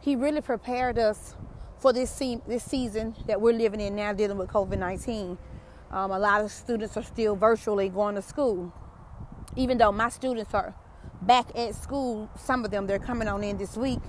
he 0.00 0.16
really 0.16 0.40
prepared 0.40 0.98
us 0.98 1.34
for 1.78 1.92
this, 1.92 2.10
se- 2.10 2.42
this 2.46 2.64
season 2.64 3.14
that 3.26 3.40
we're 3.40 3.52
living 3.52 3.80
in 3.80 3.94
now 3.96 4.12
dealing 4.12 4.36
with 4.36 4.48
COVID 4.50 4.78
19. 4.78 5.38
Um, 5.92 6.10
a 6.10 6.18
lot 6.18 6.42
of 6.42 6.50
students 6.50 6.96
are 6.96 7.02
still 7.02 7.34
virtually 7.34 7.88
going 7.88 8.14
to 8.16 8.22
school. 8.22 8.72
Even 9.56 9.78
though 9.78 9.92
my 9.92 10.08
students 10.08 10.54
are 10.54 10.74
back 11.22 11.46
at 11.56 11.74
school, 11.74 12.30
some 12.36 12.64
of 12.64 12.70
them, 12.70 12.86
they're 12.86 12.98
coming 12.98 13.28
on 13.28 13.42
in 13.42 13.58
this 13.58 13.76
week, 13.76 14.00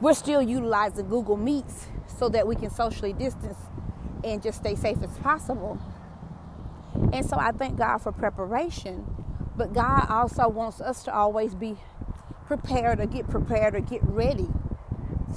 we're 0.00 0.14
still 0.14 0.42
utilizing 0.42 1.08
Google 1.08 1.36
Meets 1.36 1.86
so 2.18 2.28
that 2.28 2.46
we 2.46 2.56
can 2.56 2.70
socially 2.70 3.12
distance 3.12 3.58
and 4.24 4.42
just 4.42 4.58
stay 4.60 4.74
safe 4.74 5.02
as 5.02 5.10
possible. 5.18 5.78
And 7.12 7.24
so 7.24 7.36
I 7.38 7.52
thank 7.52 7.78
God 7.78 7.98
for 7.98 8.12
preparation. 8.12 9.06
But 9.56 9.72
God 9.72 10.06
also 10.08 10.48
wants 10.48 10.80
us 10.80 11.04
to 11.04 11.14
always 11.14 11.54
be 11.54 11.76
prepared 12.46 13.00
or 13.00 13.06
get 13.06 13.28
prepared 13.28 13.74
or 13.74 13.80
get 13.80 14.00
ready 14.04 14.48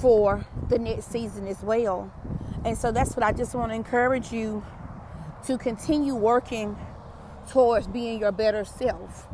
for 0.00 0.46
the 0.68 0.78
next 0.78 1.10
season 1.10 1.46
as 1.46 1.62
well. 1.62 2.12
And 2.64 2.76
so 2.76 2.92
that's 2.92 3.14
what 3.16 3.22
I 3.22 3.32
just 3.32 3.54
want 3.54 3.70
to 3.70 3.74
encourage 3.74 4.32
you 4.32 4.64
to 5.46 5.58
continue 5.58 6.14
working 6.14 6.76
towards 7.48 7.86
being 7.86 8.20
your 8.20 8.32
better 8.32 8.64
self. 8.64 9.28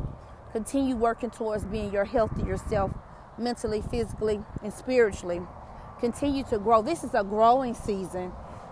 Continue 0.51 0.95
working 0.95 1.31
towards 1.31 1.65
being 1.65 1.91
your 1.91 2.05
healthier 2.05 2.57
self 2.57 2.91
mentally, 3.37 3.81
physically, 3.81 4.39
and 4.61 4.71
spiritually. 4.71 5.41
Continue 5.99 6.43
to 6.45 6.59
grow. 6.59 6.81
This 6.81 7.03
is 7.03 7.13
a 7.13 7.23
growing 7.23 7.73
season. 7.73 8.31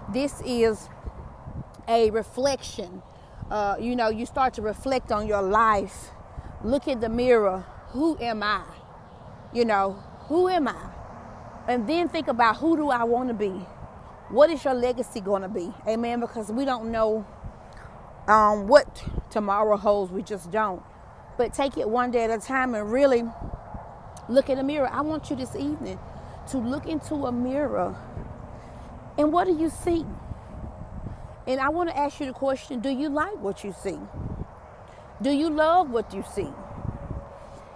This 0.10 0.42
is 0.46 0.90
a 1.88 2.10
reflection. 2.12 3.02
Uh, 3.50 3.76
you 3.80 3.96
know, 3.96 4.10
you 4.10 4.26
start 4.26 4.54
to 4.56 4.62
reflect 4.62 5.12
on 5.12 5.28
your 5.28 5.42
life. 5.42 6.10
Look 6.64 6.88
in 6.88 7.00
the 7.00 7.10
mirror. 7.10 7.66
Who 7.90 8.18
am 8.20 8.44
I? 8.44 8.64
You 9.54 9.66
know, 9.66 9.94
who 10.28 10.48
am 10.48 10.68
I? 10.68 10.92
And 11.68 11.88
then 11.88 12.10
think 12.10 12.28
about 12.28 12.58
who 12.58 12.76
do 12.76 12.90
I 12.90 13.04
want 13.04 13.30
to 13.30 13.34
be? 13.34 13.66
What 14.30 14.50
is 14.50 14.64
your 14.64 14.74
legacy 14.74 15.20
going 15.22 15.42
to 15.42 15.50
be? 15.50 15.74
Amen. 15.88 16.20
Because 16.22 16.52
we 16.52 16.66
don't 16.66 16.92
know 16.92 17.26
um, 18.28 18.68
what 18.68 19.04
tomorrow 19.30 19.78
holds. 19.78 20.12
We 20.12 20.24
just 20.24 20.52
don't. 20.52 20.82
But 21.38 21.54
take 21.54 21.78
it 21.78 21.90
one 21.90 22.12
day 22.12 22.24
at 22.24 22.30
a 22.30 22.40
time 22.40 22.76
and 22.76 22.92
really 22.92 23.24
look 24.30 24.50
in 24.50 24.58
the 24.58 24.64
mirror. 24.64 24.88
I 24.92 25.02
want 25.02 25.30
you 25.30 25.36
this 25.36 25.56
evening 25.56 26.00
to 26.50 26.58
look 26.58 26.86
into 26.86 27.16
a 27.26 27.32
mirror. 27.32 27.96
And 29.18 29.32
what 29.32 29.46
do 29.46 29.58
you 29.58 29.70
see? 29.70 30.06
And 31.48 31.60
I 31.60 31.70
want 31.70 31.90
to 31.90 31.98
ask 31.98 32.20
you 32.20 32.26
the 32.26 32.34
question 32.34 32.80
do 32.80 32.90
you 32.90 33.10
like 33.10 33.38
what 33.42 33.64
you 33.64 33.74
see? 33.84 34.00
Do 35.22 35.32
you 35.32 35.50
love 35.50 35.90
what 35.90 36.14
you 36.14 36.24
see? 36.34 36.50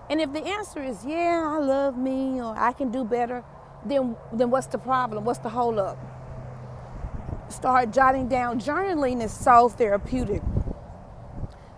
And 0.10 0.22
if 0.22 0.34
the 0.34 0.46
answer 0.46 0.84
is, 0.84 1.04
yeah, 1.06 1.44
I 1.46 1.60
love 1.60 1.98
me 1.98 2.40
or 2.40 2.56
I 2.58 2.74
can 2.74 2.92
do 2.92 3.04
better, 3.04 3.44
then, 3.86 4.16
then 4.34 4.50
what's 4.50 4.68
the 4.68 4.78
problem? 4.78 5.26
What's 5.26 5.40
the 5.40 5.50
hold 5.50 5.80
up? 5.80 5.98
Start 7.50 7.92
jotting 7.92 8.28
down. 8.28 8.60
Journaling 8.60 9.24
is 9.24 9.32
so 9.32 9.70
therapeutic. 9.70 10.42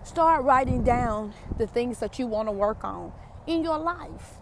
Start 0.04 0.44
writing 0.44 0.84
down 0.84 1.34
the 1.58 1.68
things 1.68 2.00
that 2.00 2.18
you 2.18 2.28
want 2.28 2.48
to 2.48 2.52
work 2.54 2.84
on 2.84 3.12
in 3.46 3.64
your 3.64 3.78
life. 3.78 4.36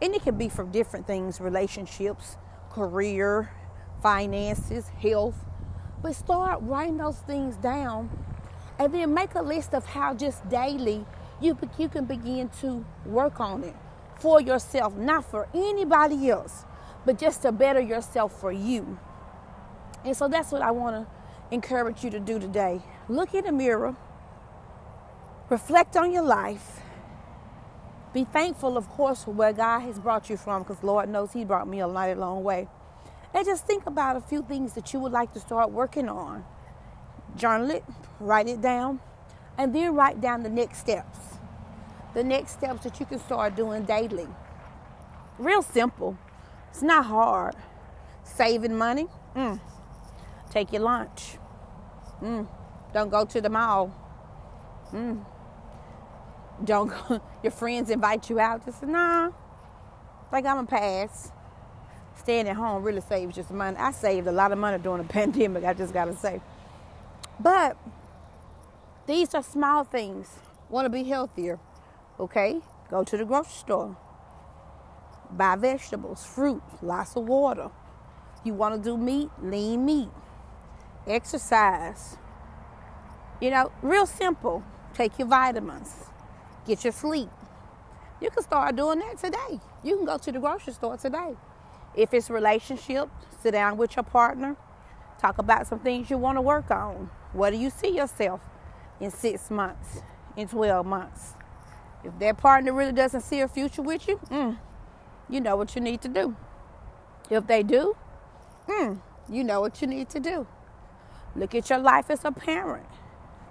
And 0.00 0.14
it 0.14 0.22
can 0.22 0.36
be 0.36 0.48
from 0.48 0.72
different 0.72 1.06
things 1.06 1.40
relationships, 1.40 2.36
career, 2.70 3.50
finances, 4.02 4.88
health. 5.00 5.36
But 6.02 6.16
start 6.16 6.60
writing 6.62 6.96
those 6.96 7.18
things 7.18 7.56
down 7.56 8.10
and 8.78 8.92
then 8.92 9.14
make 9.14 9.34
a 9.34 9.42
list 9.42 9.74
of 9.74 9.86
how 9.86 10.14
just 10.14 10.48
daily 10.48 11.04
you, 11.40 11.56
you 11.78 11.88
can 11.88 12.04
begin 12.04 12.48
to 12.60 12.84
work 13.06 13.40
on 13.40 13.62
it 13.64 13.74
for 14.16 14.40
yourself, 14.40 14.96
not 14.96 15.24
for 15.24 15.48
anybody 15.54 16.30
else, 16.30 16.64
but 17.04 17.18
just 17.18 17.42
to 17.42 17.52
better 17.52 17.80
yourself 17.80 18.38
for 18.40 18.52
you. 18.52 18.98
And 20.04 20.16
so 20.16 20.28
that's 20.28 20.50
what 20.52 20.62
I 20.62 20.70
want 20.72 20.96
to 20.96 21.54
encourage 21.54 22.02
you 22.02 22.10
to 22.10 22.20
do 22.20 22.38
today. 22.38 22.80
Look 23.08 23.34
in 23.34 23.44
the 23.44 23.52
mirror, 23.52 23.96
reflect 25.48 25.96
on 25.96 26.12
your 26.12 26.22
life, 26.22 26.80
be 28.12 28.24
thankful, 28.24 28.76
of 28.76 28.88
course, 28.88 29.24
for 29.24 29.30
where 29.30 29.52
God 29.52 29.80
has 29.80 29.98
brought 29.98 30.28
you 30.28 30.36
from, 30.36 30.62
because 30.62 30.82
Lord 30.82 31.08
knows 31.08 31.32
He 31.32 31.44
brought 31.44 31.66
me 31.66 31.80
a 31.80 31.88
mighty 31.88 32.14
long 32.14 32.44
way. 32.44 32.68
And 33.34 33.46
just 33.46 33.66
think 33.66 33.86
about 33.86 34.16
a 34.16 34.20
few 34.20 34.42
things 34.42 34.74
that 34.74 34.92
you 34.92 35.00
would 35.00 35.12
like 35.12 35.32
to 35.32 35.40
start 35.40 35.70
working 35.70 36.08
on. 36.08 36.44
Journal 37.36 37.70
it, 37.70 37.84
write 38.20 38.46
it 38.46 38.60
down, 38.60 39.00
and 39.56 39.74
then 39.74 39.94
write 39.94 40.20
down 40.20 40.42
the 40.42 40.50
next 40.50 40.78
steps. 40.78 41.18
The 42.14 42.22
next 42.22 42.52
steps 42.52 42.84
that 42.84 43.00
you 43.00 43.06
can 43.06 43.18
start 43.18 43.56
doing 43.56 43.84
daily. 43.84 44.28
Real 45.38 45.62
simple. 45.62 46.18
It's 46.70 46.82
not 46.82 47.06
hard. 47.06 47.54
Saving 48.22 48.76
money. 48.76 49.06
Mm. 49.34 49.60
Take 50.50 50.72
your 50.72 50.82
lunch. 50.82 51.38
Mm. 52.22 52.46
Don't 52.92 53.10
go 53.10 53.24
to 53.24 53.40
the 53.40 53.48
mall. 53.48 53.94
Mm. 54.92 55.24
Don't 56.64 56.88
go. 56.88 57.22
Your 57.42 57.50
friends 57.50 57.90
invite 57.90 58.28
you 58.28 58.38
out. 58.38 58.64
Just 58.64 58.82
nah. 58.82 59.30
Like 60.30 60.44
I'm 60.44 60.58
a 60.58 60.66
pass. 60.66 61.32
Staying 62.22 62.48
at 62.48 62.54
home 62.54 62.84
really 62.84 63.00
saves 63.00 63.34
just 63.34 63.50
money. 63.50 63.76
I 63.76 63.90
saved 63.90 64.28
a 64.28 64.32
lot 64.32 64.52
of 64.52 64.58
money 64.58 64.78
during 64.78 65.02
the 65.02 65.08
pandemic. 65.12 65.64
I 65.64 65.74
just 65.74 65.92
gotta 65.92 66.16
say. 66.16 66.40
But 67.40 67.76
these 69.06 69.34
are 69.34 69.42
small 69.42 69.82
things. 69.82 70.28
Want 70.70 70.84
to 70.84 70.88
be 70.88 71.02
healthier? 71.02 71.58
Okay, 72.20 72.60
go 72.88 73.02
to 73.02 73.16
the 73.16 73.24
grocery 73.24 73.52
store. 73.52 73.96
Buy 75.32 75.56
vegetables, 75.56 76.24
fruit, 76.24 76.62
lots 76.80 77.16
of 77.16 77.24
water. 77.26 77.70
You 78.44 78.54
want 78.54 78.76
to 78.76 78.90
do 78.90 78.96
meat? 78.96 79.30
Lean 79.42 79.84
meat. 79.84 80.08
Exercise. 81.08 82.18
You 83.40 83.50
know, 83.50 83.72
real 83.82 84.06
simple. 84.06 84.62
Take 84.94 85.18
your 85.18 85.26
vitamins. 85.26 85.92
Get 86.66 86.84
your 86.84 86.92
sleep. 86.92 87.30
You 88.20 88.30
can 88.30 88.44
start 88.44 88.76
doing 88.76 89.00
that 89.00 89.18
today. 89.18 89.60
You 89.82 89.96
can 89.96 90.04
go 90.04 90.18
to 90.18 90.30
the 90.30 90.38
grocery 90.38 90.74
store 90.74 90.96
today. 90.96 91.34
If 91.94 92.14
it's 92.14 92.30
relationship, 92.30 93.08
sit 93.42 93.52
down 93.52 93.76
with 93.76 93.96
your 93.96 94.02
partner. 94.02 94.56
Talk 95.20 95.38
about 95.38 95.66
some 95.66 95.78
things 95.78 96.10
you 96.10 96.18
want 96.18 96.36
to 96.36 96.42
work 96.42 96.70
on. 96.70 97.10
What 97.32 97.50
do 97.50 97.56
you 97.56 97.70
see 97.70 97.96
yourself 97.96 98.40
in 99.00 99.10
six 99.10 99.50
months, 99.50 100.00
in 100.36 100.48
12 100.48 100.86
months? 100.86 101.34
If 102.02 102.18
that 102.18 102.38
partner 102.38 102.72
really 102.72 102.92
doesn't 102.92 103.20
see 103.20 103.40
a 103.40 103.48
future 103.48 103.82
with 103.82 104.08
you, 104.08 104.18
mm, 104.30 104.58
you 105.28 105.40
know 105.40 105.56
what 105.56 105.74
you 105.74 105.80
need 105.80 106.00
to 106.02 106.08
do. 106.08 106.34
If 107.30 107.46
they 107.46 107.62
do, 107.62 107.96
mm, 108.66 109.00
you 109.28 109.44
know 109.44 109.60
what 109.60 109.80
you 109.80 109.86
need 109.86 110.08
to 110.10 110.20
do. 110.20 110.46
Look 111.36 111.54
at 111.54 111.70
your 111.70 111.78
life 111.78 112.10
as 112.10 112.24
a 112.24 112.32
parent. 112.32 112.86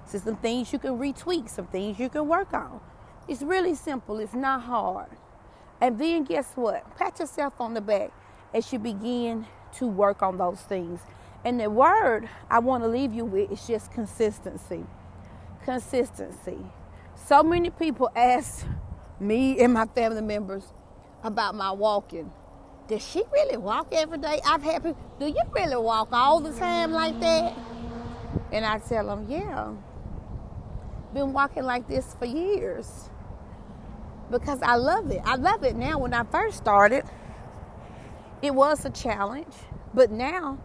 See 0.05 0.17
some 0.17 0.35
things 0.37 0.73
you 0.73 0.79
can 0.79 0.97
retweak, 0.99 1.49
some 1.49 1.67
things 1.67 1.99
you 1.99 2.09
can 2.09 2.27
work 2.27 2.53
on. 2.53 2.81
It's 3.27 3.41
really 3.41 3.75
simple, 3.75 4.19
it's 4.19 4.33
not 4.33 4.63
hard. 4.63 5.09
And 5.79 5.97
then 5.97 6.25
guess 6.25 6.51
what? 6.55 6.97
Pat 6.97 7.19
yourself 7.19 7.53
on 7.59 7.73
the 7.73 7.81
back 7.81 8.11
as 8.54 8.72
you 8.72 8.80
begin 8.80 9.45
to 9.74 9.88
work 9.88 10.22
on 10.22 10.38
those 10.38 10.62
things. 10.62 10.99
And 11.43 11.60
the 11.60 11.70
word 11.70 12.30
I 12.49 12.60
want 12.60 12.84
to 12.84 12.89
leave 12.89 13.14
you 13.14 13.26
with 13.26 13.52
is 13.52 13.66
just 13.66 13.91
consistency. 13.91 14.86
Consistency. 15.64 16.60
So 17.16 17.43
many 17.43 17.70
people 17.70 18.10
ask 18.16 18.66
me 19.20 19.60
and 19.60 19.74
my 19.74 19.86
family 19.86 20.22
members 20.22 20.74
about 21.24 21.56
my 21.56 21.72
walking. 21.72 22.32
Does 22.88 23.08
she 23.08 23.24
really 23.32 23.58
walk 23.58 23.88
every 23.91 24.18
day? 24.18 24.41
I've 24.45 24.64
had 24.64 24.84
people, 24.84 24.97
do 25.20 25.28
you 25.28 25.41
really 25.52 25.78
walk 25.78 26.10
all 26.12 26.39
the 26.39 26.52
time 26.52 26.91
like 26.91 27.20
that? 27.22 27.54
And 28.52 28.66
I 28.66 28.80
tell 28.80 29.06
them, 29.06 29.28
yeah. 29.30 29.72
Been 31.14 31.32
walking 31.34 31.64
like 31.64 31.88
this 31.88 32.16
for 32.18 32.26
years. 32.26 33.10
Because 34.30 34.62
I 34.62 34.76
love 34.76 35.12
it. 35.12 35.22
I 35.26 35.36
love 35.36 35.64
it 35.64 35.76
now. 35.76 35.99
When 35.99 36.14
I 36.14 36.24
first 36.24 36.58
started, 36.58 37.04
it 38.41 38.53
was 38.53 38.85
a 38.85 38.89
challenge. 38.89 39.53
But 39.93 40.11
now, 40.11 40.57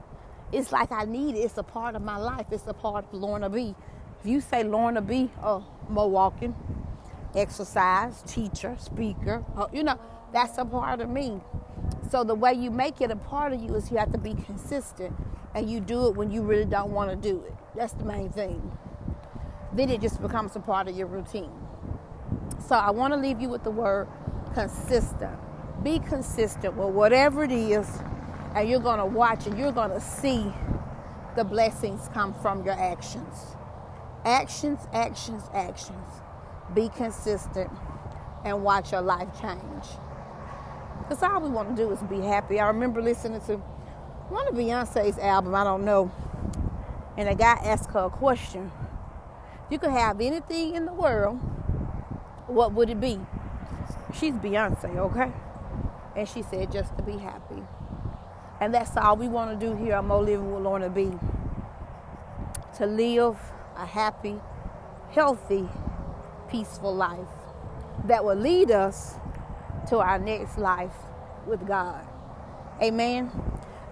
it's 0.53 0.73
like 0.73 0.93
I 0.93 1.05
need 1.05 1.37
it. 1.37 1.41
It's 1.41 1.59
a 1.59 1.63
part 1.63 1.95
of 1.97 2.03
my 2.03 2.17
life. 2.17 2.47
It's 2.53 2.67
a 2.67 2.75
part 2.75 3.07
of 3.07 3.15
Lorna 3.15 3.51
B. 3.51 3.75
If 4.21 4.27
you 4.27 4.41
say 4.41 4.65
Lorna 4.65 5.03
B, 5.03 5.31
oh, 5.43 5.67
more 5.89 6.11
walking, 6.11 6.55
exercise, 7.35 8.23
teacher, 8.27 8.77
speaker, 8.79 9.45
oh, 9.57 9.69
you 9.73 9.83
know, 9.83 9.99
that's 10.33 10.59
a 10.59 10.65
part 10.65 11.01
of 11.01 11.09
me. 11.11 11.41
So 12.11 12.25
the 12.25 12.35
way 12.35 12.53
you 12.55 12.71
make 12.71 13.01
it 13.01 13.11
a 13.11 13.17
part 13.17 13.53
of 13.53 13.61
you 13.61 13.75
is 13.75 13.91
you 13.91 13.99
have 13.99 14.13
to 14.13 14.19
be 14.19 14.35
consistent 14.35 15.15
and 15.55 15.71
you 15.71 15.81
do 15.81 16.07
it 16.07 16.17
when 16.17 16.31
you 16.31 16.43
really 16.43 16.65
don't 16.65 16.91
want 16.93 17.11
to 17.11 17.17
do 17.17 17.43
it. 17.45 17.55
That's 17.75 17.93
the 17.95 18.05
main 18.05 18.31
thing. 18.31 18.79
Then 19.73 19.91
it 19.91 20.01
just 20.01 20.23
becomes 20.23 20.57
a 20.57 20.61
part 20.61 20.89
of 20.89 20.97
your 20.97 21.09
routine. 21.09 21.53
So 22.69 22.77
I 22.77 22.91
want 22.91 23.13
to 23.13 23.19
leave 23.21 23.41
you 23.41 23.49
with 23.49 23.65
the 23.65 23.71
word 23.71 24.09
consistent. 24.55 25.39
Be 25.83 25.99
consistent 25.99 26.77
with 26.77 26.95
whatever 26.95 27.45
it 27.45 27.53
is, 27.53 27.89
and 28.55 28.69
you're 28.69 28.81
going 28.81 28.99
to 28.99 29.07
watch 29.07 29.47
and 29.47 29.59
you're 29.59 29.73
going 29.73 29.91
to 29.91 30.01
see 30.01 30.53
the 31.37 31.45
blessings 31.45 32.09
come 32.13 32.35
from 32.35 32.65
your 32.65 32.75
actions. 32.75 33.57
Actions, 34.25 34.81
actions, 34.93 35.43
actions. 35.55 36.09
Be 36.75 36.89
consistent 36.89 37.71
and 38.45 38.63
watch 38.65 38.93
your 38.93 39.03
life 39.03 39.29
change. 39.41 39.85
Because 40.99 41.23
all 41.23 41.41
we 41.41 41.51
want 41.51 41.77
to 41.77 41.83
do 41.83 41.91
is 41.93 42.03
be 42.05 42.21
happy. 42.21 42.59
I 42.59 42.67
remember 42.69 43.01
listening 43.01 43.41
to 43.43 43.57
one 44.29 44.49
of 44.49 44.55
Beyonce's 44.55 45.19
album, 45.19 45.55
I 45.55 45.63
don't 45.63 45.85
know, 45.85 46.11
and 47.17 47.29
a 47.29 47.35
guy 47.35 47.61
asked 47.63 47.91
her 47.93 48.07
a 48.07 48.11
question. 48.11 48.73
You 49.71 49.79
could 49.79 49.91
have 49.91 50.21
anything 50.21 50.75
in 50.75 50.87
the 50.87 50.93
world, 50.93 51.37
what 52.47 52.73
would 52.73 52.91
it 52.91 53.01
be? 53.01 53.21
She's 54.19 54.35
Beyonce, 54.35 54.97
okay? 54.97 55.33
And 56.17 56.27
she 56.27 56.43
said 56.43 56.73
just 56.73 56.97
to 56.97 57.03
be 57.03 57.19
happy. 57.19 57.63
And 58.61 58.73
that's 58.73 58.97
all 58.97 59.17
we 59.17 59.29
want 59.29 59.59
to 59.59 59.67
do 59.67 59.77
here 59.77 59.97
on 59.97 60.07
Mo 60.07 60.21
Living 60.21 60.51
with 60.51 60.63
Lorna 60.63 60.89
B. 60.89 61.13
To 62.79 62.87
live 62.87 63.37
a 63.77 63.85
happy, 63.85 64.41
healthy, 65.11 65.69
peaceful 66.49 66.95
life 66.95 67.29
that 68.05 68.25
will 68.25 68.37
lead 68.37 68.71
us 68.71 69.17
to 69.89 69.99
our 69.99 70.19
next 70.19 70.57
life 70.59 70.95
with 71.47 71.67
God. 71.67 72.05
Amen. 72.83 73.31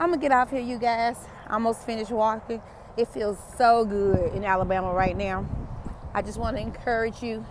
I'm 0.01 0.11
gonna 0.11 0.20
get 0.20 0.33
off 0.33 0.51
here, 0.51 0.61
you 0.61 0.79
guys. 0.79 1.18
I 1.47 1.55
Almost 1.55 1.85
finished 1.85 2.11
walking. 2.11 2.62
It 2.97 3.09
feels 3.09 3.39
so 3.59 3.85
good 3.85 4.33
in 4.35 4.45
Alabama 4.45 4.93
right 4.93 5.16
now. 5.16 5.47
I 6.14 6.22
just 6.22 6.39
want 6.39 6.57
to 6.57 6.62
encourage 6.62 7.22
you 7.22 7.45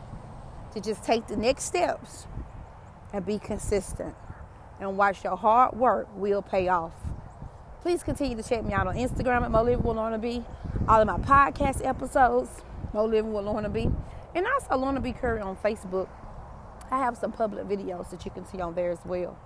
to 0.74 0.82
just 0.82 1.04
take 1.04 1.28
the 1.28 1.36
next 1.36 1.66
steps 1.66 2.26
and 3.12 3.26
be 3.26 3.38
consistent 3.38 4.16
and 4.84 4.98
watch 4.98 5.24
your 5.24 5.38
hard 5.38 5.76
work 5.76 6.08
will 6.16 6.42
pay 6.42 6.68
off. 6.68 6.94
Please 7.82 8.04
continue 8.04 8.36
to 8.36 8.44
check 8.44 8.64
me 8.64 8.74
out 8.74 8.88
on 8.88 8.96
Instagram 8.96 9.44
at 9.44 9.52
Mo 9.52 9.64
Living 9.64 9.84
with 9.84 9.96
Lorna 9.98 10.18
B. 10.18 10.44
All 10.88 11.02
of 11.02 11.08
my 11.08 11.18
podcast 11.18 11.86
episodes, 11.86 12.50
Mo 12.94 13.06
Living 13.06 13.34
with 13.34 13.46
Lorna 13.46 13.70
B. 13.70 13.90
And 14.36 14.46
also 14.48 14.78
Lorna 14.78 15.02
B. 15.02 15.14
Curry 15.14 15.42
on 15.42 15.56
Facebook. 15.58 16.08
I 16.92 17.00
have 17.00 17.18
some 17.18 17.32
public 17.32 17.66
videos 17.66 18.10
that 18.12 18.26
you 18.26 18.32
can 18.32 18.46
see 18.46 18.60
on 18.62 18.76
there 18.76 18.92
as 18.92 19.00
well. 19.06 19.38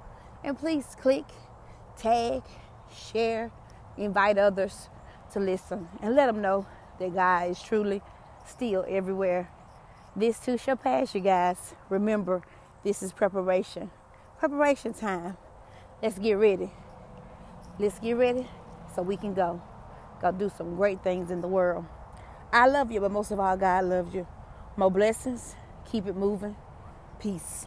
And 0.44 0.58
please 0.58 0.86
click, 1.00 1.26
tag, 1.98 2.44
share, 2.96 3.52
invite 3.98 4.38
others 4.38 4.90
to 5.34 5.40
listen, 5.40 5.88
and 6.02 6.16
let 6.16 6.28
them 6.28 6.42
know 6.42 6.66
that 7.00 7.14
God 7.14 7.50
is 7.50 7.62
truly 7.62 8.02
still 8.46 8.86
everywhere. 8.88 9.50
This 10.16 10.40
too 10.40 10.58
shall 10.58 10.78
pass, 10.78 11.14
you 11.14 11.22
guys. 11.22 11.76
Remember, 11.90 12.42
this 12.84 13.04
is 13.04 13.12
preparation. 13.12 13.92
Preparation 14.40 14.94
time. 14.94 15.36
Let's 16.02 16.20
get 16.20 16.34
ready. 16.34 16.72
Let's 17.80 17.98
get 17.98 18.14
ready 18.14 18.48
so 18.96 19.02
we 19.02 19.18
can 19.18 19.34
go. 19.34 19.62
Go 20.22 20.32
do 20.32 20.52
some 20.56 20.76
great 20.76 21.04
things 21.04 21.32
in 21.32 21.42
the 21.42 21.48
world. 21.48 21.86
I 22.54 22.68
love 22.68 22.92
you, 22.92 23.00
but 23.02 23.12
most 23.12 23.32
of 23.32 23.40
all, 23.40 23.58
God 23.58 23.86
loves 23.86 24.14
you. 24.14 24.28
More 24.76 24.92
blessings. 24.92 25.56
Keep 25.92 26.06
it 26.06 26.16
moving. 26.16 26.56
Peace. 27.20 27.66